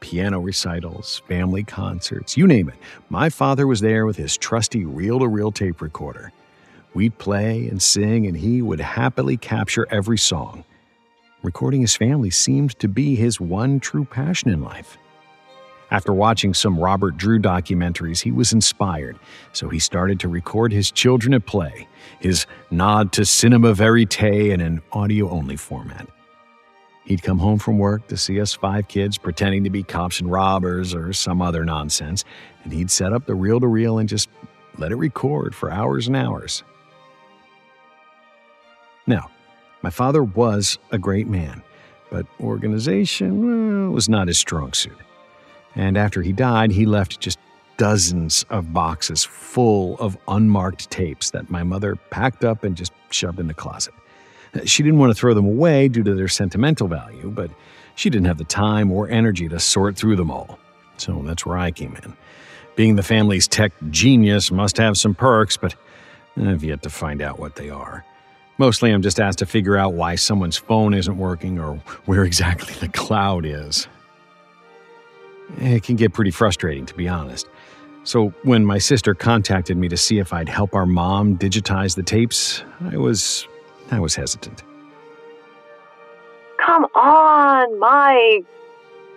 [0.00, 2.76] Piano recitals, family concerts, you name it.
[3.08, 6.32] My father was there with his trusty reel to reel tape recorder.
[6.94, 10.64] We'd play and sing, and he would happily capture every song.
[11.42, 14.98] Recording his family seemed to be his one true passion in life.
[15.90, 19.18] After watching some Robert Drew documentaries, he was inspired,
[19.52, 21.88] so he started to record his children at play,
[22.20, 26.06] his nod to cinema verite in an audio only format.
[27.04, 30.30] He'd come home from work to see us five kids pretending to be cops and
[30.30, 32.22] robbers or some other nonsense,
[32.64, 34.28] and he'd set up the reel to reel and just
[34.76, 36.62] let it record for hours and hours.
[39.82, 41.62] My father was a great man,
[42.10, 44.96] but organization well, was not his strong suit.
[45.74, 47.38] And after he died, he left just
[47.76, 53.40] dozens of boxes full of unmarked tapes that my mother packed up and just shoved
[53.40, 53.94] in the closet.
[54.64, 57.50] She didn't want to throw them away due to their sentimental value, but
[57.94, 60.58] she didn't have the time or energy to sort through them all.
[60.96, 62.16] So that's where I came in.
[62.76, 65.74] Being the family's tech genius must have some perks, but
[66.36, 68.04] I've yet to find out what they are.
[68.60, 72.74] Mostly, I'm just asked to figure out why someone's phone isn't working or where exactly
[72.74, 73.88] the cloud is.
[75.56, 77.48] It can get pretty frustrating, to be honest.
[78.04, 82.02] So, when my sister contacted me to see if I'd help our mom digitize the
[82.02, 83.48] tapes, I was.
[83.92, 84.62] I was hesitant.
[86.58, 88.44] Come on, Mike.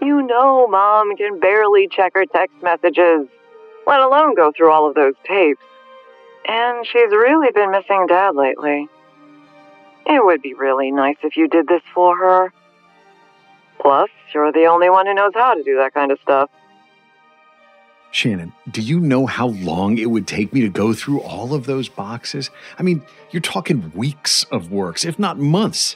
[0.01, 3.27] You know Mom can barely check her text messages,
[3.85, 5.61] let alone go through all of those tapes.
[6.47, 8.87] And she's really been missing Dad lately.
[10.05, 12.53] It would be really nice if you did this for her.
[13.79, 16.49] Plus, you're the only one who knows how to do that kind of stuff.
[18.11, 21.65] Shannon, do you know how long it would take me to go through all of
[21.65, 22.51] those boxes?
[22.77, 23.01] I mean,
[23.31, 25.95] you're talking weeks of works, if not months.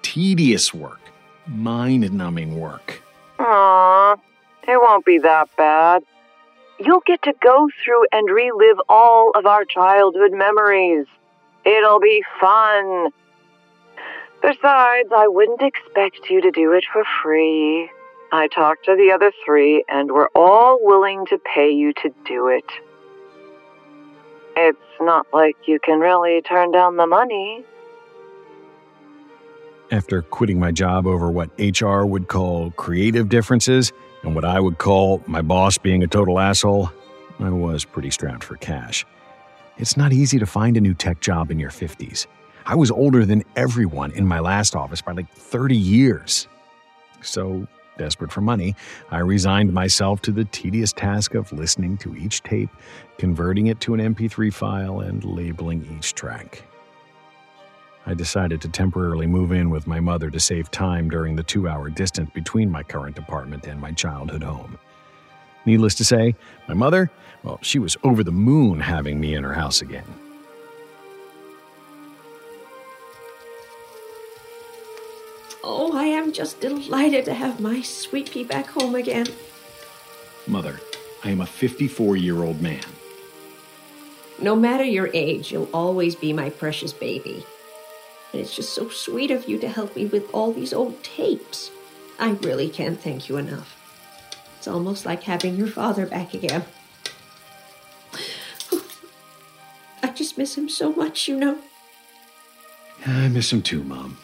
[0.00, 1.00] Tedious work,
[1.46, 3.02] mind numbing work.
[3.38, 4.16] Aw,
[4.66, 6.02] it won't be that bad.
[6.80, 11.06] You'll get to go through and relive all of our childhood memories.
[11.66, 13.10] It'll be fun.
[14.42, 17.90] Besides, I wouldn't expect you to do it for free.
[18.30, 22.48] I talked to the other three, and we're all willing to pay you to do
[22.48, 22.64] it.
[24.56, 27.64] It's not like you can really turn down the money.
[29.90, 33.92] After quitting my job over what HR would call creative differences
[34.22, 36.90] and what I would call my boss being a total asshole,
[37.40, 39.06] I was pretty strapped for cash.
[39.78, 42.26] It's not easy to find a new tech job in your 50s.
[42.68, 46.48] I was older than everyone in my last office by like 30 years.
[47.22, 47.66] So,
[47.96, 48.76] desperate for money,
[49.10, 52.68] I resigned myself to the tedious task of listening to each tape,
[53.16, 56.62] converting it to an MP3 file, and labeling each track.
[58.04, 61.68] I decided to temporarily move in with my mother to save time during the two
[61.68, 64.78] hour distance between my current apartment and my childhood home.
[65.64, 66.34] Needless to say,
[66.68, 67.10] my mother,
[67.42, 70.27] well, she was over the moon having me in her house again.
[75.62, 79.26] Oh, I am just delighted to have my sweet pea back home again.
[80.46, 80.80] Mother,
[81.24, 82.84] I am a 54 year old man.
[84.40, 87.44] No matter your age, you'll always be my precious baby.
[88.32, 91.70] And it's just so sweet of you to help me with all these old tapes.
[92.20, 93.74] I really can't thank you enough.
[94.56, 96.64] It's almost like having your father back again.
[100.02, 101.58] I just miss him so much, you know.
[103.06, 104.18] I miss him too, Mom.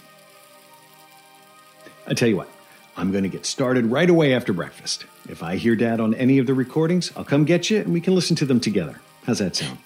[2.06, 2.48] I tell you what,
[2.96, 5.06] I'm going to get started right away after breakfast.
[5.28, 8.00] If I hear Dad on any of the recordings, I'll come get you and we
[8.00, 9.00] can listen to them together.
[9.24, 9.78] How's that sound?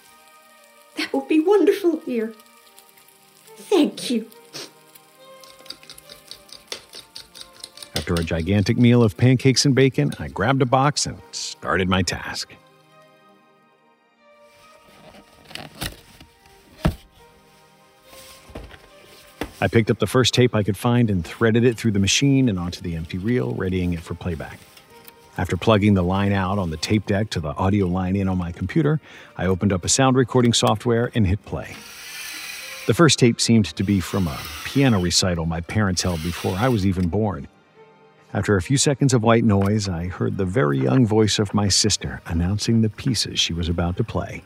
[0.97, 2.35] That would be wonderful, dear.
[3.57, 4.29] Thank you.
[7.95, 12.03] After a gigantic meal of pancakes and bacon, I grabbed a box and started my
[12.03, 12.53] task.
[19.61, 22.49] I picked up the first tape I could find and threaded it through the machine
[22.49, 24.61] and onto the empty reel, readying it for playback.
[25.37, 28.39] After plugging the line out on the tape deck to the audio line in on
[28.39, 29.01] my computer,
[29.37, 31.75] I opened up a sound recording software and hit play.
[32.87, 36.69] The first tape seemed to be from a piano recital my parents held before I
[36.69, 37.49] was even born.
[38.33, 41.69] After a few seconds of white noise, I heard the very young voice of my
[41.69, 44.43] sister announcing the pieces she was about to play.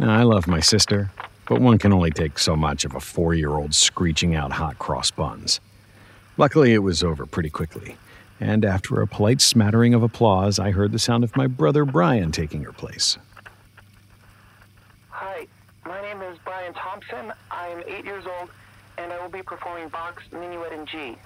[0.00, 1.10] Now, I love my sister,
[1.46, 4.78] but one can only take so much of a four year old screeching out hot
[4.78, 5.60] cross buns.
[6.38, 7.98] Luckily, it was over pretty quickly,
[8.40, 12.32] and after a polite smattering of applause, I heard the sound of my brother Brian
[12.32, 13.18] taking her place.
[15.10, 15.46] Hi,
[15.84, 17.34] my name is Brian Thompson.
[17.50, 18.48] I am eight years old,
[18.96, 21.18] and I will be performing Bach's Minuet in G.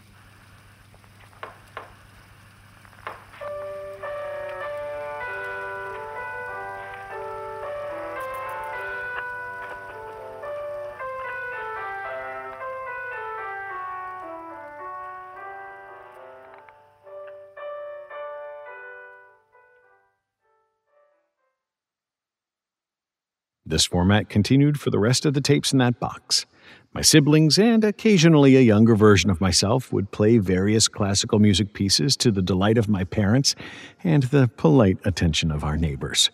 [23.74, 26.46] This format continued for the rest of the tapes in that box.
[26.92, 32.16] My siblings and occasionally a younger version of myself would play various classical music pieces
[32.18, 33.56] to the delight of my parents
[34.04, 36.30] and the polite attention of our neighbors.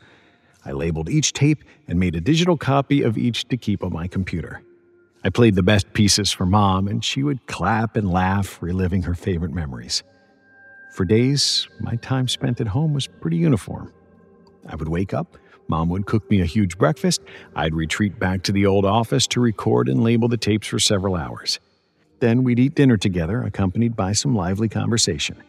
[0.66, 4.06] I labeled each tape and made a digital copy of each to keep on my
[4.06, 4.60] computer.
[5.24, 9.14] I played the best pieces for mom, and she would clap and laugh, reliving her
[9.14, 10.02] favorite memories.
[10.92, 13.94] For days, my time spent at home was pretty uniform.
[14.68, 15.38] I would wake up,
[15.70, 17.22] mom would cook me a huge breakfast,
[17.54, 21.16] I'd retreat back to the old office to record and label the tapes for several
[21.16, 21.60] hours.
[22.18, 25.42] Then we'd eat dinner together, accompanied by some lively conversation.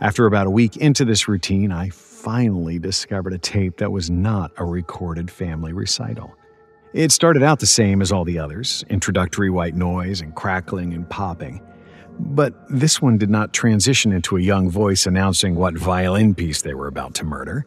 [0.00, 4.50] After about a week into this routine, I finally discovered a tape that was not
[4.58, 6.34] a recorded family recital.
[6.92, 11.08] It started out the same as all the others introductory white noise and crackling and
[11.08, 11.62] popping.
[12.18, 16.74] But this one did not transition into a young voice announcing what violin piece they
[16.74, 17.64] were about to murder.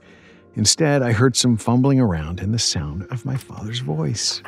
[0.55, 4.43] Instead, I heard some fumbling around and the sound of my father's voice.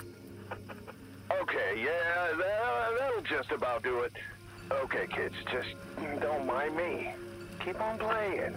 [1.32, 4.14] Okay, yeah, that, that'll just about do it.
[4.72, 5.69] Okay, kids, just
[6.22, 7.14] don't mind me.
[7.64, 8.56] Keep on playing.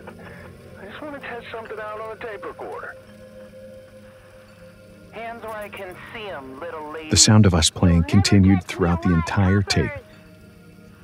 [0.81, 2.95] I just want to test something out on the tape recorder.
[5.13, 7.09] Hands where I can see 'em, little lady.
[7.11, 9.91] The sound of us playing continued throughout the entire tape.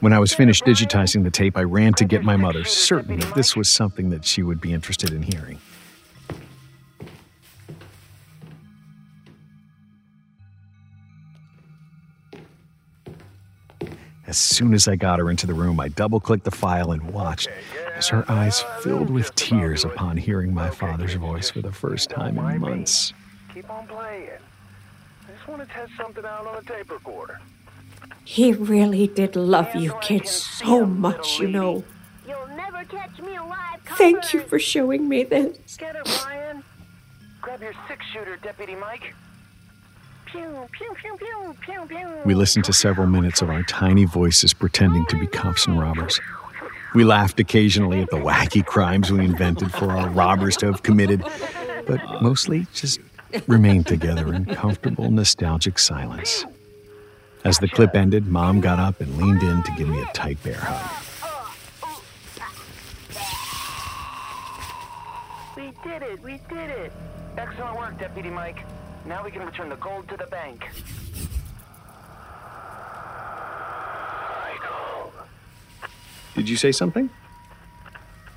[0.01, 3.35] When I was finished digitizing the tape, I ran to get my mother, certain that
[3.35, 5.59] this was something that she would be interested in hearing.
[14.35, 17.01] As soon as I got her into the room, I double clicked the file and
[17.13, 17.49] watched
[17.95, 22.37] as her eyes filled with tears upon hearing my father's voice for the first time
[22.37, 23.13] in months.
[23.55, 24.31] Keep on playing.
[24.31, 27.39] I just want to test something out on the tape recorder.
[28.25, 31.85] He really did love you kids so much, you know.
[32.27, 33.83] You'll never catch me alive.
[33.97, 35.77] Thank you for showing me this.
[35.77, 36.65] Get it, Brian.
[37.41, 39.15] Grab your six-shooter, Deputy Mike.
[42.25, 46.21] We listened to several minutes of our tiny voices pretending to be cops and robbers.
[46.95, 51.25] We laughed occasionally at the wacky crimes we invented for our robbers to have committed,
[51.87, 53.01] but mostly just
[53.47, 56.45] remained together in comfortable, nostalgic silence.
[57.45, 60.43] As the clip ended, Mom got up and leaned in to give me a tight
[60.43, 61.05] bear hug.
[65.57, 66.23] We did it.
[66.23, 66.93] We did it.
[67.37, 68.65] Excellent work, Deputy Mike.
[69.05, 70.65] Now we can return the gold to the bank.
[76.35, 77.11] Did you say something?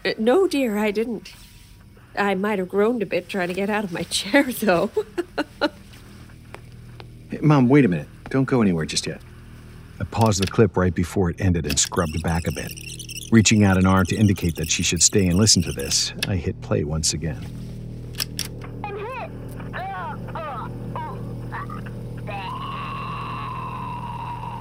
[0.05, 1.33] Uh, no, dear, I didn't.
[2.17, 4.91] I might have groaned a bit trying to get out of my chair, though.
[7.29, 8.07] Hey, Mom, wait a minute.
[8.29, 9.21] Don't go anywhere just yet.
[9.99, 12.71] I paused the clip right before it ended and scrubbed back a bit.
[13.33, 16.37] Reaching out an arm to indicate that she should stay and listen to this, I
[16.37, 17.45] hit play once again.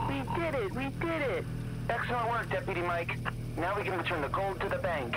[0.08, 0.74] We did it.
[0.74, 1.44] We did it.
[1.88, 3.16] Excellent work, Deputy Mike.
[3.56, 5.16] Now we can return the gold to the bank.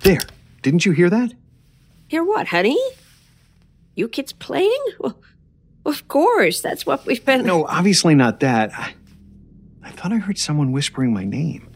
[0.00, 0.20] There!
[0.62, 1.34] Didn't you hear that?
[2.06, 2.78] Hear what, honey?
[3.94, 4.82] You kids playing?
[4.98, 5.20] Well,
[5.84, 7.44] of course, that's what we've been.
[7.44, 8.72] No, obviously not that.
[8.72, 8.94] I,
[9.82, 11.68] I thought I heard someone whispering my name.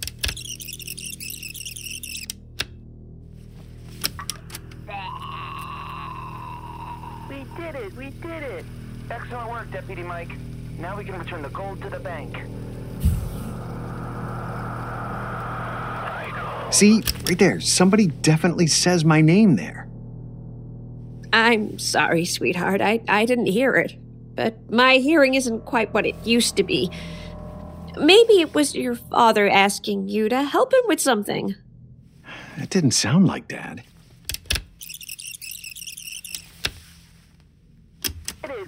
[9.32, 10.28] Excellent work, Deputy Mike.
[10.78, 12.36] Now we can return the gold to the bank.
[16.70, 17.58] See, right there.
[17.58, 19.88] Somebody definitely says my name there.
[21.32, 22.82] I'm sorry, sweetheart.
[22.82, 23.96] I, I didn't hear it.
[24.34, 26.90] But my hearing isn't quite what it used to be.
[27.96, 31.54] Maybe it was your father asking you to help him with something.
[32.58, 33.82] That didn't sound like Dad.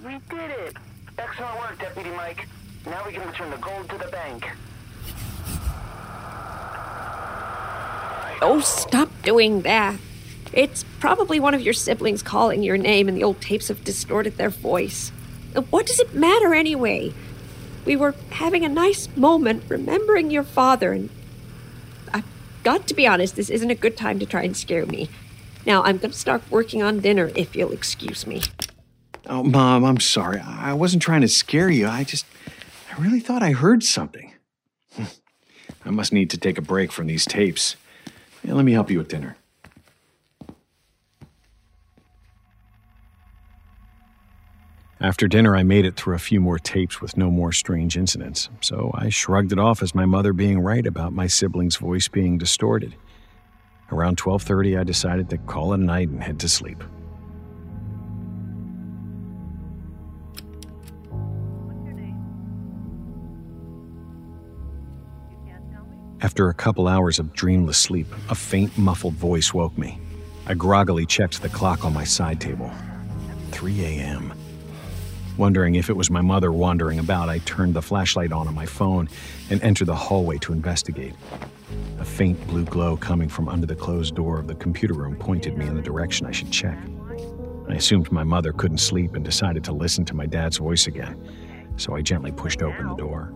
[0.05, 0.77] We did it.
[1.17, 2.47] Excellent work, Deputy Mike.
[2.85, 4.47] Now we can return the gold to the bank.
[8.39, 9.97] Oh, stop doing that.
[10.53, 14.37] It's probably one of your siblings calling your name, and the old tapes have distorted
[14.37, 15.11] their voice.
[15.55, 17.11] Uh, what does it matter anyway?
[17.83, 21.09] We were having a nice moment remembering your father, and
[22.13, 22.27] I've
[22.63, 25.09] got to be honest, this isn't a good time to try and scare me.
[25.65, 28.43] Now, I'm going to start working on dinner if you'll excuse me.
[29.27, 30.39] Oh, Mom, I'm sorry.
[30.39, 31.87] I wasn't trying to scare you.
[31.87, 32.25] I just,
[32.91, 34.33] I really thought I heard something.
[35.85, 37.75] I must need to take a break from these tapes.
[38.43, 39.37] Yeah, let me help you with dinner.
[45.01, 48.49] After dinner, I made it through a few more tapes with no more strange incidents,
[48.61, 52.37] so I shrugged it off as my mother being right about my sibling's voice being
[52.37, 52.95] distorted.
[53.91, 56.83] Around 12:30 I decided to call it a night and head to sleep.
[66.25, 69.99] After a couple hours of dreamless sleep, a faint, muffled voice woke me.
[70.47, 72.71] I groggily checked the clock on my side table.
[73.51, 74.33] 3 a.m.
[75.37, 78.65] Wondering if it was my mother wandering about, I turned the flashlight on on my
[78.65, 79.07] phone
[79.51, 81.13] and entered the hallway to investigate.
[81.99, 85.55] A faint blue glow coming from under the closed door of the computer room pointed
[85.59, 86.79] me in the direction I should check.
[87.69, 91.23] I assumed my mother couldn't sleep and decided to listen to my dad's voice again,
[91.77, 93.31] so I gently pushed open the door.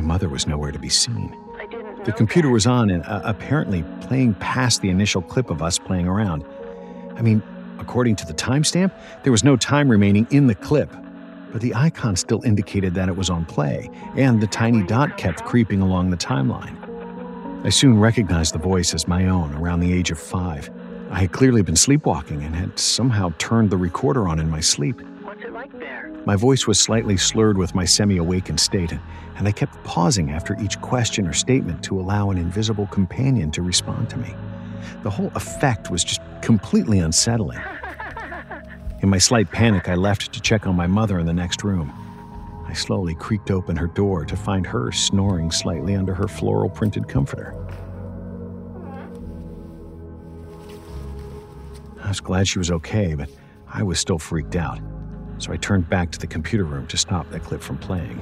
[0.00, 1.36] My mother was nowhere to be seen.
[2.06, 6.08] The computer was on and uh, apparently playing past the initial clip of us playing
[6.08, 6.42] around.
[7.16, 7.42] I mean,
[7.78, 8.92] according to the timestamp,
[9.24, 10.90] there was no time remaining in the clip,
[11.52, 15.44] but the icon still indicated that it was on play, and the tiny dot kept
[15.44, 16.78] creeping along the timeline.
[17.66, 20.70] I soon recognized the voice as my own around the age of five.
[21.10, 25.02] I had clearly been sleepwalking and had somehow turned the recorder on in my sleep.
[26.26, 28.92] My voice was slightly slurred with my semi awakened state,
[29.36, 33.62] and I kept pausing after each question or statement to allow an invisible companion to
[33.62, 34.34] respond to me.
[35.02, 37.60] The whole effect was just completely unsettling.
[39.00, 41.90] In my slight panic, I left to check on my mother in the next room.
[42.66, 47.08] I slowly creaked open her door to find her snoring slightly under her floral printed
[47.08, 47.54] comforter.
[52.02, 53.30] I was glad she was okay, but
[53.66, 54.80] I was still freaked out,
[55.40, 58.20] so I turned back to the computer room to stop that clip from playing.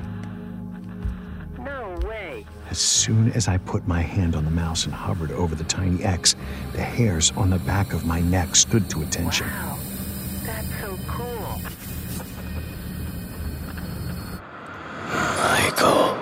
[1.59, 2.47] No way.
[2.71, 6.05] As soon as I put my hand on the mouse and hovered over the tiny
[6.05, 6.37] X,
[6.73, 9.49] the hairs on the back of my neck stood to attention.
[10.45, 11.61] That's so cool.
[15.09, 16.17] Michael.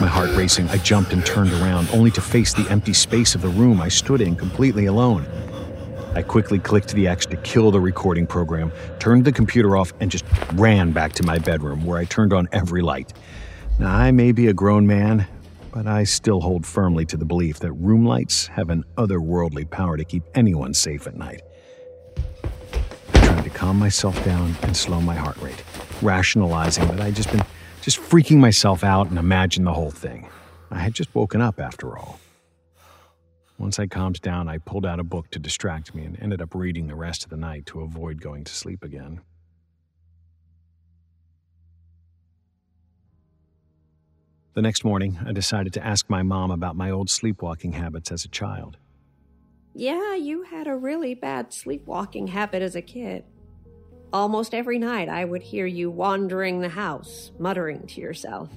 [0.00, 3.42] My heart racing, I jumped and turned around, only to face the empty space of
[3.42, 5.26] the room I stood in completely alone.
[6.16, 10.10] I quickly clicked the X to kill the recording program, turned the computer off, and
[10.10, 10.24] just
[10.54, 13.12] ran back to my bedroom where I turned on every light.
[13.78, 15.26] Now, I may be a grown man,
[15.72, 19.98] but I still hold firmly to the belief that room lights have an otherworldly power
[19.98, 21.42] to keep anyone safe at night.
[23.12, 25.62] I tried to calm myself down and slow my heart rate,
[26.00, 27.44] rationalizing that I'd just been
[27.82, 30.30] just freaking myself out and imagined the whole thing.
[30.70, 32.18] I had just woken up after all.
[33.58, 36.54] Once I calmed down, I pulled out a book to distract me and ended up
[36.54, 39.20] reading the rest of the night to avoid going to sleep again.
[44.54, 48.24] The next morning, I decided to ask my mom about my old sleepwalking habits as
[48.24, 48.78] a child.
[49.74, 53.24] Yeah, you had a really bad sleepwalking habit as a kid.
[54.12, 58.50] Almost every night I would hear you wandering the house, muttering to yourself.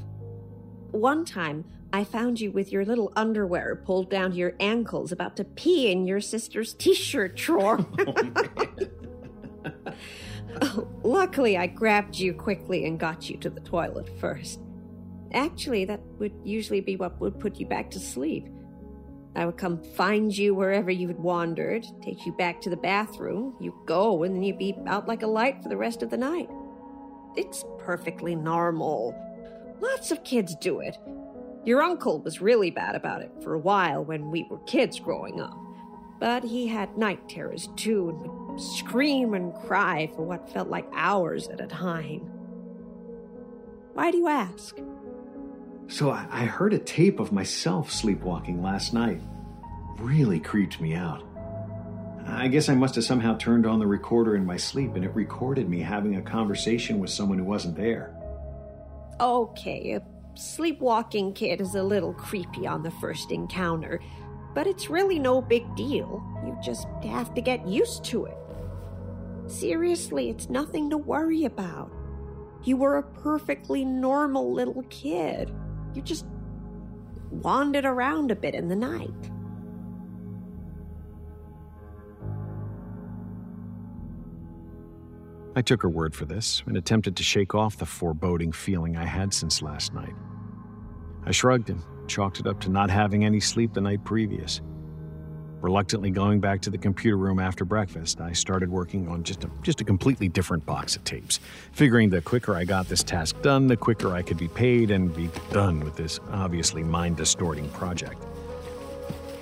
[0.92, 5.36] One time, I found you with your little underwear pulled down to your ankles, about
[5.38, 7.86] to pee in your sister's t shirt drawer.
[9.66, 9.92] Oh,
[10.62, 14.60] oh, luckily, I grabbed you quickly and got you to the toilet first.
[15.34, 18.48] Actually, that would usually be what would put you back to sleep.
[19.36, 23.56] I would come find you wherever you had wandered, take you back to the bathroom,
[23.60, 26.18] you go, and then you'd be out like a light for the rest of the
[26.18, 26.50] night.
[27.36, 29.16] It's perfectly normal.
[29.80, 30.98] Lots of kids do it.
[31.66, 35.42] Your uncle was really bad about it for a while when we were kids growing
[35.42, 35.58] up.
[36.20, 40.86] But he had night terrors too and would scream and cry for what felt like
[40.94, 42.22] hours at a time.
[43.94, 44.78] Why do you ask?
[45.88, 49.22] So I I heard a tape of myself sleepwalking last night.
[49.98, 51.24] Really creeped me out.
[52.26, 55.14] I guess I must have somehow turned on the recorder in my sleep and it
[55.16, 58.16] recorded me having a conversation with someone who wasn't there.
[59.20, 60.00] Okay,
[60.36, 64.00] sleepwalking kid is a little creepy on the first encounter,
[64.54, 66.24] but it's really no big deal.
[66.46, 68.38] You just have to get used to it.
[69.48, 71.92] Seriously, it's nothing to worry about.
[72.64, 75.54] You were a perfectly normal little kid.
[75.94, 76.26] You just
[77.32, 79.32] wandered around a bit in the night.
[85.60, 89.04] I took her word for this and attempted to shake off the foreboding feeling I
[89.04, 90.14] had since last night.
[91.26, 94.62] I shrugged and chalked it up to not having any sleep the night previous.
[95.60, 99.52] Reluctantly going back to the computer room after breakfast, I started working on just a,
[99.62, 101.42] just a completely different box of tapes,
[101.74, 105.14] figuring the quicker I got this task done, the quicker I could be paid and
[105.14, 108.26] be done with this obviously mind distorting project.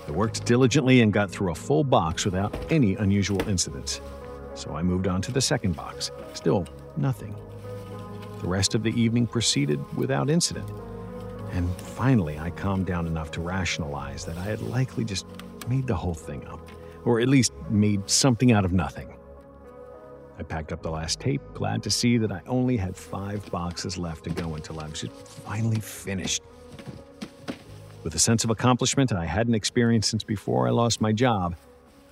[0.08, 4.02] I worked diligently and got through a full box without any unusual incidents.
[4.58, 6.10] So I moved on to the second box.
[6.34, 6.66] Still
[6.98, 7.36] nothing.
[8.42, 10.68] The rest of the evening proceeded without incident.
[11.52, 15.28] And finally, I calmed down enough to rationalize that I had likely just
[15.68, 16.60] made the whole thing up,
[17.06, 19.14] or at least made something out of nothing.
[20.40, 23.98] I packed up the last tape, glad to see that I only had five boxes
[23.98, 25.06] left to go until I was
[25.46, 26.42] finally finished.
[28.04, 31.56] With a sense of accomplishment I hadn't experienced since before I lost my job,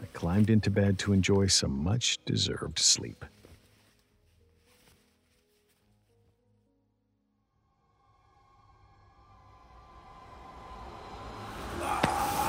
[0.06, 3.26] I climbed into bed to enjoy some much deserved sleep.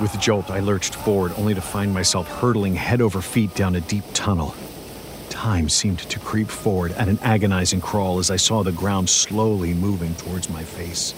[0.03, 3.75] With a jolt, I lurched forward, only to find myself hurtling head over feet down
[3.75, 4.55] a deep tunnel.
[5.31, 9.73] Time seemed to creep forward at an agonizing crawl as I saw the ground slowly
[9.73, 11.15] moving towards my face.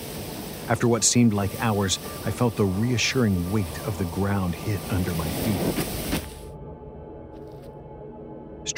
[0.68, 5.10] After what seemed like hours, I felt the reassuring weight of the ground hit under
[5.14, 6.17] my feet.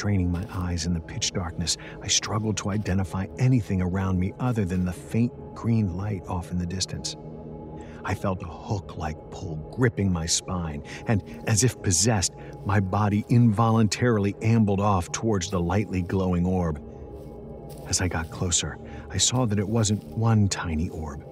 [0.01, 4.65] Straining my eyes in the pitch darkness, I struggled to identify anything around me other
[4.65, 7.15] than the faint green light off in the distance.
[8.03, 12.33] I felt a hook like pull gripping my spine, and as if possessed,
[12.65, 16.81] my body involuntarily ambled off towards the lightly glowing orb.
[17.87, 18.79] As I got closer,
[19.11, 21.23] I saw that it wasn't one tiny orb,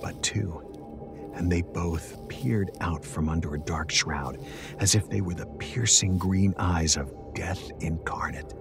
[0.00, 4.38] but two, and they both peered out from under a dark shroud,
[4.78, 8.54] as if they were the piercing green eyes of death incarnate.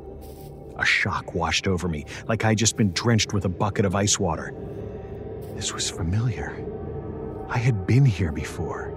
[0.78, 4.20] A shock washed over me, like I'd just been drenched with a bucket of ice
[4.20, 4.54] water.
[5.56, 6.66] This was familiar.
[7.48, 8.93] I had been here before.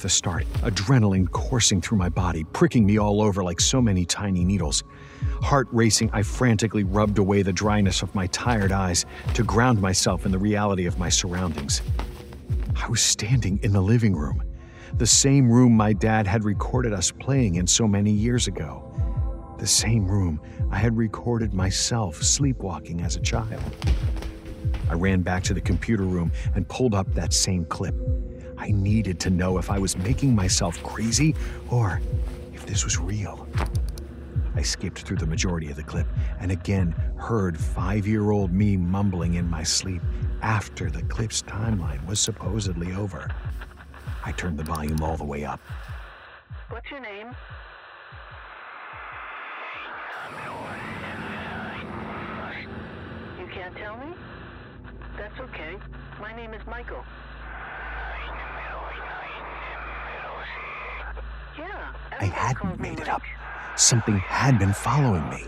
[0.00, 4.06] With a start, adrenaline coursing through my body, pricking me all over like so many
[4.06, 4.82] tiny needles.
[5.42, 9.04] Heart racing, I frantically rubbed away the dryness of my tired eyes
[9.34, 11.82] to ground myself in the reality of my surroundings.
[12.82, 14.42] I was standing in the living room,
[14.94, 18.90] the same room my dad had recorded us playing in so many years ago.
[19.58, 20.40] The same room
[20.70, 23.62] I had recorded myself sleepwalking as a child.
[24.88, 27.94] I ran back to the computer room and pulled up that same clip.
[28.60, 31.34] I needed to know if I was making myself crazy
[31.70, 32.00] or
[32.52, 33.48] if this was real.
[34.54, 36.06] I skipped through the majority of the clip
[36.40, 40.02] and again heard five year old me mumbling in my sleep
[40.42, 43.30] after the clip's timeline was supposedly over.
[44.26, 45.60] I turned the volume all the way up.
[63.80, 65.42] Something had been following me.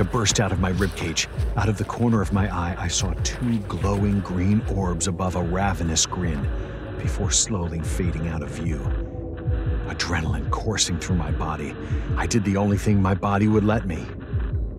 [0.00, 1.26] To burst out of my ribcage.
[1.56, 5.42] Out of the corner of my eye, I saw two glowing green orbs above a
[5.42, 6.48] ravenous grin
[6.96, 8.78] before slowly fading out of view.
[9.88, 11.76] Adrenaline coursing through my body.
[12.16, 14.06] I did the only thing my body would let me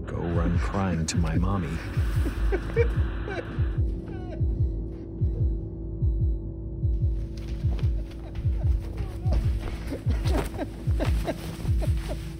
[0.07, 1.69] go run crying to my mommy.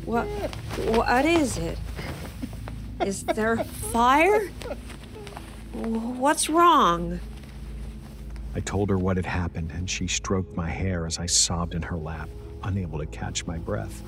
[0.03, 0.25] What?
[0.95, 1.77] What is it?
[3.05, 4.47] Is there fire?
[5.73, 7.19] What's wrong?
[8.53, 11.81] I told her what had happened, and she stroked my hair as I sobbed in
[11.83, 12.29] her lap,
[12.63, 14.03] unable to catch my breath.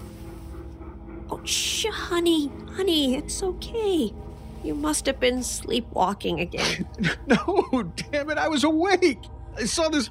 [1.30, 4.14] Oh, shh, honey, honey, it's okay.
[4.64, 6.88] You must have been sleepwalking again.
[7.28, 9.24] no, damn it, I was awake.
[9.57, 10.10] I saw this.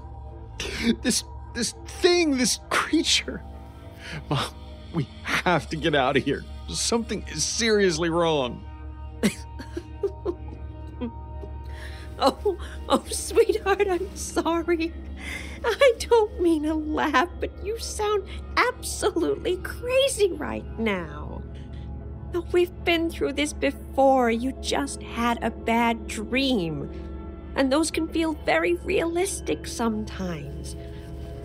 [1.02, 1.24] this.
[1.54, 3.42] this thing, this creature.
[4.28, 4.46] Mom,
[4.94, 6.44] we have to get out of here.
[6.68, 8.64] Something is seriously wrong.
[12.18, 12.56] Oh,
[12.88, 14.92] oh, sweetheart, I'm sorry.
[15.64, 18.24] I don't mean to laugh, but you sound
[18.56, 21.42] absolutely crazy right now.
[22.52, 24.30] We've been through this before.
[24.30, 26.90] You just had a bad dream.
[27.56, 30.76] And those can feel very realistic sometimes.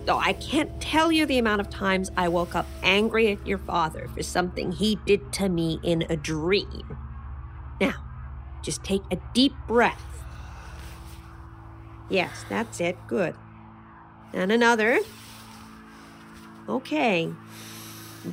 [0.04, 3.58] Though I can't tell you the amount of times I woke up angry at your
[3.58, 6.96] father for something he did to me in a dream.
[7.80, 7.94] Now,
[8.62, 10.04] just take a deep breath.
[12.08, 12.96] Yes, that's it.
[13.06, 13.34] Good.
[14.32, 15.00] And another.
[16.68, 17.32] Okay.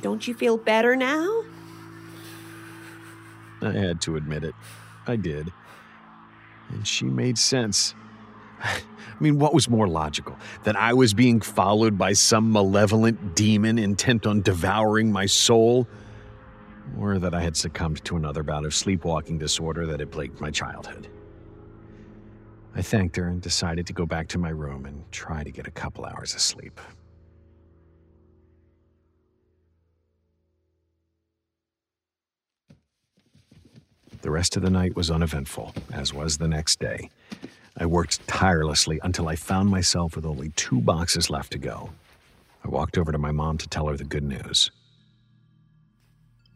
[0.00, 1.42] Don't you feel better now?
[3.62, 4.54] I had to admit it.
[5.06, 5.52] I did.
[6.70, 7.94] And she made sense.
[8.62, 8.80] I
[9.20, 10.36] mean, what was more logical?
[10.64, 15.86] That I was being followed by some malevolent demon intent on devouring my soul?
[16.98, 20.50] Or that I had succumbed to another bout of sleepwalking disorder that had plagued my
[20.50, 21.08] childhood?
[22.74, 25.66] I thanked her and decided to go back to my room and try to get
[25.66, 26.80] a couple hours of sleep.
[34.22, 37.10] The rest of the night was uneventful, as was the next day.
[37.76, 41.90] I worked tirelessly until I found myself with only two boxes left to go.
[42.64, 44.70] I walked over to my mom to tell her the good news.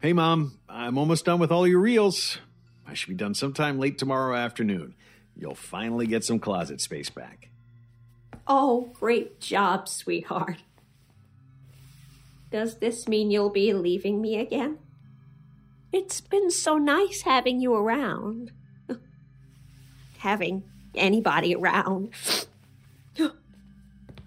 [0.01, 2.39] Hey, Mom, I'm almost done with all your reels.
[2.87, 4.95] I should be done sometime late tomorrow afternoon.
[5.37, 7.49] You'll finally get some closet space back.
[8.47, 10.57] Oh, great job, sweetheart.
[12.49, 14.79] Does this mean you'll be leaving me again?
[15.93, 18.51] It's been so nice having you around.
[20.17, 20.63] having
[20.95, 22.09] anybody around.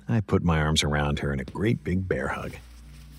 [0.09, 2.53] I put my arms around her in a great big bear hug.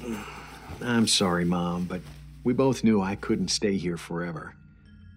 [0.82, 2.00] I'm sorry, Mom, but
[2.46, 4.56] we both knew I couldn't stay here forever.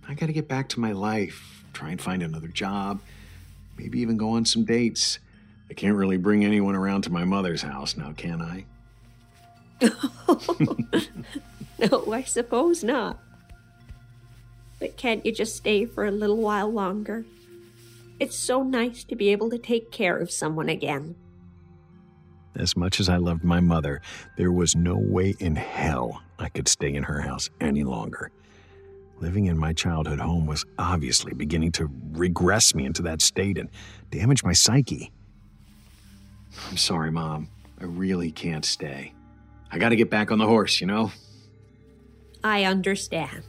[0.08, 3.00] I gotta get back to my life, try and find another job,
[3.76, 5.20] maybe even go on some dates.
[5.70, 8.64] I can't really bring anyone around to my mother's house now, can I?
[11.78, 13.18] no, I suppose not.
[14.80, 17.26] But can't you just stay for a little while longer?
[18.18, 21.14] It's so nice to be able to take care of someone again.
[22.58, 24.00] As much as I loved my mother,
[24.36, 28.30] there was no way in hell I could stay in her house any longer.
[29.20, 33.68] Living in my childhood home was obviously beginning to regress me into that state and
[34.10, 35.12] damage my psyche.
[36.68, 37.48] I'm sorry, Mom.
[37.80, 39.12] I really can't stay.
[39.70, 41.12] I gotta get back on the horse, you know?
[42.42, 43.44] I understand.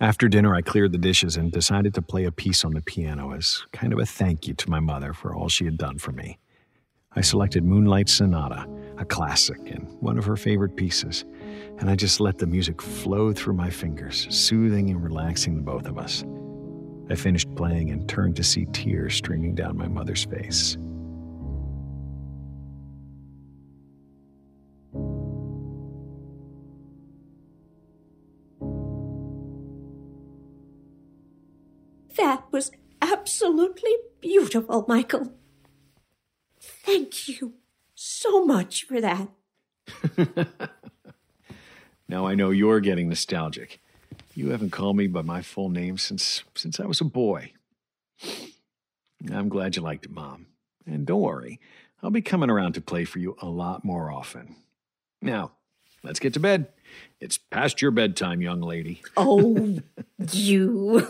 [0.00, 3.32] After dinner, I cleared the dishes and decided to play a piece on the piano
[3.32, 6.12] as kind of a thank you to my mother for all she had done for
[6.12, 6.38] me.
[7.16, 11.24] I selected Moonlight Sonata, a classic and one of her favorite pieces,
[11.78, 15.86] and I just let the music flow through my fingers, soothing and relaxing the both
[15.86, 16.22] of us.
[17.10, 20.76] I finished playing and turned to see tears streaming down my mother's face.
[32.18, 32.70] That was
[33.00, 35.32] absolutely beautiful, Michael.
[36.60, 37.54] Thank you
[37.94, 39.28] so much for that.
[42.08, 43.80] Now I know you're getting nostalgic.
[44.34, 47.52] You haven't called me by my full name since since I was a boy.
[49.30, 50.46] I'm glad you liked it, Mom.
[50.86, 51.60] And don't worry,
[52.02, 54.56] I'll be coming around to play for you a lot more often.
[55.20, 55.52] Now,
[56.02, 56.68] let's get to bed.
[57.20, 59.02] It's past your bedtime, young lady.
[59.16, 59.78] Oh,
[60.32, 61.08] you.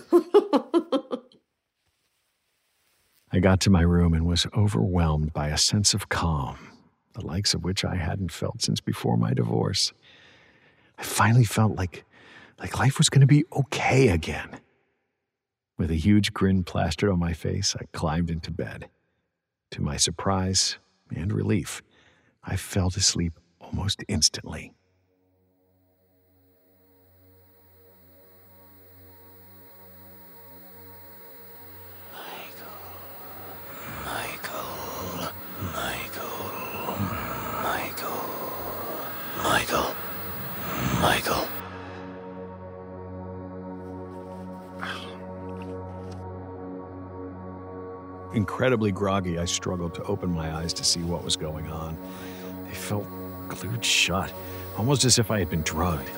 [3.31, 6.59] I got to my room and was overwhelmed by a sense of calm,
[7.13, 9.93] the likes of which I hadn't felt since before my divorce.
[10.99, 12.05] I finally felt like
[12.59, 14.61] like life was going to be okay again.
[15.77, 18.89] With a huge grin plastered on my face, I climbed into bed.
[19.73, 20.79] To my surprise
[21.15, 21.83] and relief,
[22.43, 24.73] I fell to sleep almost instantly.
[48.39, 51.99] Incredibly groggy, I struggled to open my eyes to see what was going on.
[52.67, 53.05] They felt
[53.49, 54.33] glued shut,
[54.77, 56.09] almost as if I had been drugged.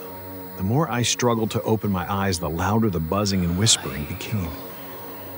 [0.59, 4.51] The more I struggled to open my eyes, the louder the buzzing and whispering became.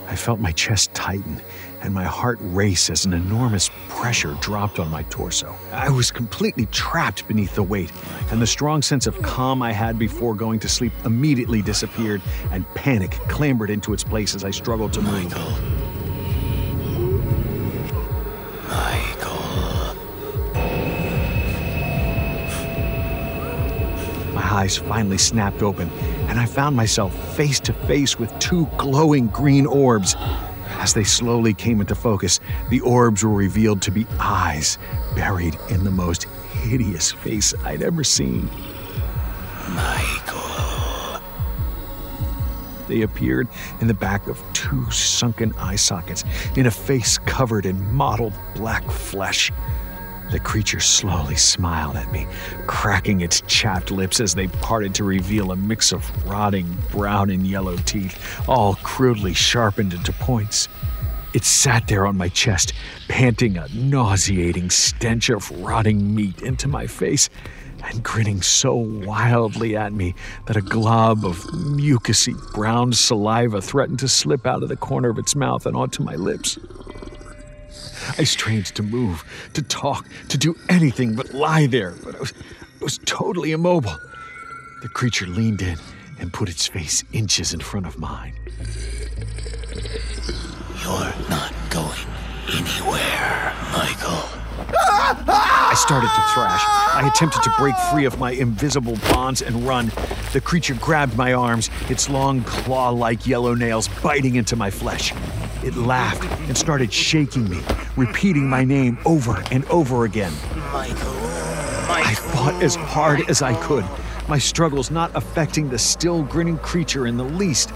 [0.08, 1.40] I felt my chest tighten
[1.82, 5.54] and my heart race as an enormous pressure dropped on my torso.
[5.70, 7.92] I was completely trapped beneath the weight,
[8.32, 12.66] and the strong sense of calm I had before going to sleep immediately disappeared, and
[12.74, 15.71] panic clambered into its place as I struggled to move.
[24.62, 25.90] Eyes finally snapped open,
[26.28, 30.14] and I found myself face to face with two glowing green orbs.
[30.78, 32.38] As they slowly came into focus,
[32.70, 34.78] the orbs were revealed to be eyes
[35.16, 36.24] buried in the most
[36.62, 38.48] hideous face I'd ever seen.
[39.70, 41.20] Michael.
[42.86, 43.48] They appeared
[43.80, 46.22] in the back of two sunken eye sockets,
[46.54, 49.50] in a face covered in mottled black flesh.
[50.32, 52.26] The creature slowly smiled at me,
[52.66, 57.46] cracking its chapped lips as they parted to reveal a mix of rotting brown and
[57.46, 60.68] yellow teeth, all crudely sharpened into points.
[61.34, 62.72] It sat there on my chest,
[63.08, 67.28] panting a nauseating stench of rotting meat into my face,
[67.84, 70.14] and grinning so wildly at me
[70.46, 75.18] that a glob of mucousy brown saliva threatened to slip out of the corner of
[75.18, 76.58] its mouth and onto my lips.
[78.18, 79.24] I strained to move,
[79.54, 82.32] to talk, to do anything but lie there, but I was,
[82.80, 83.96] I was totally immobile.
[84.82, 85.78] The creature leaned in
[86.18, 88.34] and put its face inches in front of mine.
[90.82, 92.06] You're not going
[92.48, 94.41] anywhere, Michael.
[94.74, 96.64] I started to thrash.
[96.94, 99.90] I attempted to break free of my invisible bonds and run.
[100.32, 105.12] The creature grabbed my arms, its long claw like yellow nails biting into my flesh.
[105.64, 107.60] It laughed and started shaking me,
[107.96, 110.32] repeating my name over and over again.
[110.72, 111.12] Michael.
[111.88, 111.90] Michael.
[111.90, 113.84] I fought as hard as I could,
[114.28, 117.72] my struggles not affecting the still grinning creature in the least.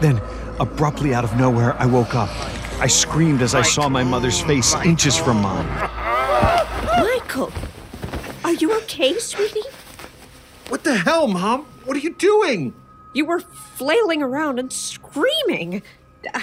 [0.00, 0.20] Then,
[0.60, 2.30] abruptly out of nowhere, I woke up.
[2.80, 5.66] I screamed as I saw my mother's face inches from mine.
[6.96, 7.52] Michael!
[8.44, 9.62] Are you okay, sweetie?
[10.68, 11.64] What the hell, Mom?
[11.86, 12.72] What are you doing?
[13.14, 15.82] You were flailing around and screaming.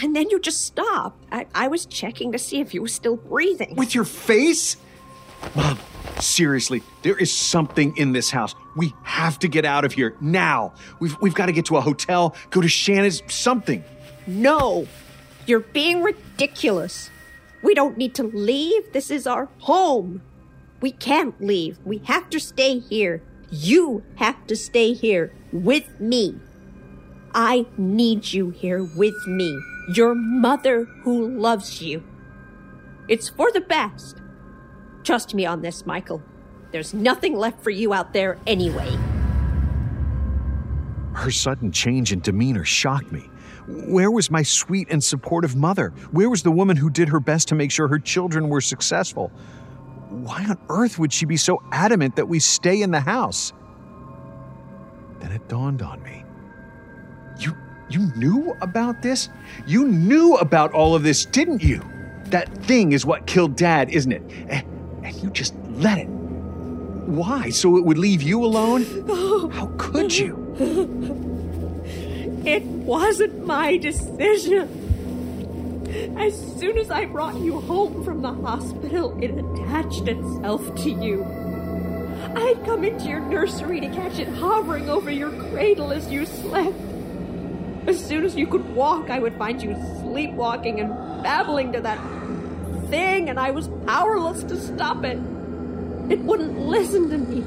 [0.02, 1.24] And then you just stopped.
[1.32, 3.76] I, I was checking to see if you were still breathing.
[3.78, 4.76] With your face?
[5.56, 5.80] Mom,
[6.20, 8.56] seriously, there is something in this house.
[8.76, 10.74] We have to get out of here now.
[11.00, 13.86] We've, we've got to get to a hotel, go to Shannon's, something.
[14.28, 14.86] No!
[15.46, 17.12] You're being ridiculous.
[17.62, 18.94] We don't need to leave.
[18.94, 20.22] This is our home.
[20.82, 21.80] We can't leave.
[21.86, 23.22] We have to stay here.
[23.50, 26.36] You have to stay here with me.
[27.34, 29.60] I need you here with me.
[29.90, 32.04] Your mother who loves you.
[33.08, 34.18] It's for the best.
[35.04, 36.24] Trust me on this, Michael.
[36.72, 38.98] There's nothing left for you out there anyway.
[41.14, 43.30] Her sudden change in demeanor shocked me.
[43.68, 45.90] Where was my sweet and supportive mother?
[46.12, 49.32] Where was the woman who did her best to make sure her children were successful?
[50.10, 53.54] Why on earth would she be so adamant that we stay in the house?
[55.20, 56.24] Then it dawned on me.
[57.40, 57.56] You
[57.90, 59.30] you knew about this?
[59.68, 61.82] You knew about all of this, didn't you?
[62.26, 64.24] That thing is what killed Dad, isn't it?
[64.48, 64.66] And,
[65.04, 66.08] and you just let it.
[66.08, 67.50] Why?
[67.50, 68.86] So it would leave you alone?
[69.08, 69.50] Oh.
[69.50, 70.34] How could you?
[72.46, 74.84] It wasn't my decision.
[76.18, 81.24] As soon as I brought you home from the hospital, it attached itself to you.
[82.36, 86.78] I'd come into your nursery to catch it hovering over your cradle as you slept.
[87.88, 92.00] As soon as you could walk, I would find you sleepwalking and babbling to that
[92.90, 95.18] thing, and I was powerless to stop it.
[96.12, 97.44] It wouldn't listen to me.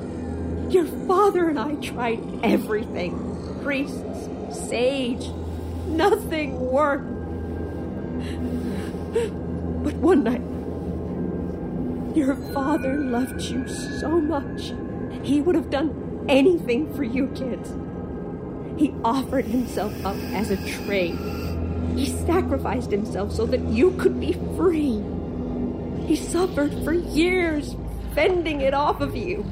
[0.73, 3.29] Your father and I tried everything
[3.63, 4.08] priests,
[4.53, 5.31] sage.
[5.87, 7.09] Nothing worked.
[9.83, 10.43] But one night,
[12.17, 14.73] your father loved you so much,
[15.23, 17.73] he would have done anything for you kids.
[18.77, 21.19] He offered himself up as a trade.
[21.97, 25.03] He sacrificed himself so that you could be free.
[26.07, 27.75] He suffered for years,
[28.15, 29.45] fending it off of you.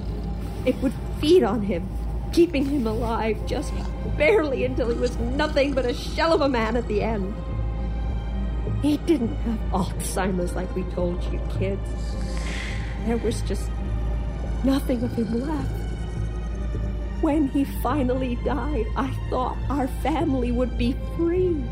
[0.65, 1.89] It would feed on him,
[2.37, 3.73] keeping him alive just
[4.19, 7.35] barely until he was nothing but a shell of a man at the end.
[8.83, 11.89] He didn't have Alzheimer's like we told you kids.
[13.07, 13.71] There was just
[14.65, 15.71] nothing of him left.
[17.23, 21.65] When he finally died, I thought our family would be free.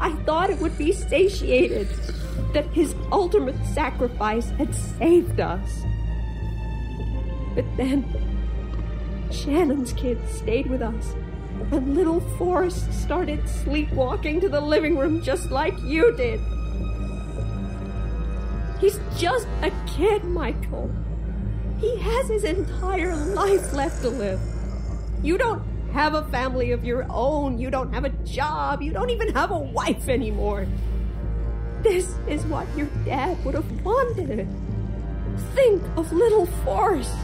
[0.00, 1.86] I thought it would be satiated,
[2.54, 5.82] that his ultimate sacrifice had saved us.
[7.54, 8.04] But then,
[9.32, 11.14] Shannon's kids stayed with us,
[11.70, 16.40] and little Forrest started sleepwalking to the living room just like you did.
[18.80, 20.90] He's just a kid, Michael.
[21.80, 24.40] He has his entire life left to live.
[25.22, 27.58] You don't have a family of your own.
[27.58, 28.82] You don't have a job.
[28.82, 30.66] You don't even have a wife anymore.
[31.82, 34.48] This is what your dad would have wanted.
[35.54, 37.16] Think of little Forrest.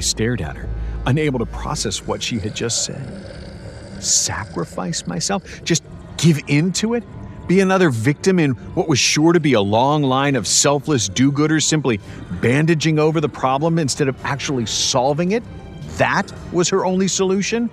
[0.00, 0.66] I stared at her,
[1.04, 4.02] unable to process what she had just said.
[4.02, 5.62] Sacrifice myself?
[5.62, 5.84] Just
[6.16, 7.04] give in to it?
[7.46, 11.30] Be another victim in what was sure to be a long line of selfless do
[11.30, 12.00] gooders simply
[12.40, 15.42] bandaging over the problem instead of actually solving it?
[15.98, 17.68] That was her only solution?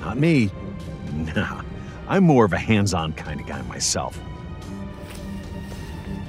[0.00, 0.48] Not me.
[1.34, 1.62] Nah,
[2.08, 4.16] I'm more of a hands on kind of guy myself.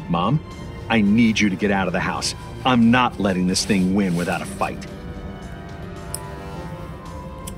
[0.09, 0.43] Mom,
[0.89, 2.33] I need you to get out of the house.
[2.65, 4.85] I'm not letting this thing win without a fight.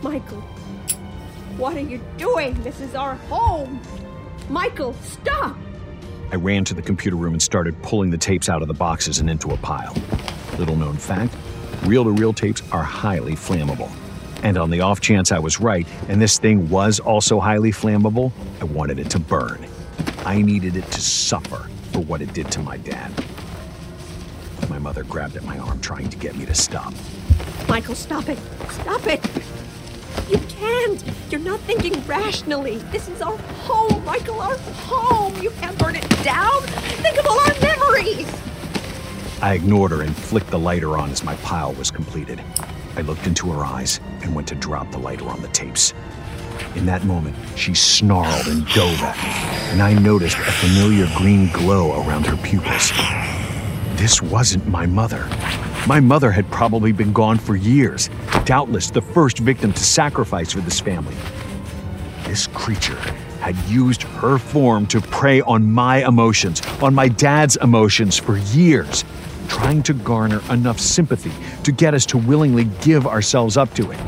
[0.02, 0.42] Michael,
[1.58, 2.62] what are you doing?
[2.64, 3.80] This is our home.
[4.50, 5.58] Michael, stop!
[6.32, 9.20] I ran to the computer room and started pulling the tapes out of the boxes
[9.20, 9.96] and into a pile.
[10.58, 11.36] Little known fact
[11.84, 13.92] reel to reel tapes are highly flammable.
[14.44, 18.32] And on the off chance I was right, and this thing was also highly flammable,
[18.60, 19.66] I wanted it to burn.
[20.26, 23.12] I needed it to suffer for what it did to my dad.
[24.70, 26.94] My mother grabbed at my arm, trying to get me to stop.
[27.68, 28.38] Michael, stop it.
[28.70, 29.24] Stop it.
[30.30, 31.04] You can't.
[31.30, 32.78] You're not thinking rationally.
[32.92, 35.42] This is our home, Michael, our home.
[35.42, 36.62] You can't burn it down.
[36.64, 38.28] Think of all our memories.
[39.42, 42.42] I ignored her and flicked the lighter on as my pile was completed.
[42.96, 45.94] I looked into her eyes and went to drop the lighter on the tapes.
[46.76, 49.30] In that moment, she snarled and dove at me,
[49.72, 52.92] and I noticed a familiar green glow around her pupils.
[53.96, 55.26] This wasn't my mother.
[55.88, 58.10] My mother had probably been gone for years,
[58.44, 61.16] doubtless the first victim to sacrifice for this family.
[62.26, 63.00] This creature
[63.40, 69.06] had used her form to prey on my emotions, on my dad's emotions for years,
[69.48, 71.32] trying to garner enough sympathy
[71.64, 74.00] to get us to willingly give ourselves up to it.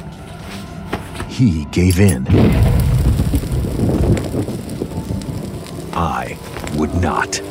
[1.30, 2.28] He gave in.
[5.94, 6.38] I
[6.76, 7.42] would not.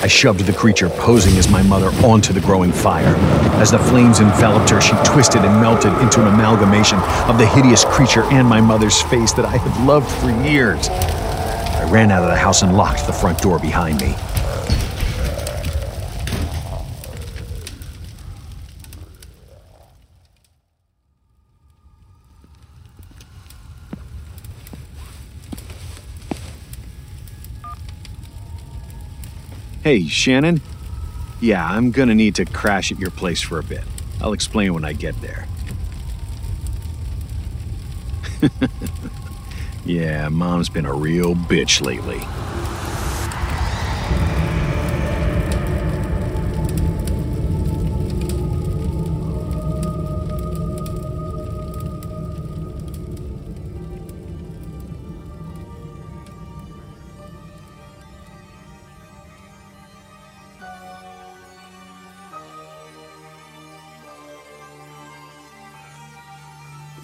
[0.00, 3.16] I shoved the creature posing as my mother onto the growing fire.
[3.60, 6.98] As the flames enveloped her, she twisted and melted into an amalgamation
[7.28, 10.88] of the hideous creature and my mother's face that I had loved for years.
[10.88, 14.14] I ran out of the house and locked the front door behind me.
[29.88, 30.60] Hey, Shannon?
[31.40, 33.84] Yeah, I'm gonna need to crash at your place for a bit.
[34.20, 35.48] I'll explain when I get there.
[39.86, 42.20] yeah, Mom's been a real bitch lately.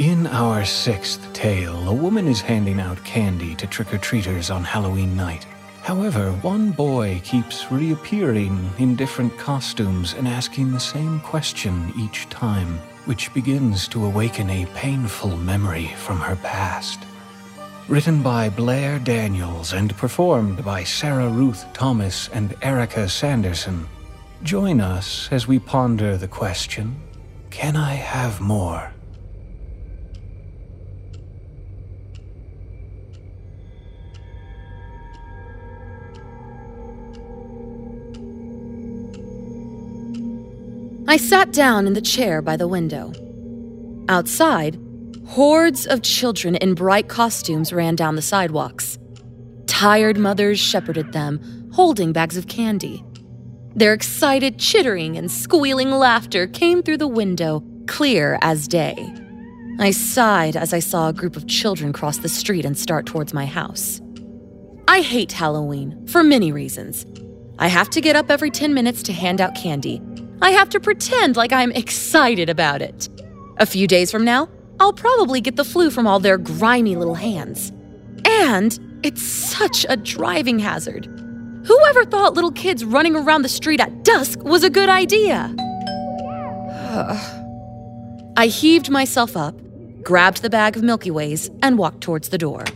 [0.04, 4.62] In our sixth tale, a woman is handing out candy to trick or treaters on
[4.62, 5.46] Halloween night.
[5.80, 12.78] However, one boy keeps reappearing in different costumes and asking the same question each time,
[13.06, 17.00] which begins to awaken a painful memory from her past.
[17.88, 23.88] Written by Blair Daniels and performed by Sarah Ruth Thomas and Erika Sanderson.
[24.42, 26.94] Join us as we ponder the question
[27.48, 28.93] Can I have more?
[41.06, 43.12] I sat down in the chair by the window.
[44.08, 44.78] Outside,
[45.26, 48.98] hordes of children in bright costumes ran down the sidewalks.
[49.66, 53.04] Tired mothers shepherded them, holding bags of candy.
[53.74, 58.96] Their excited chittering and squealing laughter came through the window, clear as day.
[59.78, 63.34] I sighed as I saw a group of children cross the street and start towards
[63.34, 64.00] my house.
[64.88, 67.04] I hate Halloween for many reasons.
[67.58, 70.00] I have to get up every 10 minutes to hand out candy.
[70.44, 73.08] I have to pretend like I'm excited about it.
[73.56, 77.14] A few days from now, I'll probably get the flu from all their grimy little
[77.14, 77.72] hands.
[78.26, 81.06] And it's such a driving hazard.
[81.64, 85.54] Whoever thought little kids running around the street at dusk was a good idea?
[88.36, 89.54] I heaved myself up,
[90.02, 92.66] grabbed the bag of Milky Ways, and walked towards the door.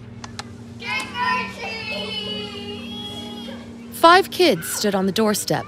[3.93, 5.67] Five kids stood on the doorstep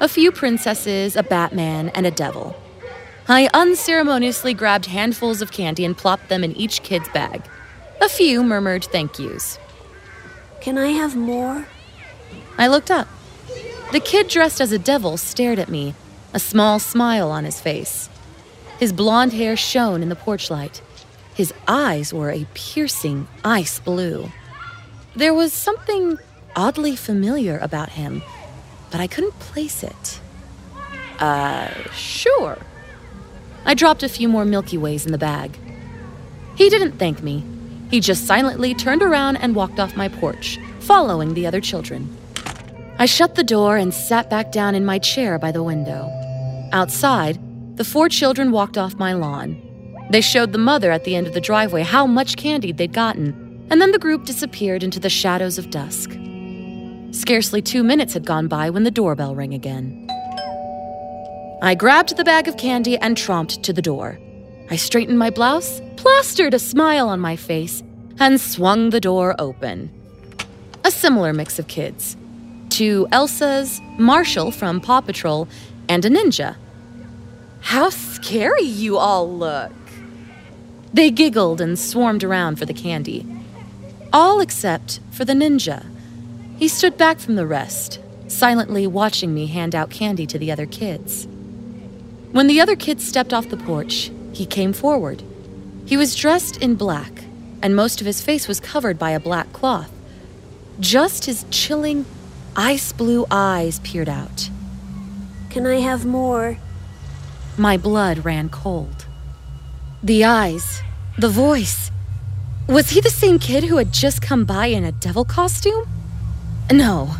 [0.00, 2.56] a few princesses, a Batman, and a devil.
[3.28, 7.42] I unceremoniously grabbed handfuls of candy and plopped them in each kid's bag.
[8.00, 9.58] A few murmured thank yous.
[10.60, 11.66] Can I have more?
[12.58, 13.08] I looked up.
[13.92, 15.94] The kid dressed as a devil stared at me,
[16.32, 18.08] a small smile on his face.
[18.78, 20.82] His blond hair shone in the porch light.
[21.34, 24.30] His eyes were a piercing ice blue.
[25.16, 26.18] There was something
[26.56, 28.22] oddly familiar about him,
[28.94, 30.20] but I couldn't place it.
[31.18, 32.58] Uh, sure.
[33.64, 35.58] I dropped a few more Milky Ways in the bag.
[36.54, 37.44] He didn't thank me.
[37.90, 42.16] He just silently turned around and walked off my porch, following the other children.
[43.00, 46.08] I shut the door and sat back down in my chair by the window.
[46.70, 47.40] Outside,
[47.76, 49.60] the four children walked off my lawn.
[50.10, 53.66] They showed the mother at the end of the driveway how much candy they'd gotten,
[53.70, 56.16] and then the group disappeared into the shadows of dusk.
[57.14, 60.10] Scarcely two minutes had gone by when the doorbell rang again.
[61.62, 64.18] I grabbed the bag of candy and tromped to the door.
[64.68, 67.84] I straightened my blouse, plastered a smile on my face,
[68.18, 69.90] and swung the door open.
[70.82, 72.16] A similar mix of kids
[72.68, 75.46] two Elsas, Marshall from Paw Patrol,
[75.88, 76.56] and a ninja.
[77.60, 79.70] How scary you all look!
[80.92, 83.24] They giggled and swarmed around for the candy.
[84.12, 85.93] All except for the ninja.
[86.56, 90.66] He stood back from the rest, silently watching me hand out candy to the other
[90.66, 91.26] kids.
[92.32, 95.22] When the other kids stepped off the porch, he came forward.
[95.86, 97.24] He was dressed in black,
[97.62, 99.90] and most of his face was covered by a black cloth.
[100.80, 102.06] Just his chilling,
[102.56, 104.50] ice blue eyes peered out.
[105.50, 106.58] Can I have more?
[107.56, 109.06] My blood ran cold.
[110.02, 110.82] The eyes,
[111.18, 111.90] the voice.
[112.68, 115.86] Was he the same kid who had just come by in a devil costume?
[116.72, 117.14] No,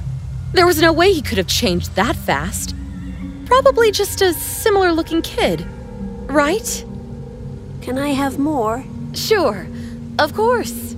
[0.53, 2.75] there was no way he could have changed that fast.
[3.45, 5.67] Probably just a similar looking kid,
[6.27, 6.85] right?
[7.83, 8.83] Can I have more?
[9.13, 9.67] Sure,
[10.19, 10.97] of course.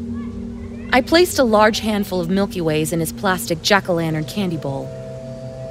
[0.93, 4.57] I placed a large handful of Milky Ways in his plastic jack o' lantern candy
[4.57, 4.85] bowl.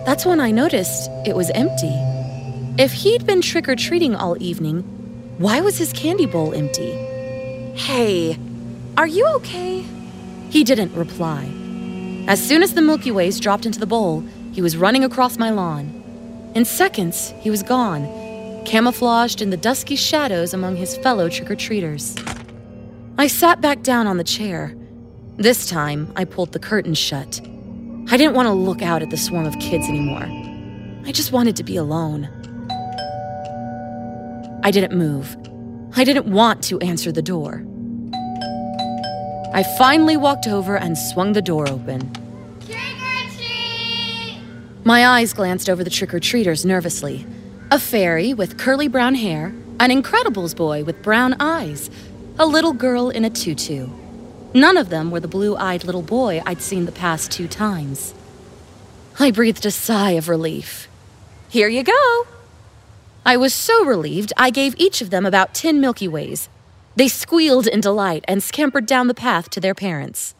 [0.05, 1.95] That's when I noticed it was empty.
[2.77, 4.81] If he'd been trick or treating all evening,
[5.37, 6.91] why was his candy bowl empty?
[7.75, 8.37] Hey,
[8.97, 9.85] are you okay?
[10.49, 11.49] He didn't reply.
[12.27, 14.21] As soon as the Milky Ways dropped into the bowl,
[14.51, 16.01] he was running across my lawn.
[16.55, 21.55] In seconds, he was gone, camouflaged in the dusky shadows among his fellow trick or
[21.55, 22.15] treaters.
[23.19, 24.75] I sat back down on the chair.
[25.37, 27.41] This time, I pulled the curtains shut.
[28.09, 30.25] I didn't want to look out at the swarm of kids anymore.
[31.07, 32.27] I just wanted to be alone.
[34.63, 35.37] I didn't move.
[35.95, 37.63] I didn't want to answer the door.
[39.55, 42.11] I finally walked over and swung the door open.
[44.83, 47.25] My eyes glanced over the trick or treaters nervously.
[47.71, 51.89] A fairy with curly brown hair, an Incredibles boy with brown eyes,
[52.37, 53.87] a little girl in a tutu.
[54.53, 58.13] None of them were the blue eyed little boy I'd seen the past two times.
[59.21, 60.89] I breathed a sigh of relief.
[61.47, 62.27] Here you go.
[63.25, 66.49] I was so relieved, I gave each of them about 10 Milky Ways.
[66.95, 70.33] They squealed in delight and scampered down the path to their parents.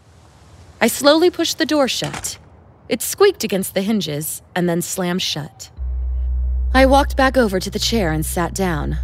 [0.79, 2.37] I slowly pushed the door shut.
[2.87, 5.69] It squeaked against the hinges and then slammed shut.
[6.73, 8.97] I walked back over to the chair and sat down.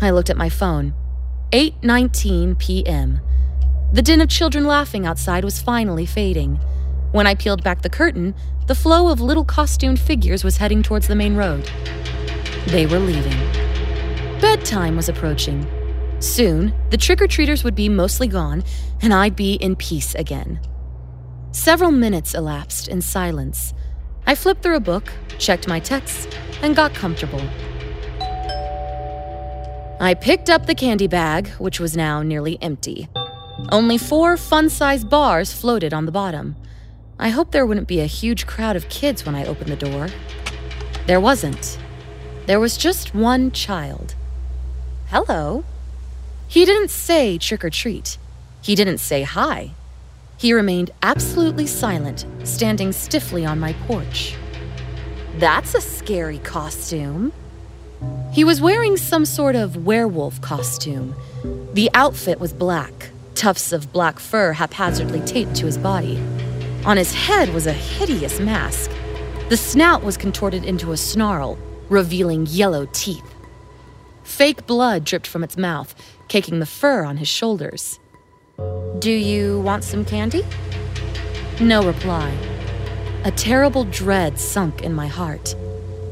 [0.00, 0.92] I looked at my phone.
[1.52, 3.20] 8:19 p.m.
[3.92, 6.56] The din of children laughing outside was finally fading.
[7.12, 8.34] When I peeled back the curtain,
[8.66, 11.70] the flow of little costumed figures was heading towards the main road.
[12.66, 13.38] They were leaving.
[14.40, 15.66] Bedtime was approaching.
[16.20, 18.64] Soon, the trick or treaters would be mostly gone,
[19.02, 20.60] and I'd be in peace again.
[21.52, 23.72] Several minutes elapsed in silence.
[24.26, 26.26] I flipped through a book, checked my texts,
[26.60, 27.42] and got comfortable.
[30.00, 33.08] I picked up the candy bag, which was now nearly empty.
[33.70, 36.56] Only four fun sized bars floated on the bottom.
[37.18, 40.08] I hoped there wouldn't be a huge crowd of kids when I opened the door.
[41.06, 41.78] There wasn't.
[42.46, 44.14] There was just one child.
[45.06, 45.64] Hello.
[46.48, 48.16] He didn't say trick or treat.
[48.62, 49.72] He didn't say hi.
[50.38, 54.34] He remained absolutely silent, standing stiffly on my porch.
[55.36, 57.32] That's a scary costume.
[58.32, 61.14] He was wearing some sort of werewolf costume
[61.74, 66.18] The outfit was black, tufts of black fur haphazardly taped to his body.
[66.86, 68.90] On his head was a hideous mask.
[69.50, 71.58] The snout was contorted into a snarl,
[71.88, 73.34] revealing yellow teeth.
[74.22, 75.94] Fake blood dripped from its mouth,
[76.28, 77.98] caking the fur on his shoulders.
[78.98, 80.44] Do you want some candy?
[81.60, 82.30] No reply.
[83.24, 85.54] A terrible dread sunk in my heart.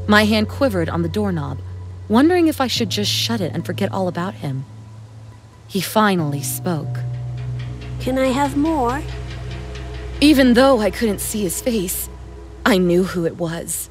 [0.07, 1.59] My hand quivered on the doorknob,
[2.09, 4.65] wondering if I should just shut it and forget all about him.
[5.67, 6.97] He finally spoke.
[7.99, 9.01] Can I have more?
[10.21, 12.09] Even though I couldn't see his face,
[12.65, 13.89] I knew who it was.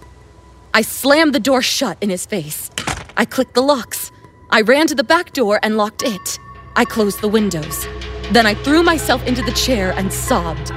[0.75, 2.71] I slammed the door shut in his face.
[3.17, 4.11] I clicked the locks.
[4.51, 6.39] I ran to the back door and locked it.
[6.77, 7.87] I closed the windows.
[8.31, 10.69] Then I threw myself into the chair and sobbed.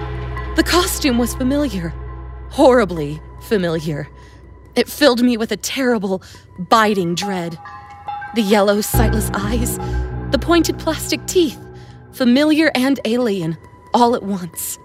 [0.55, 1.93] The costume was familiar,
[2.49, 4.09] horribly familiar.
[4.75, 6.23] It filled me with a terrible,
[6.57, 7.59] biting dread.
[8.35, 9.77] The yellow, sightless eyes,
[10.31, 11.59] the pointed plastic teeth,
[12.11, 13.57] familiar and alien,
[13.93, 14.79] all at once.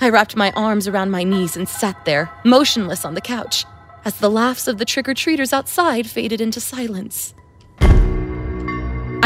[0.00, 3.64] I wrapped my arms around my knees and sat there, motionless on the couch,
[4.04, 7.34] as the laughs of the trick or treaters outside faded into silence.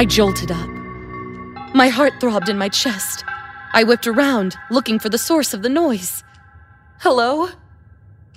[0.00, 0.70] I jolted up.
[1.74, 3.22] My heart throbbed in my chest.
[3.74, 6.24] I whipped around, looking for the source of the noise.
[7.00, 7.50] Hello?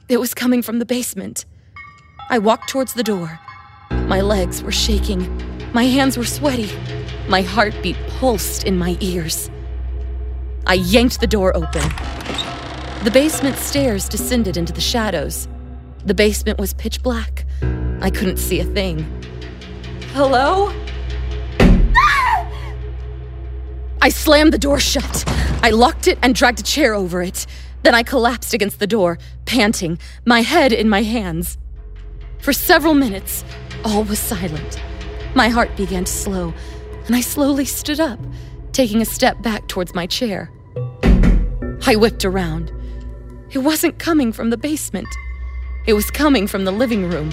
[0.10, 1.46] It was coming from the basement.
[2.30, 3.40] I walked towards the door.
[3.92, 5.22] My legs were shaking.
[5.72, 6.70] My hands were sweaty.
[7.30, 9.50] My heartbeat pulsed in my ears.
[10.68, 11.88] I yanked the door open.
[13.06, 15.48] The basement stairs descended into the shadows.
[16.04, 17.46] The basement was pitch black.
[18.02, 19.06] I couldn't see a thing.
[20.12, 20.74] Hello?
[24.04, 25.24] I slammed the door shut.
[25.64, 27.48] I locked it and dragged a chair over it.
[27.84, 31.58] Then I collapsed against the door, panting, my head in my hands.
[32.40, 33.46] For several minutes,
[33.86, 34.82] all was silent.
[35.36, 36.54] My heart began to slow,
[37.06, 38.20] and I slowly stood up,
[38.74, 40.52] taking a step back towards my chair.
[41.86, 42.74] I whipped around.
[43.52, 45.08] It wasn't coming from the basement,
[45.86, 47.32] it was coming from the living room.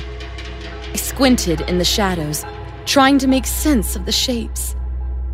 [0.93, 2.45] I squinted in the shadows,
[2.87, 4.77] trying to make sense of the shapes.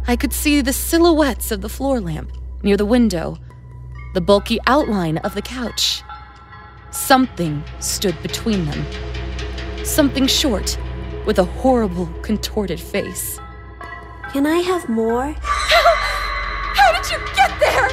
[0.08, 2.30] I could see the silhouettes of the floor lamp
[2.62, 3.38] near the window,
[4.14, 6.02] the bulky outline of the couch.
[6.92, 8.86] Something stood between them.
[9.84, 10.78] Something short,
[11.26, 13.40] with a horrible, contorted face.
[14.32, 15.34] Can I have more?
[15.40, 15.94] How
[16.76, 17.88] how did you get there?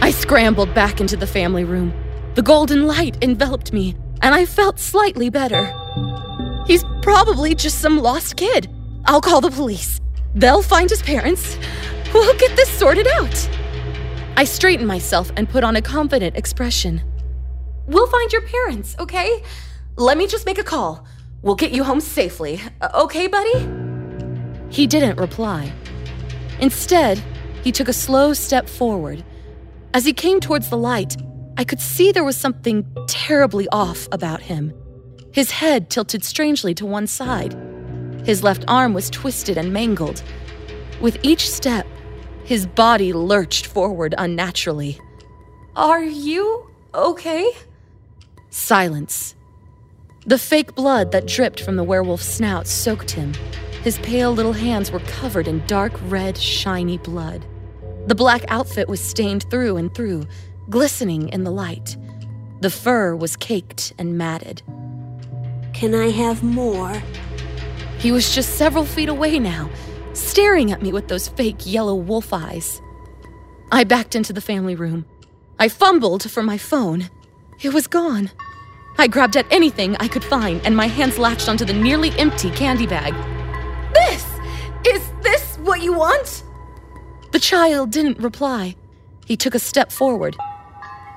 [0.00, 1.92] I scrambled back into the family room.
[2.34, 5.64] The golden light enveloped me, and I felt slightly better.
[6.66, 8.68] He's probably just some lost kid.
[9.06, 10.00] I'll call the police.
[10.36, 11.56] They'll find his parents.
[12.12, 13.48] We'll get this sorted out.
[14.36, 17.00] I straightened myself and put on a confident expression.
[17.86, 19.42] We'll find your parents, okay?
[19.96, 21.06] Let me just make a call.
[21.40, 22.60] We'll get you home safely.
[22.94, 23.66] Okay, buddy?
[24.68, 25.72] He didn't reply.
[26.60, 27.22] Instead,
[27.64, 29.24] he took a slow step forward.
[29.94, 31.16] As he came towards the light,
[31.56, 34.74] I could see there was something terribly off about him.
[35.32, 37.56] His head tilted strangely to one side.
[38.26, 40.20] His left arm was twisted and mangled.
[41.00, 41.86] With each step,
[42.42, 44.98] his body lurched forward unnaturally.
[45.76, 47.52] Are you okay?
[48.50, 49.36] Silence.
[50.26, 53.32] The fake blood that dripped from the werewolf's snout soaked him.
[53.84, 57.46] His pale little hands were covered in dark red, shiny blood.
[58.08, 60.26] The black outfit was stained through and through,
[60.68, 61.96] glistening in the light.
[62.60, 64.62] The fur was caked and matted.
[65.72, 67.00] Can I have more?
[67.98, 69.70] He was just several feet away now,
[70.12, 72.80] staring at me with those fake yellow wolf eyes.
[73.72, 75.06] I backed into the family room.
[75.58, 77.08] I fumbled for my phone.
[77.62, 78.30] It was gone.
[78.98, 82.50] I grabbed at anything I could find, and my hands latched onto the nearly empty
[82.50, 83.14] candy bag.
[83.92, 84.24] This!
[84.86, 86.44] Is this what you want?
[87.32, 88.76] The child didn't reply.
[89.26, 90.36] He took a step forward.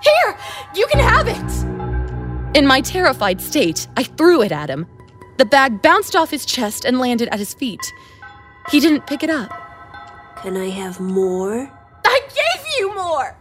[0.01, 0.38] Here!
[0.76, 2.57] You can have it!
[2.57, 4.88] In my terrified state, I threw it at him.
[5.39, 7.93] The bag bounced off his chest and landed at his feet.
[8.69, 9.49] He didn't pick it up.
[10.43, 11.71] Can I have more?
[12.05, 13.37] I gave you more!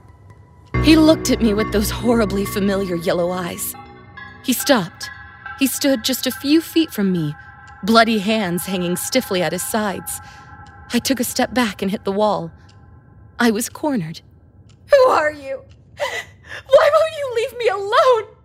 [0.85, 3.75] He looked at me with those horribly familiar yellow eyes.
[4.45, 5.11] He stopped.
[5.59, 7.35] He stood just a few feet from me,
[7.83, 10.21] bloody hands hanging stiffly at his sides.
[10.93, 12.53] I took a step back and hit the wall.
[13.41, 14.21] I was cornered.
[14.93, 15.65] Who are you?
[15.99, 18.37] Why won't you leave me alone?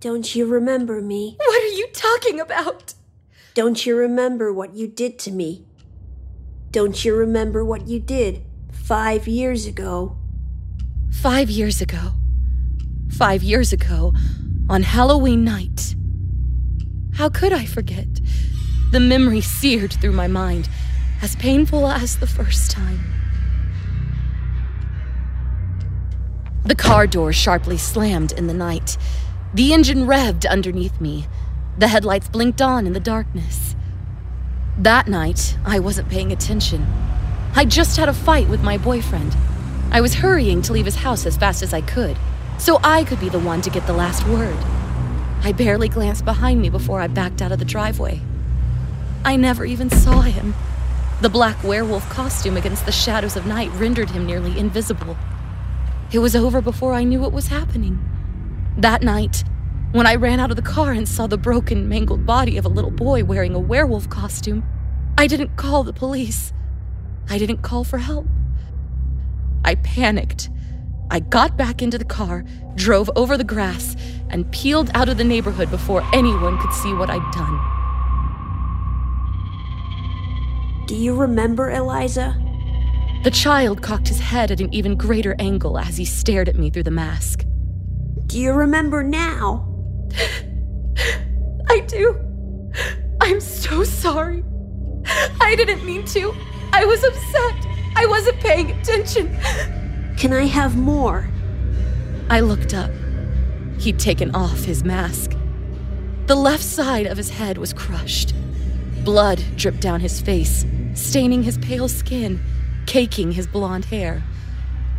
[0.00, 1.36] Don't you remember me?
[1.38, 2.94] What are you talking about?
[3.58, 5.64] Don't you remember what you did to me?
[6.70, 10.16] Don't you remember what you did five years ago?
[11.10, 12.12] Five years ago.
[13.10, 14.12] Five years ago,
[14.70, 15.96] on Halloween night.
[17.14, 18.06] How could I forget?
[18.92, 20.68] The memory seared through my mind.
[21.20, 23.00] as painful as the first time.
[26.64, 28.96] The car door sharply slammed in the night.
[29.52, 31.26] The engine revved underneath me.
[31.78, 33.76] The headlights blinked on in the darkness.
[34.76, 36.84] That night, I wasn't paying attention.
[37.54, 39.36] I just had a fight with my boyfriend.
[39.92, 42.18] I was hurrying to leave his house as fast as I could,
[42.58, 44.58] so I could be the one to get the last word.
[45.44, 48.22] I barely glanced behind me before I backed out of the driveway.
[49.24, 50.54] I never even saw him.
[51.20, 55.16] The black werewolf costume against the shadows of night rendered him nearly invisible.
[56.10, 58.00] It was over before I knew what was happening.
[58.76, 59.44] That night,
[59.92, 62.68] when I ran out of the car and saw the broken, mangled body of a
[62.68, 64.62] little boy wearing a werewolf costume,
[65.16, 66.52] I didn't call the police.
[67.30, 68.26] I didn't call for help.
[69.64, 70.50] I panicked.
[71.10, 72.44] I got back into the car,
[72.74, 73.96] drove over the grass,
[74.28, 77.58] and peeled out of the neighborhood before anyone could see what I'd done.
[80.86, 82.36] Do you remember, Eliza?
[83.24, 86.70] The child cocked his head at an even greater angle as he stared at me
[86.70, 87.44] through the mask.
[88.26, 89.77] Do you remember now?
[91.68, 92.18] I do.
[93.20, 94.44] I'm so sorry.
[95.40, 96.34] I didn't mean to.
[96.72, 97.66] I was upset.
[97.96, 99.36] I wasn't paying attention.
[100.16, 101.28] Can I have more?
[102.30, 102.90] I looked up.
[103.78, 105.32] He'd taken off his mask.
[106.26, 108.34] The left side of his head was crushed.
[109.04, 112.40] Blood dripped down his face, staining his pale skin
[112.88, 114.22] caking his blonde hair.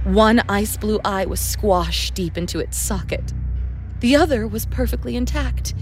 [0.04, 3.34] One ice blue eye was squashed deep into its socket.
[4.00, 5.74] The other was perfectly intact.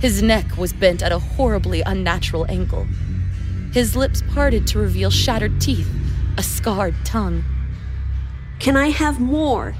[0.00, 2.86] His neck was bent at a horribly unnatural angle.
[3.72, 5.88] His lips parted to reveal shattered teeth,
[6.36, 7.44] a scarred tongue.
[8.58, 9.74] Can I have more?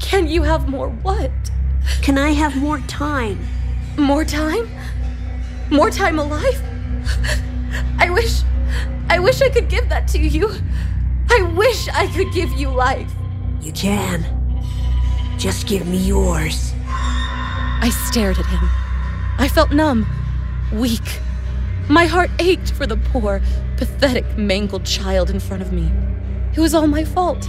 [0.00, 1.30] Can you have more what?
[2.02, 3.38] Can I have more time?
[3.96, 4.68] More time?
[5.70, 6.62] More time alive?
[7.98, 8.42] I wish.
[9.08, 10.50] I wish I could give that to you.
[11.30, 13.10] I wish I could give you life.
[13.60, 14.26] You can.
[15.38, 16.74] Just give me yours.
[17.80, 18.68] I stared at him.
[19.38, 20.06] I felt numb,
[20.72, 21.20] weak.
[21.88, 23.40] My heart ached for the poor,
[23.76, 25.90] pathetic, mangled child in front of me.
[26.54, 27.48] It was all my fault.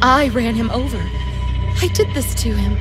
[0.00, 0.98] I ran him over.
[0.98, 2.76] I did this to him.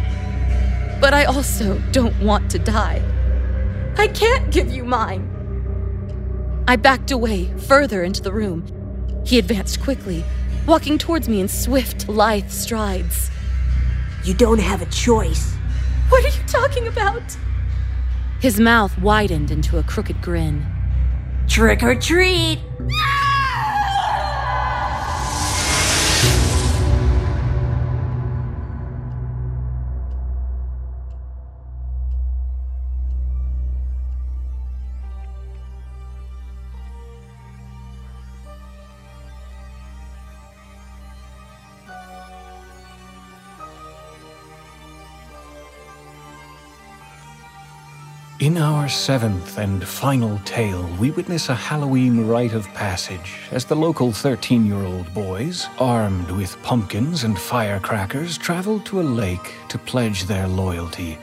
[1.01, 3.01] But I also don't want to die.
[3.97, 5.31] I can't give you mine.
[6.67, 8.63] I backed away, further into the room.
[9.25, 10.23] He advanced quickly,
[10.67, 13.31] walking towards me in swift, lithe strides.
[14.23, 15.54] You don't have a choice.
[16.09, 17.37] What are you talking about?
[18.39, 20.65] His mouth widened into a crooked grin.
[21.47, 22.59] Trick or treat!
[48.45, 53.75] In our seventh and final tale, we witness a Halloween rite of passage as the
[53.75, 59.79] local 13 year old boys, armed with pumpkins and firecrackers, travel to a lake to
[59.79, 61.17] pledge their loyalty.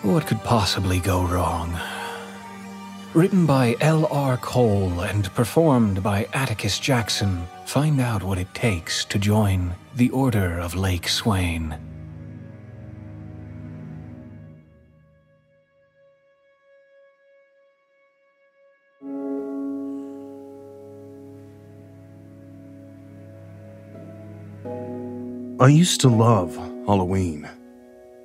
[0.00, 1.78] What could possibly go wrong?
[3.12, 4.38] Written by L.R.
[4.38, 10.58] Cole and performed by Atticus Jackson, find out what it takes to join the Order
[10.58, 11.87] of Lake Swain.
[25.60, 26.54] I used to love
[26.86, 27.48] Halloween.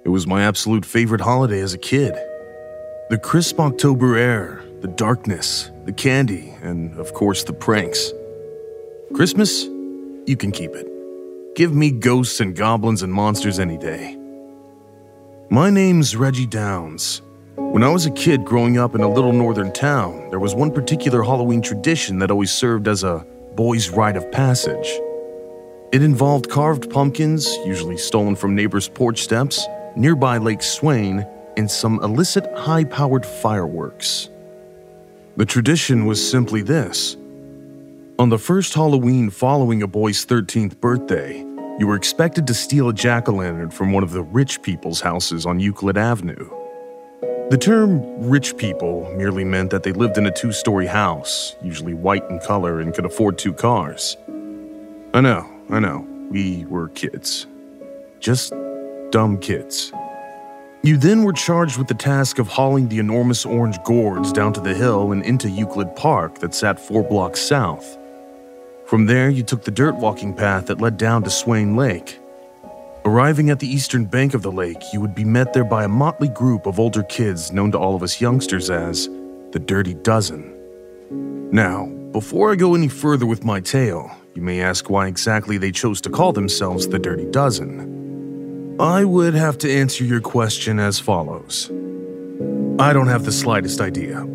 [0.06, 2.14] It was my absolute favorite holiday as a kid.
[3.10, 8.14] The crisp October air, the darkness, the candy, and of course the pranks.
[9.16, 9.64] Christmas?
[9.64, 10.88] You can keep it.
[11.56, 14.16] Give me ghosts and goblins and monsters any day.
[15.50, 17.24] My name's Reggie Downs.
[17.56, 20.70] When I was a kid growing up in a little northern town, there was one
[20.72, 25.00] particular Halloween tradition that always served as a boy's rite of passage.
[25.94, 31.24] It involved carved pumpkins, usually stolen from neighbors' porch steps, nearby Lake Swain,
[31.56, 34.28] and some illicit high powered fireworks.
[35.38, 37.16] The tradition was simply this
[38.18, 41.38] On the first Halloween following a boy's 13th birthday,
[41.78, 45.02] you were expected to steal a jack o' lantern from one of the rich people's
[45.02, 46.50] houses on Euclid Avenue.
[47.52, 51.94] The term rich people merely meant that they lived in a two story house, usually
[51.94, 54.18] white in color, and could afford two cars.
[55.14, 57.48] I know, I know, we were kids.
[58.20, 58.54] Just
[59.10, 59.92] dumb kids.
[60.84, 64.62] You then were charged with the task of hauling the enormous orange gourds down to
[64.62, 67.98] the hill and into Euclid Park that sat four blocks south.
[68.86, 72.20] From there, you took the dirt walking path that led down to Swain Lake.
[73.04, 75.90] Arriving at the eastern bank of the lake, you would be met there by a
[75.90, 79.08] motley group of older kids known to all of us youngsters as
[79.54, 81.50] the Dirty Dozen.
[81.52, 85.72] Now, before I go any further with my tale, you may ask why exactly they
[85.72, 88.76] chose to call themselves the Dirty Dozen.
[88.80, 91.70] I would have to answer your question as follows
[92.80, 94.28] I don't have the slightest idea.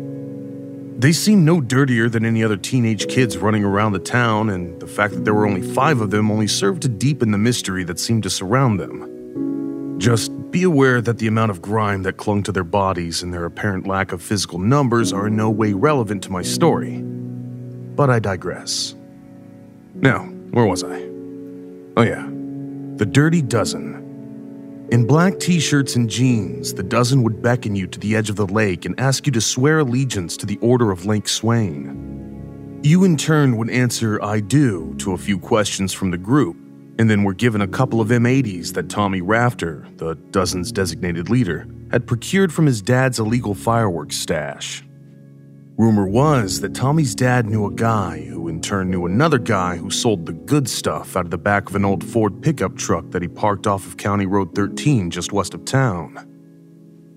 [0.97, 4.87] They seemed no dirtier than any other teenage kids running around the town, and the
[4.87, 7.99] fact that there were only five of them only served to deepen the mystery that
[7.99, 9.97] seemed to surround them.
[9.99, 13.45] Just be aware that the amount of grime that clung to their bodies and their
[13.45, 17.01] apparent lack of physical numbers are in no way relevant to my story.
[17.01, 18.95] But I digress.
[20.01, 21.01] Now, where was I?
[21.97, 22.25] Oh, yeah.
[22.95, 24.87] The Dirty Dozen.
[24.91, 28.37] In black t shirts and jeans, the dozen would beckon you to the edge of
[28.37, 32.79] the lake and ask you to swear allegiance to the Order of Lake Swain.
[32.81, 36.55] You, in turn, would answer I do to a few questions from the group,
[36.97, 41.67] and then were given a couple of M80s that Tommy Rafter, the dozen's designated leader,
[41.91, 44.83] had procured from his dad's illegal fireworks stash.
[45.79, 49.89] Rumor was that Tommy's dad knew a guy who in turn knew another guy who
[49.89, 53.21] sold the good stuff out of the back of an old Ford pickup truck that
[53.21, 56.17] he parked off of County Road 13 just west of town.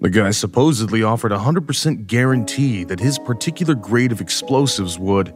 [0.01, 5.35] The guy supposedly offered a 100% guarantee that his particular grade of explosives would,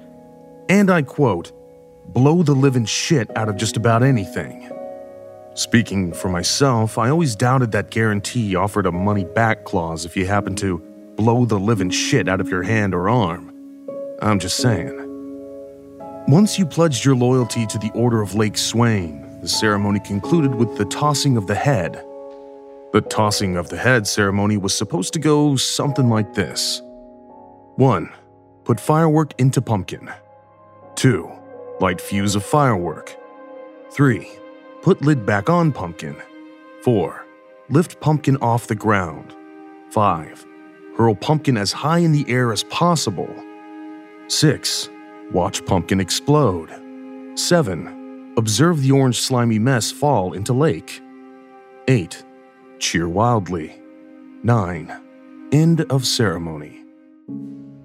[0.68, 1.50] and I quote,
[2.14, 4.70] blow the living shit out of just about anything.
[5.54, 10.26] Speaking for myself, I always doubted that guarantee offered a money back clause if you
[10.26, 10.80] happened to
[11.16, 13.52] blow the living shit out of your hand or arm.
[14.22, 15.02] I'm just saying.
[16.28, 20.76] Once you pledged your loyalty to the Order of Lake Swain, the ceremony concluded with
[20.76, 22.04] the tossing of the head.
[22.92, 26.82] The tossing of the head ceremony was supposed to go something like this
[27.76, 28.10] 1.
[28.64, 30.10] Put firework into pumpkin.
[30.96, 31.30] 2.
[31.80, 33.14] Light fuse of firework.
[33.90, 34.28] 3.
[34.82, 36.16] Put lid back on pumpkin.
[36.82, 37.24] 4.
[37.68, 39.34] Lift pumpkin off the ground.
[39.90, 40.45] 5
[40.96, 43.28] hurl pumpkin as high in the air as possible.
[44.28, 44.88] 6.
[45.32, 46.70] Watch pumpkin explode.
[47.36, 48.34] 7.
[48.36, 51.00] Observe the orange slimy mess fall into lake.
[51.88, 52.24] 8.
[52.78, 53.80] Cheer wildly.
[54.42, 55.02] 9.
[55.52, 56.82] End of ceremony.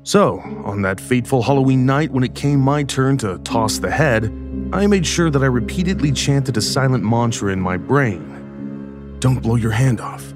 [0.03, 4.25] So, on that fateful Halloween night when it came my turn to toss the head,
[4.73, 9.17] I made sure that I repeatedly chanted a silent mantra in my brain.
[9.19, 10.33] Don't blow your hand off.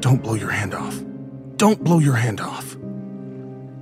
[0.00, 1.05] Don't blow your hand off.
[1.56, 2.76] Don't blow your hand off.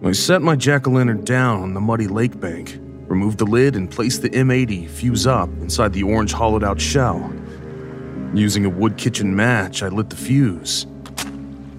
[0.05, 2.79] I set my jack o' lantern down on the muddy lake bank,
[3.09, 7.33] removed the lid, and placed the M80 fuse up inside the orange hollowed out shell.
[8.33, 10.87] Using a wood kitchen match, I lit the fuse.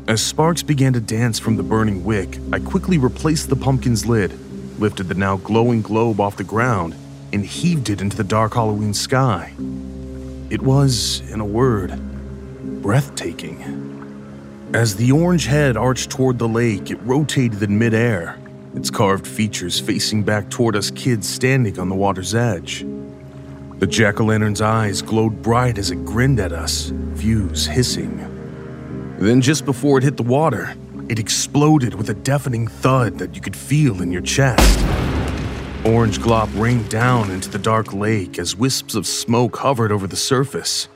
[0.10, 4.38] As sparks began to dance from the burning wick, I quickly replaced the pumpkin's lid,
[4.78, 6.94] lifted the now glowing globe off the ground,
[7.32, 9.54] and heaved it into the dark Halloween sky.
[10.50, 11.98] It was, in a word,
[12.82, 13.85] breathtaking.
[14.76, 18.38] As the orange head arched toward the lake, it rotated in midair,
[18.76, 22.86] its carved features facing back toward us kids standing on the water's edge.
[23.80, 28.18] The jack o' lantern's eyes glowed bright as it grinned at us, fuse hissing.
[29.18, 30.76] Then, just before it hit the water,
[31.08, 34.78] it exploded with a deafening thud that you could feel in your chest.
[35.86, 40.18] Orange glop rained down into the dark lake as wisps of smoke hovered over the
[40.18, 40.90] surface.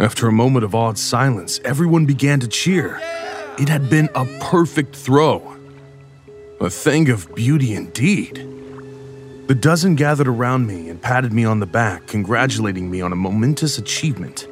[0.00, 2.98] After a moment of awed silence, everyone began to cheer.
[3.58, 5.54] It had been a perfect throw.
[6.58, 8.36] A thing of beauty indeed.
[9.46, 13.14] The dozen gathered around me and patted me on the back, congratulating me on a
[13.14, 14.48] momentous achievement.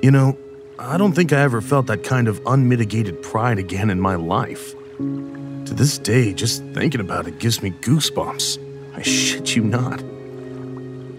[0.00, 0.38] You know,
[0.78, 4.72] I don't think I ever felt that kind of unmitigated pride again in my life.
[4.96, 8.96] To this day, just thinking about it gives me goosebumps.
[8.96, 10.02] I shit you not.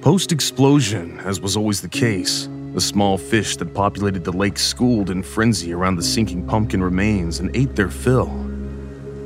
[0.02, 5.10] Post explosion, as was always the case, the small fish that populated the lake schooled
[5.10, 8.46] in frenzy around the sinking pumpkin remains and ate their fill.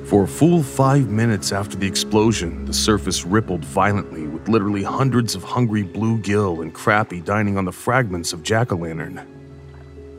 [0.06, 5.36] For a full five minutes after the explosion, the surface rippled violently with literally hundreds
[5.36, 9.26] of hungry bluegill and crappie dining on the fragments of jack o' lantern.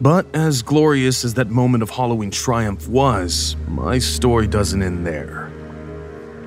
[0.01, 5.51] But as glorious as that moment of Halloween triumph was, my story doesn't end there.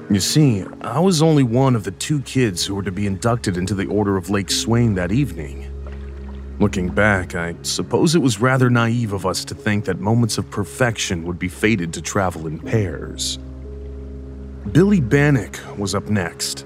[0.10, 3.58] You see, I was only one of the two kids who were to be inducted
[3.58, 5.72] into the Order of Lake Swain that evening.
[6.60, 10.50] Looking back, I suppose it was rather naive of us to think that moments of
[10.50, 13.38] perfection would be fated to travel in pairs.
[14.72, 16.66] Billy Bannock was up next.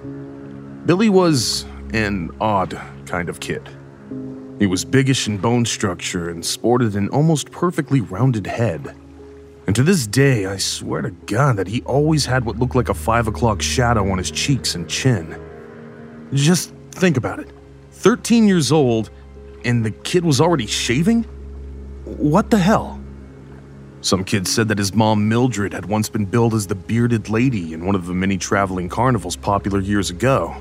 [0.85, 3.67] Billy was an odd kind of kid.
[4.59, 8.95] He was biggish in bone structure and sported an almost perfectly rounded head.
[9.67, 12.89] And to this day, I swear to God that he always had what looked like
[12.89, 15.39] a five o'clock shadow on his cheeks and chin.
[16.33, 17.49] Just think about it
[17.91, 19.11] 13 years old,
[19.65, 21.23] and the kid was already shaving?
[22.05, 22.99] What the hell?
[24.01, 27.73] Some kids said that his mom Mildred had once been billed as the bearded lady
[27.73, 30.55] in one of the many traveling carnivals popular years ago.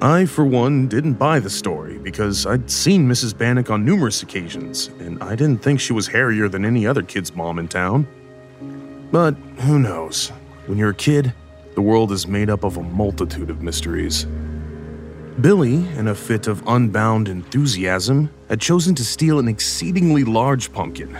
[0.00, 3.36] I, for one, didn't buy the story because I'd seen Mrs.
[3.36, 7.34] Bannock on numerous occasions, and I didn't think she was hairier than any other kid's
[7.34, 8.06] mom in town.
[9.10, 10.28] But who knows?
[10.66, 11.34] When you're a kid,
[11.74, 14.26] the world is made up of a multitude of mysteries.
[15.40, 21.16] Billy, in a fit of unbound enthusiasm, had chosen to steal an exceedingly large pumpkin.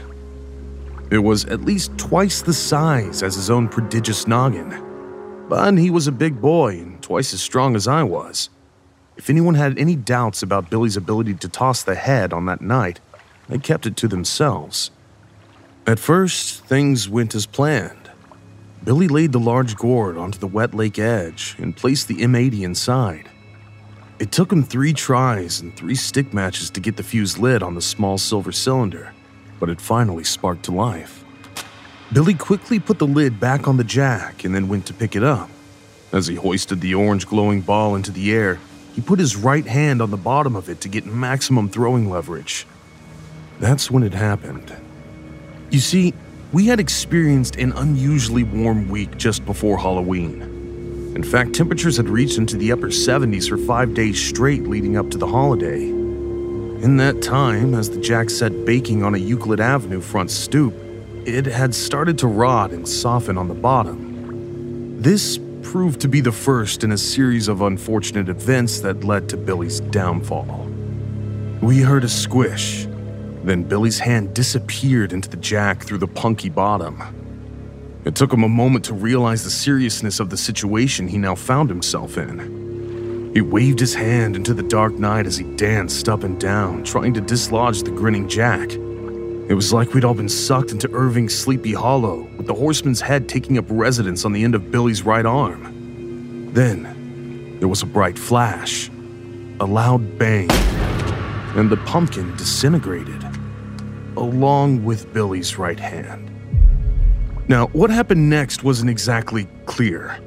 [1.11, 4.85] It was at least twice the size as his own prodigious noggin.
[5.49, 8.51] But he was a big boy and twice as strong as I was.
[9.17, 13.01] If anyone had any doubts about Billy's ability to toss the head on that night,
[13.49, 14.91] they kept it to themselves.
[15.87, 18.11] At first, things went as planned.
[18.85, 23.29] Billy laid the large gourd onto the wet lake edge and placed the M80 inside.
[24.21, 27.75] It took him three tries and three stick matches to get the fuse lid on
[27.75, 29.15] the small silver cylinder,
[29.59, 31.25] but it finally sparked to life.
[32.13, 35.25] Billy quickly put the lid back on the jack and then went to pick it
[35.25, 35.49] up.
[36.13, 38.59] As he hoisted the orange glowing ball into the air,
[38.93, 42.67] he put his right hand on the bottom of it to get maximum throwing leverage.
[43.59, 44.77] That's when it happened.
[45.71, 46.13] You see,
[46.53, 50.60] we had experienced an unusually warm week just before Halloween.
[51.15, 55.11] In fact, temperatures had reached into the upper 70s for five days straight leading up
[55.11, 55.83] to the holiday.
[55.83, 60.73] In that time, as the jack sat baking on a Euclid Avenue front stoop,
[61.27, 65.03] it had started to rot and soften on the bottom.
[65.03, 69.37] This proved to be the first in a series of unfortunate events that led to
[69.37, 70.67] Billy's downfall.
[71.61, 72.87] We heard a squish.
[73.45, 77.20] Then Billy's hand disappeared into the jack through the punky bottom.
[78.05, 81.69] It took him a moment to realize the seriousness of the situation he now found
[81.69, 83.31] himself in.
[83.35, 87.13] He waved his hand into the dark night as he danced up and down, trying
[87.15, 88.73] to dislodge the grinning jack.
[88.73, 93.29] It was like we'd all been sucked into Irving's Sleepy Hollow, with the horseman's head
[93.29, 96.53] taking up residence on the end of Billy's right arm.
[96.55, 98.89] Then, there was a bright flash,
[99.61, 100.51] a loud bang,
[101.55, 103.23] and the pumpkin disintegrated,
[104.17, 106.30] along with Billy's right hand.
[107.51, 110.21] Now, what happened next wasn't exactly clear.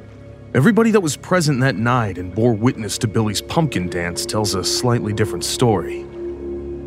[0.53, 4.63] Everybody that was present that night and bore witness to Billy's pumpkin dance tells a
[4.65, 6.05] slightly different story.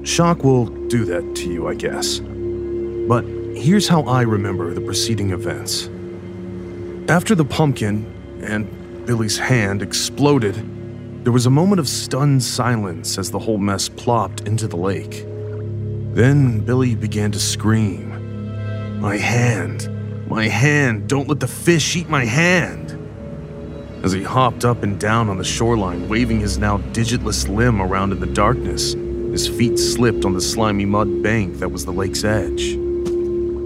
[0.02, 2.18] Shock will do that to you, I guess.
[2.18, 3.24] But
[3.56, 5.88] here's how I remember the preceding events.
[7.10, 8.04] After the pumpkin
[8.42, 10.54] and Billy's hand exploded,
[11.24, 15.24] there was a moment of stunned silence as the whole mess plopped into the lake.
[16.14, 19.00] Then Billy began to scream.
[19.00, 19.95] My hand,
[20.28, 22.92] my hand, don't let the fish eat my hand.
[24.02, 28.12] As he hopped up and down on the shoreline, waving his now digitless limb around
[28.12, 32.24] in the darkness, his feet slipped on the slimy mud bank that was the lake's
[32.24, 32.62] edge.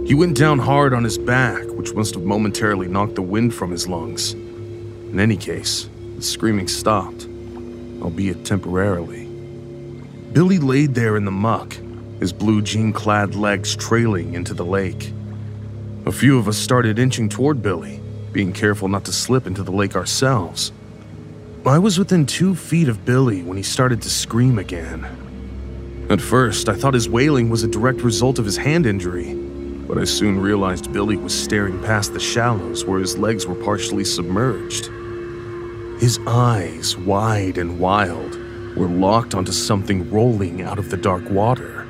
[0.06, 3.70] He went down hard on his back, which must have momentarily knocked the wind from
[3.70, 4.32] his lungs.
[4.32, 7.28] In any case, the screaming stopped,
[8.02, 9.26] albeit temporarily.
[10.32, 11.76] Billy laid there in the muck,
[12.18, 15.12] his blue jean clad legs trailing into the lake.
[16.06, 18.00] A few of us started inching toward Billy,
[18.32, 20.72] being careful not to slip into the lake ourselves.
[21.66, 25.04] I was within two feet of Billy when he started to scream again.
[26.08, 29.98] At first, I thought his wailing was a direct result of his hand injury, but
[29.98, 34.86] I soon realized Billy was staring past the shallows where his legs were partially submerged.
[36.00, 38.38] His eyes, wide and wild,
[38.74, 41.86] were locked onto something rolling out of the dark water.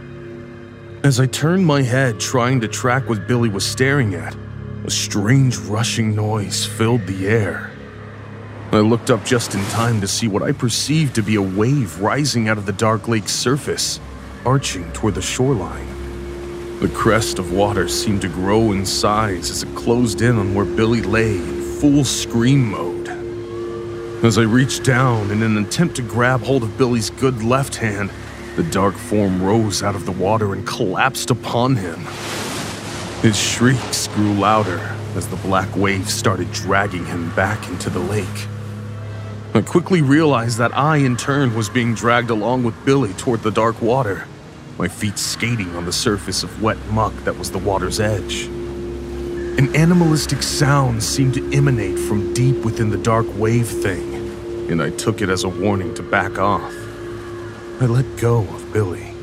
[1.03, 4.37] As I turned my head trying to track what Billy was staring at,
[4.85, 7.71] a strange rushing noise filled the air.
[8.71, 11.99] I looked up just in time to see what I perceived to be a wave
[12.03, 13.99] rising out of the dark lake's surface,
[14.45, 15.89] arching toward the shoreline.
[16.81, 20.67] The crest of water seemed to grow in size as it closed in on where
[20.67, 23.09] Billy lay in full scream mode.
[24.23, 28.11] As I reached down in an attempt to grab hold of Billy's good left hand,
[28.57, 32.01] the dark form rose out of the water and collapsed upon him.
[33.23, 34.79] His shrieks grew louder
[35.15, 38.49] as the black wave started dragging him back into the lake.
[39.53, 43.51] I quickly realized that I, in turn, was being dragged along with Billy toward the
[43.51, 44.27] dark water,
[44.79, 48.45] my feet skating on the surface of wet muck that was the water's edge.
[48.45, 54.15] An animalistic sound seemed to emanate from deep within the dark wave thing,
[54.71, 56.80] and I took it as a warning to back off.
[57.83, 59.15] I let go of Billy.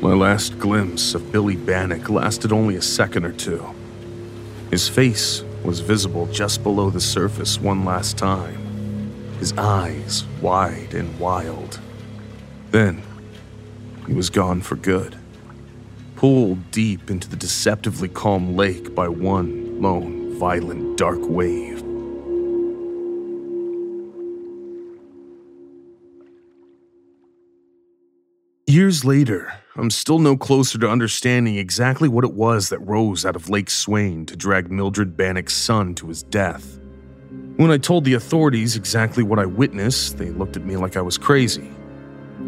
[0.00, 3.62] My last glimpse of Billy Bannock lasted only a second or two.
[4.70, 11.20] His face was visible just below the surface one last time, his eyes wide and
[11.20, 11.78] wild.
[12.70, 13.02] Then,
[14.06, 15.18] he was gone for good,
[16.16, 21.69] pulled deep into the deceptively calm lake by one lone, violent, dark wave.
[28.70, 33.34] Years later, I'm still no closer to understanding exactly what it was that rose out
[33.34, 36.78] of Lake Swain to drag Mildred Bannock's son to his death.
[37.56, 41.00] When I told the authorities exactly what I witnessed, they looked at me like I
[41.00, 41.68] was crazy.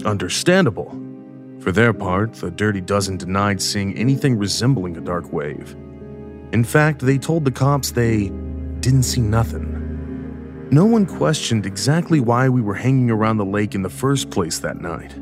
[0.04, 0.96] Understandable.
[1.58, 5.72] For their part, the Dirty Dozen denied seeing anything resembling a dark wave.
[6.52, 8.28] In fact, they told the cops they
[8.78, 10.68] didn't see nothing.
[10.70, 14.60] No one questioned exactly why we were hanging around the lake in the first place
[14.60, 15.16] that night.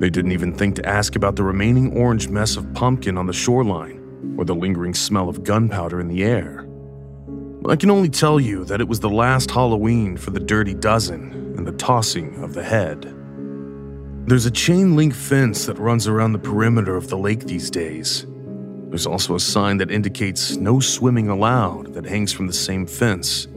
[0.00, 3.34] They didn't even think to ask about the remaining orange mess of pumpkin on the
[3.34, 6.66] shoreline or the lingering smell of gunpowder in the air.
[7.68, 11.54] I can only tell you that it was the last Halloween for the Dirty Dozen
[11.58, 13.14] and the tossing of the head.
[14.26, 18.26] There's a chain link fence that runs around the perimeter of the lake these days.
[18.88, 23.48] There's also a sign that indicates no swimming allowed that hangs from the same fence.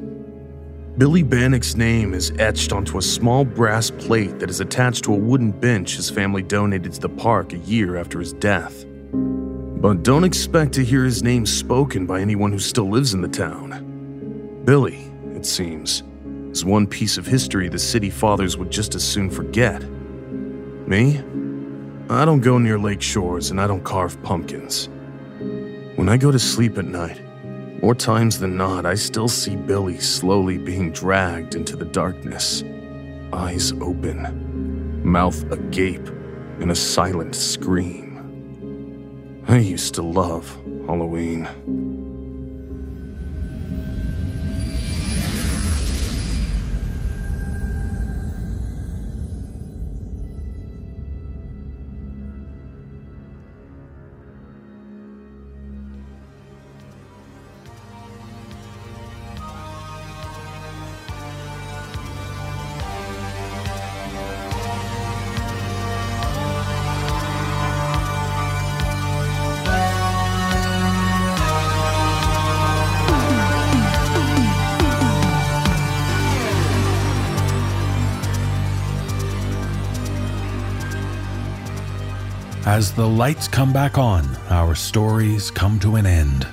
[0.95, 5.17] Billy Bannock's name is etched onto a small brass plate that is attached to a
[5.17, 8.85] wooden bench his family donated to the park a year after his death.
[9.11, 13.27] But don't expect to hear his name spoken by anyone who still lives in the
[13.27, 14.61] town.
[14.65, 16.03] Billy, it seems,
[16.51, 19.81] is one piece of history the city fathers would just as soon forget.
[20.87, 21.17] Me?
[22.07, 24.89] I don't go near lake shores and I don't carve pumpkins.
[25.95, 27.19] When I go to sleep at night,
[27.83, 32.63] more times than not, I still see Billy slowly being dragged into the darkness,
[33.33, 36.07] eyes open, mouth agape,
[36.61, 39.43] in a silent scream.
[39.49, 40.49] I used to love
[40.87, 41.45] Halloween.
[82.83, 86.45] As the lights come back on, our stories come to an end.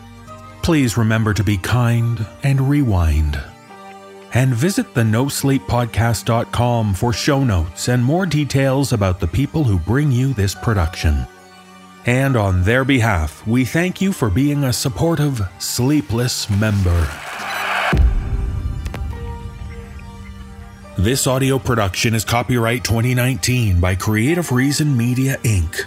[0.62, 3.36] Please remember to be kind and rewind.
[4.32, 10.12] And visit the NoSleepPodcast.com for show notes and more details about the people who bring
[10.12, 11.26] you this production.
[12.06, 17.10] And on their behalf, we thank you for being a supportive, sleepless member.
[20.96, 25.86] This audio production is copyright 2019 by Creative Reason Media Inc.